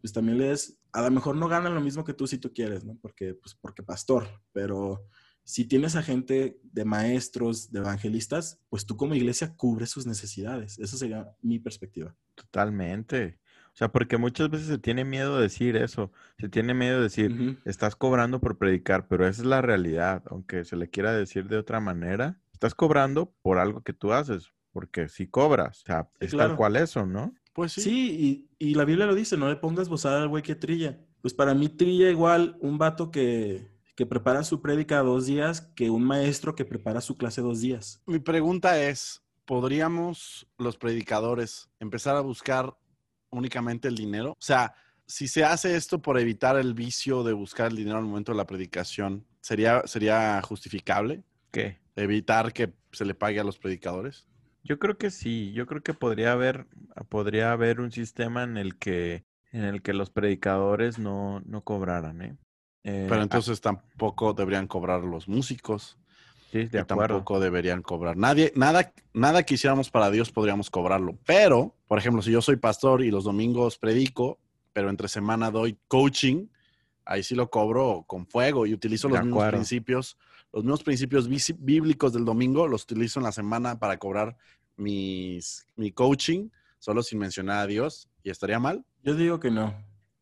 pues 0.00 0.12
también 0.12 0.38
le 0.38 0.48
des, 0.48 0.80
a 0.92 1.02
lo 1.02 1.12
mejor 1.12 1.36
no 1.36 1.46
ganan 1.46 1.76
lo 1.76 1.80
mismo 1.80 2.02
que 2.02 2.12
tú 2.12 2.26
si 2.26 2.38
tú 2.38 2.52
quieres, 2.52 2.84
¿no? 2.84 2.98
Porque, 3.00 3.34
pues, 3.34 3.54
porque 3.54 3.84
pastor, 3.84 4.26
pero 4.52 5.06
si 5.44 5.64
tienes 5.64 5.94
a 5.94 6.02
gente 6.02 6.58
de 6.62 6.84
maestros, 6.84 7.70
de 7.70 7.78
evangelistas, 7.78 8.60
pues 8.68 8.84
tú 8.84 8.96
como 8.96 9.14
iglesia 9.14 9.54
cubres 9.56 9.90
sus 9.90 10.06
necesidades. 10.06 10.76
Esa 10.80 10.96
sería 10.96 11.30
mi 11.40 11.60
perspectiva. 11.60 12.16
Totalmente. 12.34 13.38
O 13.72 13.76
sea, 13.76 13.88
porque 13.90 14.18
muchas 14.18 14.50
veces 14.50 14.66
se 14.66 14.78
tiene 14.78 15.04
miedo 15.04 15.36
de 15.36 15.44
decir 15.44 15.76
eso. 15.76 16.12
Se 16.38 16.48
tiene 16.48 16.74
miedo 16.74 16.96
de 16.98 17.04
decir, 17.04 17.58
estás 17.64 17.96
cobrando 17.96 18.38
por 18.40 18.58
predicar, 18.58 19.08
pero 19.08 19.26
esa 19.26 19.40
es 19.42 19.46
la 19.46 19.62
realidad. 19.62 20.22
Aunque 20.26 20.64
se 20.64 20.76
le 20.76 20.90
quiera 20.90 21.12
decir 21.12 21.48
de 21.48 21.56
otra 21.56 21.80
manera, 21.80 22.38
estás 22.52 22.74
cobrando 22.74 23.34
por 23.40 23.58
algo 23.58 23.80
que 23.82 23.94
tú 23.94 24.12
haces, 24.12 24.52
porque 24.72 25.08
si 25.08 25.26
cobras, 25.26 25.82
o 25.82 25.86
sea, 25.86 26.08
Sí, 26.20 26.26
es 26.26 26.30
claro. 26.32 26.50
tal 26.50 26.56
cual 26.58 26.76
eso, 26.76 27.06
¿no? 27.06 27.34
Pues 27.54 27.72
sí. 27.72 27.80
Sí, 27.80 28.48
y, 28.58 28.70
y 28.70 28.74
la 28.74 28.84
Biblia 28.84 29.06
lo 29.06 29.14
dice, 29.14 29.36
no 29.38 29.48
le 29.48 29.56
pongas 29.56 29.88
bozada 29.88 30.20
al 30.22 30.28
güey 30.28 30.42
que 30.42 30.54
trilla. 30.54 31.00
Pues 31.22 31.32
para 31.32 31.54
mí 31.54 31.68
trilla 31.70 32.10
igual 32.10 32.56
un 32.60 32.76
vato 32.78 33.10
que, 33.10 33.70
que 33.94 34.04
prepara 34.06 34.44
su 34.44 34.60
prédica 34.60 34.98
dos 35.00 35.26
días 35.26 35.62
que 35.74 35.88
un 35.90 36.04
maestro 36.04 36.54
que 36.54 36.64
prepara 36.66 37.00
su 37.00 37.16
clase 37.16 37.40
dos 37.40 37.60
días. 37.62 38.02
Mi 38.06 38.18
pregunta 38.18 38.82
es, 38.82 39.22
¿podríamos 39.46 40.46
los 40.58 40.76
predicadores 40.76 41.70
empezar 41.80 42.16
a 42.16 42.20
buscar 42.20 42.74
únicamente 43.32 43.88
el 43.88 43.96
dinero? 43.96 44.32
O 44.32 44.36
sea, 44.44 44.74
si 45.06 45.26
se 45.26 45.44
hace 45.44 45.76
esto 45.76 46.00
por 46.00 46.18
evitar 46.18 46.56
el 46.56 46.74
vicio 46.74 47.24
de 47.24 47.32
buscar 47.32 47.70
el 47.70 47.76
dinero 47.76 47.98
al 47.98 48.04
momento 48.04 48.32
de 48.32 48.38
la 48.38 48.46
predicación, 48.46 49.26
¿sería, 49.40 49.82
sería 49.86 50.40
justificable 50.42 51.24
¿Qué? 51.50 51.80
evitar 51.96 52.52
que 52.52 52.72
se 52.92 53.04
le 53.04 53.14
pague 53.14 53.40
a 53.40 53.44
los 53.44 53.58
predicadores? 53.58 54.26
Yo 54.64 54.78
creo 54.78 54.96
que 54.96 55.10
sí, 55.10 55.52
yo 55.52 55.66
creo 55.66 55.82
que 55.82 55.92
podría 55.92 56.32
haber, 56.32 56.66
podría 57.08 57.52
haber 57.52 57.80
un 57.80 57.90
sistema 57.90 58.44
en 58.44 58.56
el 58.56 58.78
que, 58.78 59.24
en 59.50 59.64
el 59.64 59.82
que 59.82 59.92
los 59.92 60.10
predicadores 60.10 60.98
no, 60.98 61.40
no 61.44 61.62
cobraran, 61.62 62.22
¿eh? 62.22 62.36
Eh, 62.84 63.06
Pero 63.08 63.20
ah, 63.20 63.24
entonces 63.24 63.60
tampoco 63.60 64.32
deberían 64.34 64.66
cobrar 64.66 65.02
los 65.02 65.28
músicos, 65.28 65.98
sí, 66.52 66.66
de 66.66 66.78
y 66.78 66.80
acuerdo. 66.80 67.14
tampoco 67.16 67.40
deberían 67.40 67.82
cobrar. 67.82 68.16
Nadie, 68.16 68.52
nada, 68.54 68.92
nada 69.12 69.42
que 69.42 69.54
hiciéramos 69.54 69.90
para 69.90 70.10
Dios 70.10 70.30
podríamos 70.30 70.70
cobrarlo. 70.70 71.18
Pero, 71.26 71.74
por 71.88 71.98
ejemplo, 71.98 72.22
si 72.22 72.30
yo 72.30 72.40
soy 72.42 72.56
pastor 72.56 73.02
y 73.02 73.10
los 73.10 73.24
domingos 73.24 73.78
predico, 73.78 74.38
pero 74.72 74.90
entre 74.90 75.08
semana 75.08 75.50
doy 75.50 75.76
coaching, 75.88 76.46
ahí 77.04 77.22
sí 77.22 77.34
lo 77.34 77.50
cobro 77.50 78.04
con 78.06 78.26
fuego 78.26 78.66
y 78.66 78.74
utilizo 78.74 79.08
De 79.08 79.14
los 79.14 79.24
mismos 79.24 79.40
acuerdo. 79.40 79.58
principios, 79.58 80.16
los 80.52 80.62
mismos 80.62 80.82
principios 80.82 81.28
bíblicos 81.58 82.12
del 82.12 82.24
domingo, 82.24 82.68
los 82.68 82.84
utilizo 82.84 83.18
en 83.18 83.24
la 83.24 83.32
semana 83.32 83.78
para 83.78 83.96
cobrar 83.96 84.36
mis, 84.76 85.66
mi 85.76 85.90
coaching, 85.92 86.48
solo 86.78 87.02
sin 87.02 87.18
mencionar 87.18 87.58
a 87.58 87.66
Dios. 87.66 88.08
¿Y 88.22 88.30
estaría 88.30 88.58
mal? 88.58 88.84
Yo 89.02 89.14
digo 89.14 89.40
que 89.40 89.50
no. 89.50 89.74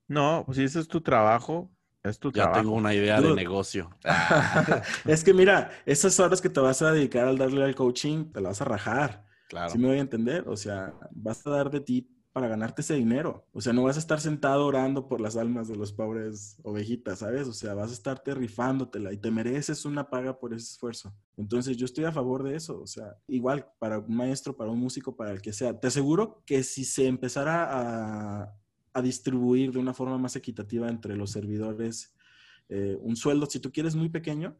No, 0.09 0.43
pues 0.45 0.57
si 0.57 0.65
ese 0.65 0.81
es 0.81 0.89
tu 0.89 1.01
trabajo, 1.03 1.71
es 2.03 2.19
tu 2.19 2.31
Ya 2.31 2.45
trabajo. 2.45 2.61
tengo 2.61 2.75
una 2.75 2.95
idea 2.95 3.21
de 3.21 3.35
negocio. 3.35 3.91
es 5.05 5.25
que 5.25 5.35
mira, 5.35 5.71
esas 5.87 6.19
horas 6.21 6.41
que 6.41 6.49
te 6.49 6.61
vas 6.61 6.83
a 6.83 6.93
dedicar 6.93 7.27
al 7.27 7.39
darle 7.39 7.65
al 7.65 7.75
coaching, 7.75 8.33
te 8.33 8.41
las 8.41 8.51
vas 8.51 8.61
a 8.63 8.65
rajar. 8.65 9.27
Claro. 9.49 9.71
¿Sí 9.71 9.79
me 9.79 9.89
voy 9.89 9.99
a 9.99 10.01
entender? 10.01 10.45
O 10.49 10.57
sea, 10.57 10.95
vas 11.11 11.47
a 11.47 11.51
dar 11.51 11.71
de 11.71 11.81
ti 11.81 12.09
para 12.33 12.47
ganarte 12.47 12.83
ese 12.83 12.95
dinero. 12.95 13.47
O 13.53 13.61
sea, 13.61 13.73
no 13.73 13.83
vas 13.83 13.97
a 13.97 13.99
estar 13.99 14.21
sentado 14.21 14.65
orando 14.67 15.09
por 15.09 15.21
las 15.21 15.37
almas 15.37 15.67
de 15.67 15.77
los 15.77 15.93
pobres 15.93 16.57
ovejitas, 16.63 17.19
¿sabes? 17.19 17.49
O 17.49 17.53
sea, 17.53 17.75
vas 17.75 17.91
a 17.91 17.95
estarte 17.95 18.35
rifándotela 18.35 19.13
y 19.13 19.17
te 19.17 19.31
mereces 19.31 19.85
una 19.85 20.09
paga 20.09 20.39
por 20.39 20.55
ese 20.55 20.73
esfuerzo. 20.73 21.13
Entonces, 21.37 21.77
yo 21.77 21.87
estoy 21.87 22.05
a 22.05 22.13
favor 22.13 22.45
de 22.45 22.55
eso. 22.55 22.81
O 22.81 22.87
sea, 22.87 23.17
igual 23.27 23.67
para 23.81 23.99
un 23.99 24.15
maestro, 24.15 24.57
para 24.57 24.71
un 24.71 24.79
músico, 24.79 25.17
para 25.17 25.33
el 25.33 25.43
que 25.43 25.53
sea. 25.53 25.79
Te 25.79 25.89
aseguro 25.89 26.43
que 26.47 26.63
si 26.63 26.85
se 26.85 27.07
empezara 27.09 27.69
a, 27.69 28.55
a 28.93 29.03
distribuir 29.03 29.73
de 29.73 29.79
una 29.79 29.95
forma 29.95 30.19
más 30.19 30.37
equitativa 30.37 30.89
entre 30.89 31.17
los 31.17 31.31
servidores 31.31 32.15
eh, 32.71 32.97
un 33.01 33.17
sueldo, 33.17 33.47
si 33.47 33.59
tú 33.59 33.73
quieres, 33.73 33.97
muy 33.97 34.09
pequeño, 34.09 34.57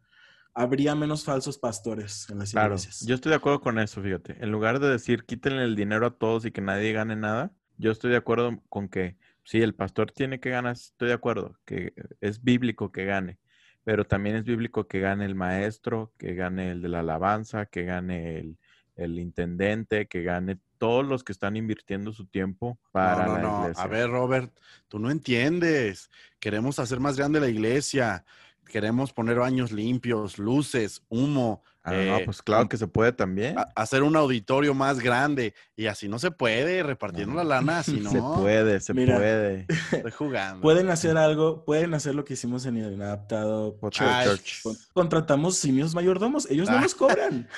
habría 0.53 0.95
menos 0.97 1.25
falsos 1.25 1.59
pastores 1.59 2.29
en 2.29 2.41
las 2.41 2.51
Claro, 2.51 2.75
iglesias. 2.75 3.07
yo 3.07 3.15
estoy 3.15 3.31
de 3.31 3.37
acuerdo 3.37 3.61
con 3.61 3.79
eso, 3.79 4.03
fíjate. 4.03 4.37
En 4.43 4.51
lugar 4.51 4.81
de 4.81 4.89
decir 4.89 5.25
quítenle 5.25 5.63
el 5.63 5.77
dinero 5.77 6.07
a 6.07 6.11
todos 6.11 6.45
y 6.45 6.51
que 6.51 6.61
nadie 6.61 6.93
gane 6.93 7.15
nada, 7.15 7.53
yo 7.79 7.93
estoy 7.93 8.11
de 8.11 8.17
acuerdo 8.17 8.61
con 8.69 8.89
que 8.89 9.17
sí, 9.45 9.63
el 9.63 9.75
pastor 9.75 10.11
tiene 10.11 10.41
que 10.41 10.51
ganar, 10.51 10.73
estoy 10.73 11.09
de 11.09 11.15
acuerdo, 11.15 11.57
que 11.65 11.95
es 12.21 12.43
bíblico 12.43 12.91
que 12.91 13.05
gane, 13.05 13.39
pero 13.85 14.05
también 14.05 14.35
es 14.37 14.45
bíblico 14.45 14.89
que 14.89 14.99
gane 14.99 15.25
el 15.25 15.37
maestro, 15.37 16.13
que 16.19 16.35
gane 16.35 16.73
el 16.73 16.83
de 16.83 16.89
la 16.89 17.01
alabanza, 17.01 17.67
que 17.67 17.85
gane 17.85 18.39
el, 18.39 18.59
el 19.01 19.19
intendente, 19.19 20.07
que 20.07 20.23
gane 20.23 20.59
todos 20.79 21.05
los 21.05 21.25
que 21.25 21.33
están 21.33 21.57
invirtiendo 21.57 22.13
su 22.13 22.27
tiempo 22.27 22.79
para 22.93 23.27
no, 23.27 23.33
no, 23.33 23.35
la 23.35 23.43
no. 23.43 23.61
iglesia. 23.61 23.83
A 23.83 23.87
ver, 23.87 24.11
Robert, 24.11 24.53
tú 24.89 24.99
no 24.99 25.11
entiendes. 25.11 26.11
Queremos 26.39 26.79
hacer 26.79 27.01
más 27.01 27.17
grande 27.17 27.41
la 27.41 27.49
iglesia. 27.49 28.25
Queremos 28.65 29.13
poner 29.13 29.39
baños 29.39 29.73
limpios, 29.73 30.39
luces, 30.39 31.03
humo. 31.09 31.63
Ah, 31.83 31.95
eh, 31.95 32.11
no, 32.11 32.25
pues 32.27 32.43
claro 32.43 32.69
que 32.69 32.77
se 32.77 32.87
puede 32.87 33.11
también. 33.13 33.59
a- 33.59 33.67
hacer 33.75 34.03
un 34.03 34.15
auditorio 34.15 34.75
más 34.75 35.01
grande. 35.01 35.55
Y 35.77 35.87
así 35.87 36.09
no 36.09 36.19
se 36.19 36.31
puede, 36.31 36.83
repartiendo 36.83 37.33
No. 37.35 37.43
la 37.43 37.57
lana, 37.57 37.79
así 37.79 37.99
no. 38.01 38.11
Se 38.11 38.21
puede, 38.21 38.81
se 38.81 38.93
Mira, 38.93 39.17
puede. 39.17 39.67
Estoy 39.93 40.11
jugando. 40.17 40.61
Pueden 40.61 40.91
hacer 40.91 41.17
algo, 41.17 41.65
pueden 41.65 41.95
hacer 41.95 42.15
lo 42.15 42.25
que 42.25 42.35
hicimos 42.35 42.67
en 42.67 42.77
el 42.77 42.93
Inadaptado 42.93 43.79
church. 43.91 44.63
Con- 44.63 44.77
Contratamos 44.93 45.57
simios 45.57 45.95
mayordomos, 45.95 46.51
ellos 46.51 46.69
no 46.69 46.77
Ah. 46.77 46.81
nos 46.83 46.95
cobran. 46.95 47.49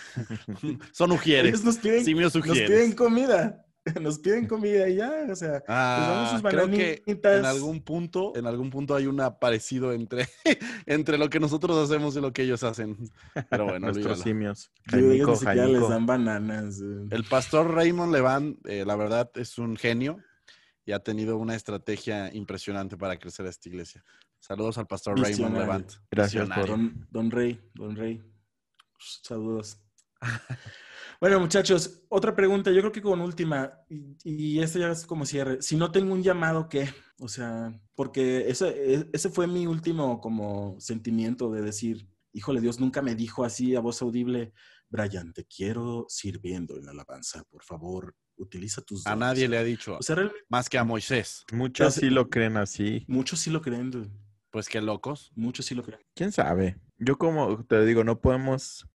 Son 0.92 1.10
ujieres. 1.12 1.48
Ellos 1.54 1.64
nos 1.64 1.76
piden, 1.78 2.04
Simios 2.04 2.34
nos 2.34 2.46
ujieres. 2.46 2.70
piden 2.70 2.92
comida. 2.92 3.61
Nos 4.00 4.18
piden 4.20 4.46
comida 4.46 4.88
y 4.88 4.96
ya, 4.96 5.26
o 5.30 5.34
sea, 5.34 5.62
Ah, 5.66 6.28
sus 6.40 6.42
creo 6.50 6.70
que 6.70 7.02
en 7.06 7.44
algún 7.44 7.82
punto, 7.82 8.32
en 8.36 8.46
algún 8.46 8.70
punto 8.70 8.94
hay 8.94 9.06
una 9.06 9.38
parecido 9.40 9.92
entre, 9.92 10.28
entre 10.86 11.18
lo 11.18 11.28
que 11.28 11.40
nosotros 11.40 11.76
hacemos 11.76 12.14
y 12.16 12.20
lo 12.20 12.32
que 12.32 12.42
ellos 12.42 12.62
hacen. 12.62 12.96
Pero 13.50 13.64
bueno, 13.64 13.86
Nuestros 13.90 14.20
simios. 14.20 14.70
yo 14.90 14.98
ellos 14.98 15.08
Jaimico, 15.08 15.30
ni 15.32 15.36
siquiera 15.38 15.66
les 15.66 15.88
dan 15.88 16.06
bananas. 16.06 16.80
eh. 16.80 17.06
El 17.10 17.24
pastor 17.24 17.74
Raymond 17.74 18.12
Leván, 18.12 18.56
eh, 18.64 18.84
la 18.86 18.94
verdad, 18.96 19.30
es 19.34 19.58
un 19.58 19.76
genio. 19.76 20.18
y 20.84 20.92
ha 20.92 20.98
tenido 21.00 21.36
una 21.36 21.54
estrategia 21.54 22.32
impresionante 22.34 22.96
para 22.96 23.16
crecer 23.18 23.46
esta 23.46 23.68
iglesia. 23.68 24.04
Saludos 24.38 24.78
al 24.78 24.86
pastor 24.86 25.18
Raymond. 25.20 25.56
Levant. 25.58 25.92
Gracias 26.10 26.48
por-. 26.48 26.66
Don, 26.68 27.06
don 27.10 27.30
Rey, 27.30 27.60
Don 27.74 27.94
Rey. 27.96 28.22
Saludos. 28.98 29.78
Bueno, 31.20 31.38
muchachos, 31.38 32.02
otra 32.08 32.34
pregunta, 32.34 32.72
yo 32.72 32.80
creo 32.80 32.90
que 32.90 33.00
con 33.00 33.20
última, 33.20 33.72
y, 33.88 34.16
y 34.24 34.58
esta 34.60 34.80
ya 34.80 34.90
es 34.90 35.06
como 35.06 35.24
cierre. 35.24 35.62
Si 35.62 35.76
no 35.76 35.92
tengo 35.92 36.12
un 36.14 36.22
llamado, 36.22 36.68
¿qué? 36.68 36.88
O 37.20 37.28
sea, 37.28 37.72
porque 37.94 38.48
ese, 38.50 39.08
ese 39.12 39.30
fue 39.30 39.46
mi 39.46 39.68
último 39.68 40.20
como 40.20 40.74
sentimiento 40.80 41.52
de 41.52 41.62
decir, 41.62 42.08
híjole, 42.32 42.60
Dios 42.60 42.80
nunca 42.80 43.02
me 43.02 43.14
dijo 43.14 43.44
así 43.44 43.76
a 43.76 43.80
voz 43.80 44.02
audible, 44.02 44.52
Brian, 44.88 45.32
te 45.32 45.44
quiero 45.44 46.06
sirviendo 46.08 46.76
en 46.76 46.86
la 46.86 46.90
alabanza, 46.90 47.44
por 47.44 47.62
favor, 47.62 48.16
utiliza 48.36 48.82
tus 48.82 49.06
A 49.06 49.10
dones". 49.10 49.20
nadie 49.28 49.48
le 49.48 49.58
ha 49.58 49.62
dicho, 49.62 49.98
O 49.98 50.02
sea, 50.02 50.16
realmente 50.16 50.44
más 50.48 50.68
que 50.68 50.78
a 50.78 50.82
Moisés. 50.84 51.44
Muchos 51.52 51.94
sí 51.94 52.10
lo 52.10 52.28
creen 52.30 52.56
así. 52.56 53.04
muchos 53.06 53.38
sí 53.38 53.50
lo 53.50 53.62
creen. 53.62 54.10
Pues 54.50 54.68
qué 54.68 54.80
locos. 54.82 55.30
muchos 55.36 55.66
sí 55.66 55.76
lo 55.76 55.84
creen. 55.84 56.00
¿Quién 56.16 56.32
sabe? 56.32 56.80
Yo 56.98 57.16
como 57.16 57.64
te 57.64 57.86
digo, 57.86 58.02
no 58.02 58.20
podemos 58.20 58.86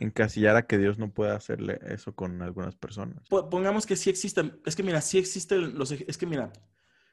encasillar 0.00 0.56
a 0.56 0.66
que 0.66 0.78
Dios 0.78 0.98
no 0.98 1.12
pueda 1.12 1.36
hacerle 1.36 1.78
eso 1.86 2.14
con 2.14 2.42
algunas 2.42 2.74
personas. 2.74 3.28
Po- 3.28 3.48
Pongamos 3.48 3.86
que 3.86 3.96
sí 3.96 4.10
existen. 4.10 4.60
Es 4.64 4.76
que 4.76 4.82
mira, 4.82 5.00
sí 5.00 5.18
existen 5.18 5.78
los. 5.78 5.92
Es 5.92 6.18
que 6.18 6.26
mira, 6.26 6.52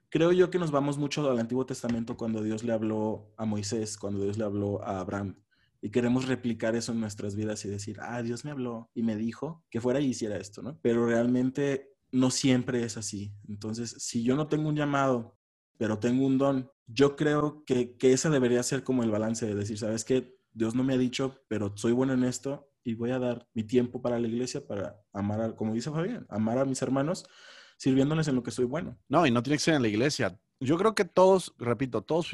creo 0.09 0.31
yo 0.31 0.49
que 0.49 0.59
nos 0.59 0.71
vamos 0.71 0.97
mucho 0.97 1.29
al 1.29 1.39
Antiguo 1.39 1.65
Testamento 1.65 2.17
cuando 2.17 2.41
Dios 2.43 2.63
le 2.63 2.73
habló 2.73 3.33
a 3.37 3.45
Moisés, 3.45 3.97
cuando 3.97 4.23
Dios 4.23 4.37
le 4.37 4.45
habló 4.45 4.83
a 4.83 4.99
Abraham. 4.99 5.35
Y 5.81 5.91
queremos 5.91 6.27
replicar 6.27 6.75
eso 6.75 6.91
en 6.91 6.99
nuestras 6.99 7.35
vidas 7.35 7.63
y 7.65 7.69
decir, 7.69 7.97
ah, 8.01 8.23
Dios 8.23 8.43
me 8.45 8.51
habló 8.51 8.89
y 8.95 9.03
me 9.03 9.15
dijo 9.15 9.63
que 9.69 9.79
fuera 9.79 9.99
y 10.01 10.07
hiciera 10.07 10.37
esto, 10.37 10.63
¿no? 10.63 10.79
Pero 10.81 11.05
realmente 11.05 11.93
no 12.11 12.31
siempre 12.31 12.83
es 12.83 12.97
así. 12.97 13.33
Entonces, 13.47 13.91
si 13.99 14.23
yo 14.23 14.35
no 14.35 14.47
tengo 14.47 14.69
un 14.69 14.75
llamado, 14.75 15.37
pero 15.77 15.99
tengo 15.99 16.25
un 16.25 16.37
don, 16.39 16.71
yo 16.87 17.15
creo 17.15 17.63
que, 17.65 17.95
que 17.97 18.13
ese 18.13 18.29
debería 18.29 18.63
ser 18.63 18.83
como 18.83 19.03
el 19.03 19.11
balance 19.11 19.45
de 19.45 19.53
decir, 19.55 19.77
¿sabes 19.77 20.03
qué? 20.03 20.35
Dios 20.51 20.73
no 20.73 20.83
me 20.83 20.95
ha 20.95 20.97
dicho, 20.97 21.43
pero 21.47 21.77
soy 21.77 21.91
bueno 21.91 22.13
en 22.13 22.23
esto 22.23 22.71
y 22.87 22.93
voy 22.93 23.11
a 23.11 23.19
dar 23.19 23.45
mi 23.53 23.65
tiempo 23.65 24.01
para 24.01 24.17
la 24.17 24.29
iglesia 24.29 24.65
para 24.65 24.95
amar, 25.11 25.41
a, 25.41 25.55
como 25.57 25.73
dice 25.73 25.91
Fabián, 25.91 26.25
amar 26.29 26.57
a 26.57 26.63
mis 26.63 26.81
hermanos, 26.81 27.25
sirviéndoles 27.75 28.29
en 28.29 28.35
lo 28.35 28.43
que 28.43 28.51
soy 28.51 28.63
bueno. 28.63 28.97
No, 29.09 29.27
y 29.27 29.31
no 29.31 29.43
tiene 29.43 29.57
que 29.57 29.63
ser 29.63 29.73
en 29.73 29.81
la 29.81 29.89
iglesia. 29.89 30.39
Yo 30.61 30.77
creo 30.77 30.95
que 30.95 31.03
todos, 31.03 31.53
repito, 31.57 32.01
todos 32.01 32.33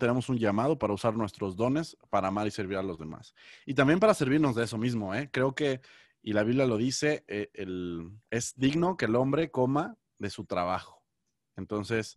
tenemos 0.00 0.28
un 0.28 0.38
llamado 0.38 0.76
para 0.76 0.92
usar 0.92 1.16
nuestros 1.16 1.54
dones 1.54 1.96
para 2.10 2.26
amar 2.26 2.48
y 2.48 2.50
servir 2.50 2.78
a 2.78 2.82
los 2.82 2.98
demás. 2.98 3.32
Y 3.64 3.74
también 3.74 4.00
para 4.00 4.12
servirnos 4.12 4.56
de 4.56 4.64
eso 4.64 4.76
mismo, 4.76 5.14
¿eh? 5.14 5.30
Creo 5.32 5.54
que, 5.54 5.80
y 6.20 6.32
la 6.32 6.42
Biblia 6.42 6.66
lo 6.66 6.78
dice, 6.78 7.24
eh, 7.28 7.50
el, 7.54 8.10
es 8.28 8.54
digno 8.56 8.96
que 8.96 9.04
el 9.04 9.14
hombre 9.14 9.52
coma 9.52 9.96
de 10.18 10.30
su 10.30 10.46
trabajo. 10.46 11.01
Entonces, 11.56 12.14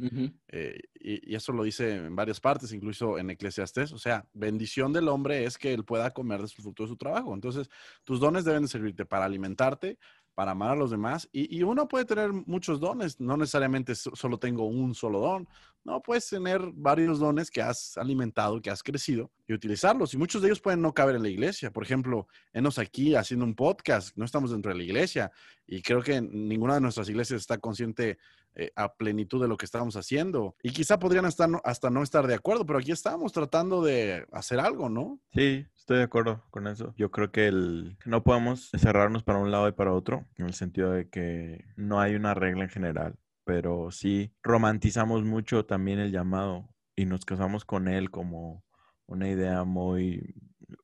eh, 0.48 0.80
y, 1.00 1.32
y 1.32 1.36
eso 1.36 1.52
lo 1.52 1.64
dice 1.64 1.96
en 1.96 2.16
varias 2.16 2.40
partes, 2.40 2.72
incluso 2.72 3.18
en 3.18 3.30
Eclesiastés. 3.30 3.92
O 3.92 3.98
sea, 3.98 4.26
bendición 4.34 4.94
del 4.94 5.08
hombre 5.10 5.44
es 5.44 5.58
que 5.58 5.74
él 5.74 5.84
pueda 5.84 6.12
comer 6.12 6.42
de 6.42 6.48
su 6.48 6.62
fruto 6.62 6.84
de 6.84 6.90
su 6.90 6.96
trabajo. 6.98 7.34
Entonces, 7.34 7.70
tus 8.04 8.20
dones 8.20 8.46
deben 8.46 8.64
de 8.64 8.70
servirte 8.70 9.06
para 9.06 9.26
alimentarte, 9.26 9.98
para 10.34 10.52
amar 10.52 10.72
a 10.72 10.76
los 10.76 10.92
demás. 10.92 11.30
Y, 11.32 11.58
y 11.58 11.64
uno 11.64 11.88
puede 11.88 12.06
tener 12.06 12.32
muchos 12.32 12.80
dones, 12.80 13.20
no 13.20 13.38
necesariamente 13.38 13.96
so- 13.96 14.16
solo 14.16 14.38
tengo 14.38 14.66
un 14.68 14.94
solo 14.96 15.20
don. 15.20 15.48
No, 15.84 16.02
puedes 16.02 16.28
tener 16.28 16.62
varios 16.74 17.20
dones 17.20 17.52
que 17.52 17.62
has 17.62 17.96
alimentado, 17.98 18.62
que 18.62 18.70
has 18.72 18.82
crecido 18.82 19.32
y 19.48 19.54
utilizarlos. 19.54 20.14
Y 20.14 20.18
muchos 20.18 20.42
de 20.42 20.48
ellos 20.48 20.60
pueden 20.60 20.82
no 20.82 20.94
caber 20.94 21.16
en 21.16 21.24
la 21.24 21.30
iglesia. 21.30 21.72
Por 21.72 21.84
ejemplo, 21.84 22.28
enos 22.54 22.80
aquí 22.80 23.16
haciendo 23.16 23.46
un 23.46 23.54
podcast, 23.54 24.16
no 24.18 24.26
estamos 24.26 24.52
dentro 24.52 24.72
de 24.72 24.78
la 24.78 24.84
iglesia. 24.84 25.32
Y 25.68 25.82
creo 25.82 26.02
que 26.02 26.22
ninguna 26.22 26.74
de 26.76 26.82
nuestras 26.82 27.08
iglesias 27.08 27.42
está 27.42 27.58
consciente 27.60 28.18
eh, 28.56 28.72
a 28.76 28.94
plenitud 28.96 29.42
de 29.42 29.48
lo 29.48 29.58
que 29.58 29.66
estamos 29.66 29.96
haciendo. 29.96 30.56
Y 30.64 30.72
quizá 30.72 31.00
podrían 31.00 31.26
estar, 31.26 31.50
hasta 31.64 31.90
no 31.90 32.04
estar 32.04 32.28
de 32.28 32.36
acuerdo, 32.36 32.66
pero 32.66 32.80
aquí 32.80 32.92
estamos 32.92 33.32
tratando 33.32 33.84
de 33.84 34.26
hacer 34.32 34.60
algo, 34.60 34.90
¿no? 34.90 35.20
Sí, 35.34 35.66
estoy 35.76 35.98
de 35.98 36.04
acuerdo 36.04 36.44
con 36.52 36.68
eso. 36.68 36.94
Yo 36.98 37.12
creo 37.12 37.32
que 37.32 37.48
el, 37.48 37.98
no 38.06 38.24
podemos 38.24 38.72
cerrarnos 38.78 39.24
para 39.24 39.40
un 39.40 39.52
lado 39.52 39.68
y 39.68 39.74
para 39.74 39.94
otro, 39.94 40.26
en 40.38 40.46
el 40.46 40.54
sentido 40.54 40.92
de 40.92 41.10
que 41.10 41.66
no 41.76 42.00
hay 42.00 42.16
una 42.16 42.34
regla 42.34 42.64
en 42.64 42.70
general, 42.70 43.16
pero 43.44 43.92
sí 43.92 44.32
romantizamos 44.42 45.24
mucho 45.24 45.66
también 45.66 46.00
el 46.00 46.12
llamado 46.12 46.70
y 46.96 47.06
nos 47.06 47.26
casamos 47.26 47.66
con 47.66 47.88
él 47.88 48.10
como 48.10 48.64
una 49.06 49.30
idea 49.30 49.64
muy 49.64 50.36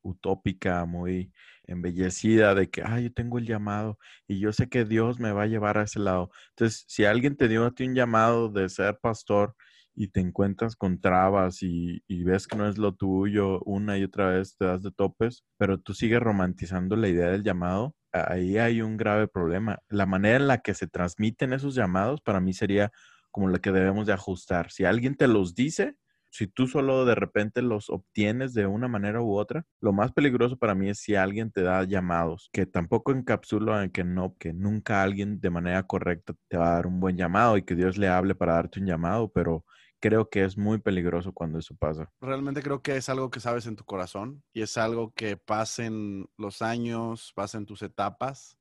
utópica, 0.02 0.86
muy 0.86 1.32
embellecida 1.66 2.56
de 2.56 2.70
que, 2.70 2.82
ah, 2.84 3.00
yo 3.00 3.12
tengo 3.14 3.38
el 3.38 3.46
llamado 3.46 3.98
y 4.28 4.40
yo 4.40 4.52
sé 4.54 4.70
que 4.70 4.86
Dios 4.86 5.20
me 5.20 5.32
va 5.32 5.44
a 5.44 5.48
llevar 5.48 5.78
a 5.78 5.84
ese 5.84 6.00
lado. 6.00 6.32
Entonces, 6.50 6.86
si 6.88 7.06
alguien 7.06 7.38
te 7.38 7.48
dio 7.48 7.66
a 7.66 7.72
ti 7.72 7.86
un 7.86 7.96
llamado 7.96 8.50
de 8.50 8.70
ser 8.70 8.98
pastor, 9.02 9.56
y 9.96 10.08
te 10.08 10.22
encuentras 10.22 10.76
con 10.76 11.02
trabas 11.02 11.62
y, 11.64 12.04
y 12.08 12.24
ves 12.24 12.48
que 12.48 12.58
no 12.58 12.68
es 12.68 12.78
lo 12.78 12.94
tuyo, 12.96 13.60
una 13.66 13.98
y 13.98 14.04
otra 14.04 14.30
vez 14.30 14.56
te 14.58 14.66
das 14.66 14.82
de 14.84 14.92
topes, 14.92 15.44
pero 15.58 15.80
tú 15.80 15.94
sigues 15.94 16.20
romantizando 16.22 16.96
la 16.96 17.10
idea 17.10 17.28
del 17.30 17.44
llamado, 17.44 17.96
ahí 18.12 18.58
hay 18.58 18.82
un 18.82 18.98
grave 18.98 19.28
problema. 19.28 19.80
La 19.90 20.06
manera 20.06 20.38
en 20.38 20.48
la 20.48 20.60
que 20.60 20.74
se 20.74 20.88
transmiten 20.88 21.54
esos 21.54 21.76
llamados 21.76 22.22
para 22.22 22.40
mí 22.40 22.54
sería 22.54 22.92
como 23.32 23.50
la 23.50 23.60
que 23.60 23.72
debemos 23.72 24.08
de 24.08 24.14
ajustar. 24.14 24.72
Si 24.72 24.86
alguien 24.86 25.16
te 25.16 25.28
los 25.28 25.56
dice, 25.56 25.96
si 26.32 26.48
tú 26.48 26.66
solo 26.68 27.06
de 27.06 27.14
repente 27.16 27.62
los 27.62 27.90
obtienes 27.90 28.54
de 28.54 28.66
una 28.66 28.88
manera 28.88 29.22
u 29.22 29.36
otra, 29.38 29.66
lo 29.82 29.94
más 29.94 30.12
peligroso 30.14 30.58
para 30.58 30.74
mí 30.74 30.90
es 30.90 31.00
si 31.00 31.16
alguien 31.16 31.52
te 31.52 31.62
da 31.62 31.84
llamados, 31.84 32.50
que 32.54 32.66
tampoco 32.66 33.12
encapsulo 33.12 33.80
en 33.82 33.92
que 33.92 34.04
no, 34.04 34.36
que 34.40 34.54
nunca 34.54 35.04
alguien 35.04 35.40
de 35.42 35.50
manera 35.50 35.84
correcta 35.84 36.34
te 36.48 36.58
va 36.58 36.72
a 36.72 36.76
dar 36.76 36.88
un 36.88 37.00
buen 37.00 37.18
llamado 37.18 37.58
y 37.58 37.64
que 37.64 37.76
Dios 37.76 37.98
le 37.98 38.08
hable 38.08 38.34
para 38.34 38.54
darte 38.54 38.80
un 38.80 38.88
llamado, 38.88 39.30
pero 39.30 39.66
creo 40.00 40.30
que 40.30 40.44
es 40.44 40.58
muy 40.58 40.80
peligroso 40.80 41.32
cuando 41.34 41.60
eso 41.60 41.76
pasa. 41.76 42.12
Realmente 42.22 42.64
creo 42.64 42.82
que 42.82 42.98
es 42.98 43.08
algo 43.10 43.30
que 43.30 43.40
sabes 43.40 43.68
en 43.68 43.76
tu 43.76 43.84
corazón 43.86 44.44
y 44.54 44.62
es 44.62 44.78
algo 44.78 45.14
que 45.14 45.38
pasen 45.38 46.28
los 46.38 46.62
años, 46.62 47.32
pasen 47.36 47.66
tus 47.66 47.82
etapas. 47.84 48.58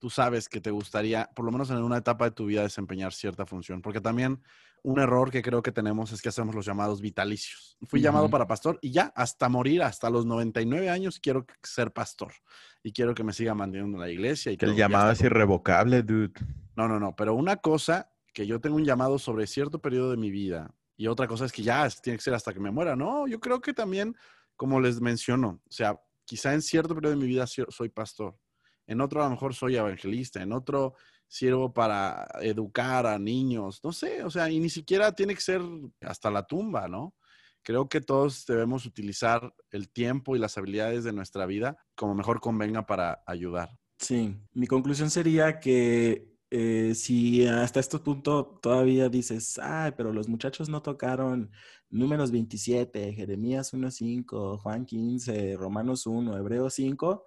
Tú 0.00 0.10
sabes 0.10 0.48
que 0.48 0.60
te 0.60 0.70
gustaría, 0.70 1.30
por 1.34 1.44
lo 1.44 1.52
menos 1.52 1.70
en 1.70 1.76
una 1.76 1.98
etapa 1.98 2.24
de 2.24 2.30
tu 2.32 2.46
vida, 2.46 2.62
desempeñar 2.62 3.12
cierta 3.12 3.46
función. 3.46 3.82
Porque 3.82 4.00
también 4.00 4.42
un 4.82 4.98
error 4.98 5.30
que 5.30 5.42
creo 5.42 5.62
que 5.62 5.70
tenemos 5.70 6.10
es 6.12 6.20
que 6.20 6.28
hacemos 6.28 6.54
los 6.54 6.66
llamados 6.66 7.00
vitalicios. 7.00 7.76
Fui 7.82 8.00
llamado 8.00 8.28
para 8.28 8.46
pastor 8.46 8.78
y 8.82 8.90
ya 8.90 9.12
hasta 9.14 9.48
morir, 9.48 9.82
hasta 9.82 10.10
los 10.10 10.26
99 10.26 10.90
años, 10.90 11.20
quiero 11.20 11.46
ser 11.62 11.92
pastor 11.92 12.32
y 12.82 12.92
quiero 12.92 13.14
que 13.14 13.22
me 13.22 13.32
siga 13.32 13.54
manteniendo 13.54 13.96
en 13.96 14.00
la 14.00 14.10
iglesia. 14.10 14.50
Y 14.50 14.56
Que 14.56 14.66
el 14.66 14.74
llamado 14.74 15.12
es 15.12 15.20
irrevocable, 15.20 16.02
dude. 16.02 16.32
no, 16.76 16.88
no, 16.88 16.98
no, 16.98 17.14
pero 17.14 17.34
una 17.34 17.56
cosa 17.56 18.10
que 18.34 18.46
yo 18.46 18.60
tengo 18.60 18.76
un 18.76 18.84
llamado 18.84 19.18
sobre 19.18 19.46
cierto 19.46 19.80
periodo 19.80 20.10
de 20.10 20.16
mi 20.16 20.30
vida 20.30 20.74
y 20.96 21.06
otra 21.06 21.28
cosa 21.28 21.44
es 21.44 21.52
que 21.52 21.62
ya 21.62 21.88
tiene 22.02 22.16
que 22.16 22.22
ser 22.22 22.34
hasta 22.34 22.52
que 22.52 22.60
me 22.60 22.70
muera. 22.70 22.96
No, 22.96 23.26
yo 23.28 23.38
creo 23.38 23.60
que 23.60 23.72
también, 23.72 24.16
como 24.56 24.80
les 24.80 25.00
menciono, 25.00 25.60
o 25.64 25.72
sea, 25.72 26.00
quizá 26.24 26.54
en 26.54 26.62
cierto 26.62 26.94
periodo 26.94 27.14
de 27.14 27.20
mi 27.20 27.26
vida 27.26 27.46
soy 27.46 27.88
pastor, 27.88 28.36
en 28.86 29.00
otro 29.00 29.20
a 29.20 29.24
lo 29.24 29.30
mejor 29.30 29.54
soy 29.54 29.76
evangelista, 29.76 30.42
en 30.42 30.52
otro 30.52 30.94
sirvo 31.32 31.72
para 31.72 32.28
educar 32.42 33.06
a 33.06 33.18
niños, 33.18 33.80
no 33.82 33.90
sé, 33.90 34.22
o 34.22 34.30
sea, 34.30 34.50
y 34.50 34.60
ni 34.60 34.68
siquiera 34.68 35.12
tiene 35.12 35.34
que 35.34 35.40
ser 35.40 35.62
hasta 36.02 36.30
la 36.30 36.42
tumba, 36.42 36.88
¿no? 36.88 37.14
Creo 37.62 37.88
que 37.88 38.02
todos 38.02 38.44
debemos 38.44 38.84
utilizar 38.84 39.54
el 39.70 39.90
tiempo 39.90 40.36
y 40.36 40.38
las 40.38 40.58
habilidades 40.58 41.04
de 41.04 41.14
nuestra 41.14 41.46
vida 41.46 41.78
como 41.94 42.14
mejor 42.14 42.40
convenga 42.40 42.84
para 42.84 43.22
ayudar. 43.26 43.70
Sí, 43.98 44.36
mi 44.52 44.66
conclusión 44.66 45.08
sería 45.08 45.58
que 45.58 46.28
eh, 46.50 46.94
si 46.94 47.46
hasta 47.46 47.80
este 47.80 47.98
punto 47.98 48.58
todavía 48.60 49.08
dices, 49.08 49.58
ay, 49.58 49.92
pero 49.96 50.12
los 50.12 50.28
muchachos 50.28 50.68
no 50.68 50.82
tocaron 50.82 51.50
números 51.88 52.30
27, 52.30 53.14
Jeremías 53.14 53.72
1.5, 53.72 54.58
Juan 54.58 54.84
15, 54.84 55.56
Romanos 55.56 56.04
1, 56.04 56.36
Hebreos 56.36 56.74
5, 56.74 57.24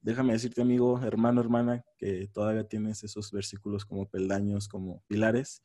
déjame 0.00 0.32
decirte, 0.32 0.62
amigo, 0.62 1.00
hermano, 1.02 1.40
hermana, 1.40 1.84
que 1.98 2.28
todavía 2.32 2.64
tienes 2.66 3.04
esos 3.04 3.30
versículos 3.32 3.84
como 3.84 4.08
peldaños, 4.08 4.68
como 4.68 5.02
pilares. 5.06 5.62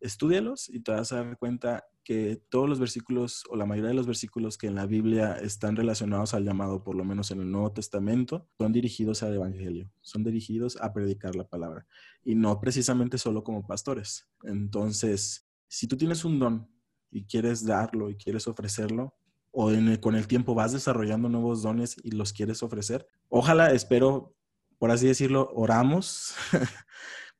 Estúdialos 0.00 0.68
y 0.68 0.80
te 0.80 0.92
vas 0.92 1.12
a 1.12 1.34
cuenta 1.36 1.84
que 2.08 2.40
todos 2.48 2.68
los 2.68 2.80
versículos 2.80 3.44
o 3.50 3.56
la 3.56 3.66
mayoría 3.66 3.90
de 3.90 3.94
los 3.94 4.06
versículos 4.06 4.56
que 4.56 4.66
en 4.66 4.76
la 4.76 4.86
Biblia 4.86 5.34
están 5.34 5.76
relacionados 5.76 6.32
al 6.32 6.44
llamado, 6.44 6.82
por 6.82 6.96
lo 6.96 7.04
menos 7.04 7.30
en 7.30 7.40
el 7.42 7.50
Nuevo 7.50 7.72
Testamento, 7.72 8.48
son 8.56 8.72
dirigidos 8.72 9.22
al 9.22 9.34
Evangelio, 9.34 9.92
son 10.00 10.24
dirigidos 10.24 10.80
a 10.80 10.94
predicar 10.94 11.36
la 11.36 11.46
palabra 11.46 11.86
y 12.24 12.34
no 12.34 12.60
precisamente 12.60 13.18
solo 13.18 13.44
como 13.44 13.66
pastores. 13.66 14.26
Entonces, 14.44 15.46
si 15.68 15.86
tú 15.86 15.98
tienes 15.98 16.24
un 16.24 16.38
don 16.38 16.66
y 17.10 17.24
quieres 17.24 17.66
darlo 17.66 18.08
y 18.08 18.16
quieres 18.16 18.48
ofrecerlo, 18.48 19.14
o 19.50 19.70
en 19.72 19.88
el- 19.88 20.00
con 20.00 20.14
el 20.14 20.26
tiempo 20.28 20.54
vas 20.54 20.72
desarrollando 20.72 21.28
nuevos 21.28 21.62
dones 21.62 21.96
y 22.02 22.10
los 22.12 22.32
quieres 22.32 22.62
ofrecer, 22.62 23.06
ojalá, 23.28 23.72
espero, 23.72 24.34
por 24.78 24.90
así 24.90 25.06
decirlo, 25.06 25.50
oramos 25.54 26.34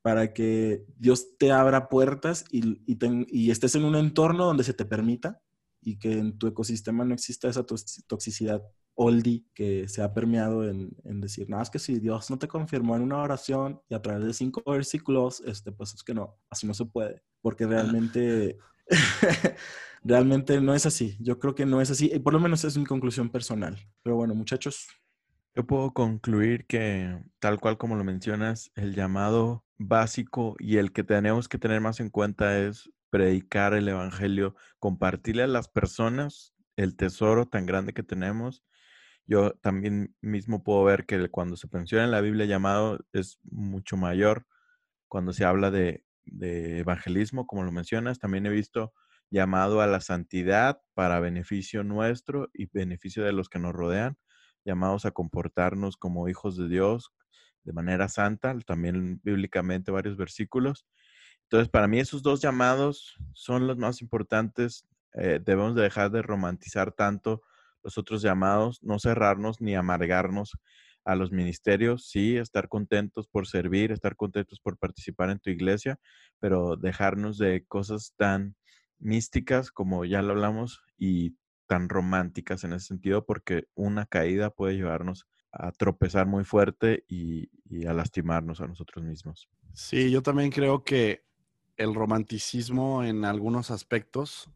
para 0.03 0.33
que 0.33 0.85
Dios 0.97 1.37
te 1.39 1.53
abra 1.53 1.89
puertas 1.89 2.45
y, 2.51 2.81
y 2.91 2.97
ten- 2.97 3.27
y 3.29 3.51
estés 3.51 3.75
en 3.75 3.85
un 3.85 3.97
entorno 3.97 4.45
donde 4.47 4.65
se 4.65 4.75
te 4.75 4.85
permita 4.85 5.41
y 5.83 5.99
que 5.99 6.13
en 6.13 6.39
tu 6.39 6.47
ecosistema 6.49 7.05
no 7.05 7.15
exista 7.15 7.49
esa 7.49 7.65
toxicidad 8.07 8.63
oldie 8.95 9.45
que 9.55 9.87
se 9.87 10.03
ha 10.03 10.13
permeado 10.13 10.69
en, 10.69 10.91
decir, 11.21 11.49
nada, 11.49 11.63
es 11.63 11.71
que 11.71 11.79
si 11.79 12.01
Dios 12.01 12.31
no 12.31 12.39
te 12.39 12.49
confirmó 12.49 12.97
en 12.97 13.03
una 13.03 13.19
oración 13.23 13.81
y 13.89 13.95
a 13.95 14.03
través 14.03 14.25
de 14.27 14.35
cinco 14.35 14.61
versículos, 14.67 15.41
este, 15.47 15.71
pues 15.71 15.95
es 15.95 16.03
que 16.03 16.15
no, 16.15 16.37
así 16.51 16.67
no 16.67 16.75
se 16.75 16.85
puede, 16.85 17.23
porque 17.41 17.65
realmente, 17.67 18.59
realmente 20.05 20.61
no 20.61 20.75
es 20.75 20.87
así. 20.87 21.17
Yo 21.21 21.39
creo 21.39 21.55
que 21.55 21.67
no 21.67 21.81
es 21.81 21.91
así, 21.91 22.11
y 22.13 22.19
por 22.19 22.33
lo 22.33 22.41
menos 22.41 22.65
es 22.65 22.77
mi 22.77 22.87
conclusión 22.87 23.31
personal. 23.31 23.79
Pero 24.03 24.17
bueno, 24.17 24.35
muchachos. 24.35 24.89
Yo 25.55 25.67
puedo 25.67 25.93
concluir 25.93 26.67
que, 26.67 27.21
tal 27.41 27.59
cual 27.59 27.79
como 27.79 27.97
lo 27.97 28.05
mencionas, 28.05 28.71
el 28.77 28.95
llamado 28.95 29.65
básico 29.77 30.57
y 30.59 30.77
el 30.77 30.93
que 30.93 31.05
tenemos 31.05 31.49
que 31.49 31.59
tener 31.59 31.81
más 31.81 32.01
en 32.01 32.11
cuenta 32.11 32.59
es 32.59 32.91
predicar 33.11 33.75
el 33.75 33.89
Evangelio, 33.89 34.55
compartirle 34.79 35.43
a 35.43 35.49
las 35.49 35.69
personas 35.69 36.55
el 36.77 36.97
tesoro 36.97 37.47
tan 37.47 37.67
grande 37.67 37.93
que 37.93 38.03
tenemos. 38.03 38.63
Yo 39.27 39.53
también 39.55 40.15
mismo 40.21 40.63
puedo 40.63 40.85
ver 40.85 41.07
que 41.07 41.29
cuando 41.29 41.57
se 41.57 41.69
menciona 41.73 42.05
en 42.05 42.11
la 42.11 42.21
Biblia 42.21 42.47
llamado 42.47 43.05
es 43.13 43.39
mucho 43.43 43.97
mayor. 43.97 44.47
Cuando 45.09 45.33
se 45.33 45.45
habla 45.45 45.71
de, 45.71 46.05
evangelismo, 46.41 47.47
como 47.47 47.63
lo 47.63 47.73
mencionas, 47.73 48.19
también 48.19 48.47
he 48.47 48.51
visto 48.51 48.93
llamado 49.31 49.81
a 49.81 49.87
la 49.87 50.01
santidad 50.01 50.81
para 50.95 51.21
beneficio 51.21 51.85
nuestro 51.85 52.49
y 52.55 52.67
beneficio 52.67 53.25
de 53.25 53.33
los 53.33 53.49
que 53.49 53.59
nos 53.59 53.75
rodean, 53.75 54.17
llamados 54.65 55.05
a 55.05 55.11
comportarnos 55.11 55.97
como 55.97 56.29
hijos 56.29 56.57
de 56.57 56.69
Dios 56.69 57.13
de 57.65 57.73
manera 57.73 58.09
santa, 58.09 58.57
también 58.61 59.21
bíblicamente 59.23 59.91
varios 59.91 60.17
versículos. 60.17 60.87
Entonces, 61.43 61.69
para 61.69 61.87
mí 61.87 61.99
esos 62.01 62.23
dos 62.23 62.41
llamados 62.41 63.17
son 63.35 63.67
los 63.67 63.77
más 63.77 64.01
importantes 64.01 64.87
eh, 65.15 65.41
debemos 65.45 65.75
dejar 65.75 66.11
de 66.11 66.23
romantizar 66.23 66.93
tanto 66.93 67.43
los 67.83 67.99
otros 67.99 68.23
llamados, 68.23 68.83
no 68.83 68.99
cerrarnos 68.99 69.61
ni 69.61 69.75
amargarnos 69.75 70.59
a 71.09 71.17
los 71.17 71.33
ministerios, 71.33 72.07
sí, 72.07 72.37
estar 72.37 72.69
contentos 72.69 73.29
por 73.29 73.47
servir, 73.47 73.93
estar 73.93 74.15
contentos 74.15 74.61
por 74.61 74.77
participar 74.77 75.31
en 75.31 75.39
tu 75.39 75.49
iglesia, 75.49 75.99
pero 76.39 76.77
dejarnos 76.77 77.39
de 77.39 77.65
cosas 77.65 78.13
tan 78.19 78.57
místicas 78.99 79.71
como 79.71 80.05
ya 80.05 80.21
lo 80.21 80.33
hablamos 80.33 80.83
y 80.99 81.35
tan 81.67 81.89
románticas 81.89 82.63
en 82.65 82.75
ese 82.75 82.89
sentido, 82.89 83.25
porque 83.25 83.65
una 83.75 84.05
caída 84.05 84.51
puede 84.51 84.77
llevarnos 84.77 85.27
a 85.51 85.73
tropezar 85.73 86.27
muy 86.27 86.45
fuerte 86.45 87.07
y, 87.09 87.49
y 87.65 87.87
a 87.87 87.95
lastimarnos 87.95 88.61
a 88.61 88.67
nosotros 88.67 89.03
mismos. 89.03 89.49
Sí, 89.73 90.11
yo 90.11 90.23
también 90.23 90.51
creo 90.51 90.85
que 90.85 91.25
el 91.79 91.95
romanticismo 91.95 93.03
en 93.03 93.25
algunos 93.25 93.71
aspectos 93.71 94.51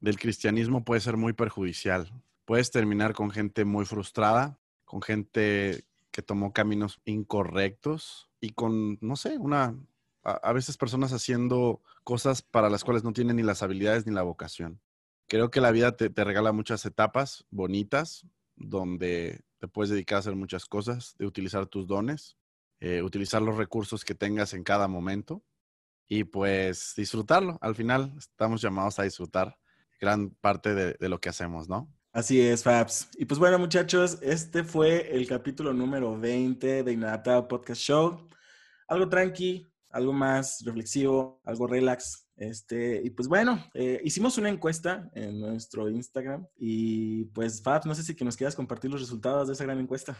del 0.00 0.18
cristianismo 0.18 0.82
puede 0.82 1.02
ser 1.02 1.18
muy 1.18 1.34
perjudicial. 1.34 2.10
Puedes 2.46 2.70
terminar 2.70 3.12
con 3.12 3.30
gente 3.30 3.66
muy 3.66 3.84
frustrada, 3.84 4.58
con 4.86 5.02
gente 5.02 5.84
que 6.10 6.22
tomó 6.22 6.52
caminos 6.52 7.00
incorrectos 7.04 8.30
y 8.40 8.50
con, 8.50 8.98
no 9.00 9.16
sé, 9.16 9.38
una, 9.38 9.76
a, 10.22 10.52
veces 10.52 10.76
personas 10.76 11.12
haciendo 11.12 11.82
cosas 12.04 12.42
para 12.42 12.70
las 12.70 12.84
cuales 12.84 13.04
no 13.04 13.12
tienen 13.12 13.36
ni 13.36 13.42
las 13.42 13.62
habilidades 13.62 14.06
ni 14.06 14.12
la 14.12 14.22
vocación. 14.22 14.80
Creo 15.28 15.50
que 15.50 15.60
la 15.60 15.70
vida 15.70 15.96
te, 15.96 16.08
regala 16.24 16.52
muchas 16.52 16.84
etapas 16.84 17.46
bonitas 17.50 18.26
donde 18.56 19.44
te 19.58 19.68
puedes 19.68 19.90
dedicar 19.90 20.16
a 20.16 20.18
hacer 20.20 20.36
muchas 20.36 20.66
cosas, 20.66 21.14
de 21.18 21.26
utilizar 21.26 21.66
tus 21.66 21.86
dones, 21.86 22.36
eh, 22.80 23.02
utilizar 23.02 23.40
los 23.42 23.56
recursos 23.56 24.04
que 24.04 24.14
tengas 24.14 24.54
en 24.54 24.64
cada 24.64 24.88
momento 24.88 25.44
y 26.08 26.24
pues 26.24 26.94
disfrutarlo. 26.96 27.58
Al 27.60 27.74
final 27.74 28.12
estamos 28.18 28.60
llamados 28.60 28.98
a 28.98 29.04
disfrutar 29.04 29.56
gran 30.00 30.30
parte 30.30 30.74
de, 30.74 31.08
lo 31.08 31.20
que 31.20 31.28
hacemos, 31.28 31.68
¿no? 31.68 31.88
Así 32.12 32.40
es, 32.40 32.64
Fabs. 32.64 33.08
Y 33.18 33.24
pues 33.24 33.38
bueno, 33.38 33.56
muchachos, 33.56 34.18
este 34.20 34.64
fue 34.64 35.14
el 35.16 35.28
capítulo 35.28 35.72
número 35.72 36.18
20 36.18 36.82
de 36.82 36.92
Inadaptado 36.92 37.46
Podcast 37.46 37.80
Show. 37.80 38.28
Algo 38.88 39.08
tranqui, 39.08 39.68
algo 39.90 40.12
más 40.12 40.60
reflexivo, 40.64 41.40
algo 41.44 41.68
relax. 41.68 42.26
Este, 42.36 43.00
y 43.04 43.10
pues 43.10 43.28
bueno, 43.28 43.64
eh, 43.74 44.00
hicimos 44.02 44.38
una 44.38 44.48
encuesta 44.48 45.08
en 45.14 45.38
nuestro 45.38 45.88
Instagram 45.88 46.48
y 46.56 47.26
pues 47.26 47.62
Fabs, 47.62 47.86
no 47.86 47.94
sé 47.94 48.02
si 48.02 48.12
nos 48.24 48.36
quieras 48.36 48.56
compartir 48.56 48.90
los 48.90 49.02
resultados 49.02 49.46
de 49.46 49.54
esa 49.54 49.64
gran 49.64 49.78
encuesta. 49.78 50.18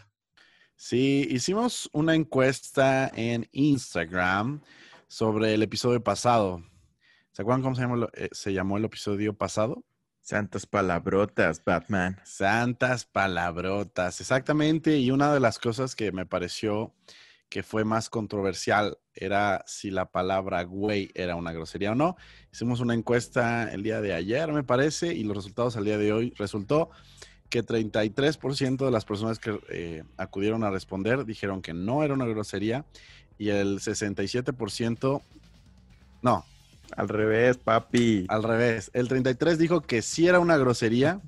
Sí, 0.77 1.27
hicimos 1.29 1.89
una 1.91 2.15
encuesta 2.15 3.11
en 3.15 3.49
Instagram 3.51 4.61
sobre 5.09 5.55
el 5.55 5.61
episodio 5.61 6.01
pasado. 6.01 6.63
¿Se 7.33 7.41
acuerdan 7.41 7.63
cómo 7.63 7.75
se 7.75 7.81
llamó, 7.81 8.07
eh, 8.13 8.29
se 8.31 8.53
llamó 8.53 8.77
el 8.77 8.85
episodio 8.85 9.33
pasado? 9.33 9.83
Santas 10.21 10.65
palabrotas, 10.65 11.63
Batman. 11.63 12.19
Santas 12.23 13.05
palabrotas, 13.05 14.21
exactamente. 14.21 14.97
Y 14.97 15.11
una 15.11 15.33
de 15.33 15.39
las 15.39 15.59
cosas 15.59 15.95
que 15.95 16.11
me 16.11 16.25
pareció 16.25 16.93
que 17.49 17.63
fue 17.63 17.83
más 17.83 18.09
controversial 18.09 18.97
era 19.13 19.63
si 19.67 19.91
la 19.91 20.05
palabra 20.05 20.63
güey 20.63 21.11
era 21.15 21.35
una 21.35 21.51
grosería 21.51 21.91
o 21.91 21.95
no. 21.95 22.15
Hicimos 22.53 22.79
una 22.79 22.93
encuesta 22.93 23.69
el 23.73 23.83
día 23.83 23.99
de 23.99 24.13
ayer, 24.13 24.53
me 24.53 24.63
parece, 24.63 25.13
y 25.13 25.23
los 25.23 25.35
resultados 25.35 25.75
al 25.75 25.83
día 25.83 25.97
de 25.97 26.13
hoy 26.13 26.33
resultó 26.37 26.91
que 27.49 27.65
33% 27.65 28.85
de 28.85 28.91
las 28.91 29.03
personas 29.03 29.37
que 29.37 29.59
eh, 29.69 30.03
acudieron 30.15 30.63
a 30.63 30.69
responder 30.69 31.25
dijeron 31.25 31.61
que 31.61 31.73
no 31.73 32.03
era 32.03 32.13
una 32.13 32.25
grosería 32.25 32.85
y 33.37 33.49
el 33.49 33.79
67%, 33.79 35.21
no, 36.21 36.45
al 36.95 37.09
revés, 37.09 37.57
papi. 37.57 38.25
Al 38.27 38.43
revés. 38.43 38.91
El 38.93 39.07
33 39.07 39.57
dijo 39.57 39.81
que 39.81 40.01
sí 40.01 40.27
era 40.27 40.39
una 40.39 40.57
grosería 40.57 41.21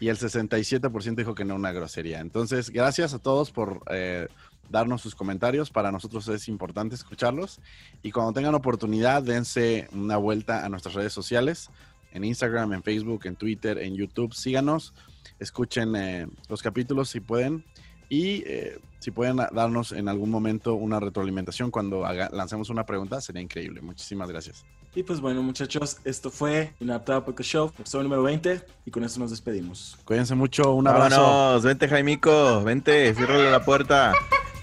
y 0.00 0.08
el 0.08 0.16
67% 0.16 1.16
dijo 1.16 1.34
que 1.34 1.44
no 1.44 1.54
una 1.54 1.72
grosería. 1.72 2.20
Entonces, 2.20 2.70
gracias 2.70 3.14
a 3.14 3.18
todos 3.18 3.50
por 3.50 3.82
eh, 3.90 4.28
darnos 4.70 5.02
sus 5.02 5.14
comentarios. 5.14 5.70
Para 5.70 5.90
nosotros 5.90 6.28
es 6.28 6.48
importante 6.48 6.94
escucharlos. 6.94 7.60
Y 8.02 8.12
cuando 8.12 8.32
tengan 8.32 8.54
oportunidad, 8.54 9.22
dense 9.22 9.88
una 9.92 10.16
vuelta 10.16 10.64
a 10.64 10.68
nuestras 10.68 10.94
redes 10.94 11.12
sociales, 11.12 11.70
en 12.12 12.24
Instagram, 12.24 12.72
en 12.72 12.82
Facebook, 12.82 13.22
en 13.24 13.36
Twitter, 13.36 13.78
en 13.78 13.96
YouTube. 13.96 14.34
Síganos, 14.34 14.94
escuchen 15.38 15.96
eh, 15.96 16.26
los 16.48 16.62
capítulos 16.62 17.08
si 17.08 17.20
pueden. 17.20 17.64
Y 18.08 18.42
eh, 18.46 18.78
si 19.00 19.10
pueden 19.10 19.36
darnos 19.36 19.92
en 19.92 20.08
algún 20.08 20.30
momento 20.30 20.74
una 20.74 20.98
retroalimentación 20.98 21.70
cuando 21.70 22.04
lancemos 22.32 22.70
una 22.70 22.86
pregunta, 22.86 23.20
sería 23.20 23.42
increíble. 23.42 23.82
Muchísimas 23.82 24.28
gracias. 24.28 24.64
Y 24.94 25.02
pues 25.02 25.20
bueno, 25.20 25.42
muchachos, 25.42 25.98
esto 26.04 26.30
fue 26.30 26.72
Inadaptado 26.80 27.24
Podcast 27.24 27.50
Show, 27.50 27.72
episodio 27.78 28.04
número 28.04 28.22
20, 28.22 28.62
y 28.86 28.90
con 28.90 29.04
eso 29.04 29.20
nos 29.20 29.30
despedimos. 29.30 29.96
Cuídense 30.04 30.34
mucho, 30.34 30.72
un 30.72 30.88
abrazo. 30.88 31.22
Vámonos, 31.22 31.62
vente 31.62 31.88
Jaimico, 31.88 32.62
vente, 32.64 33.14
ciérrale 33.14 33.50
la 33.50 33.64
puerta. 33.64 34.12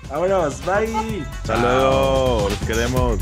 Vámonos, 0.09 0.65
bye. 0.65 1.21
Hasta 1.21 1.57
luego, 1.57 2.49
los 2.49 2.59
queremos. 2.59 3.19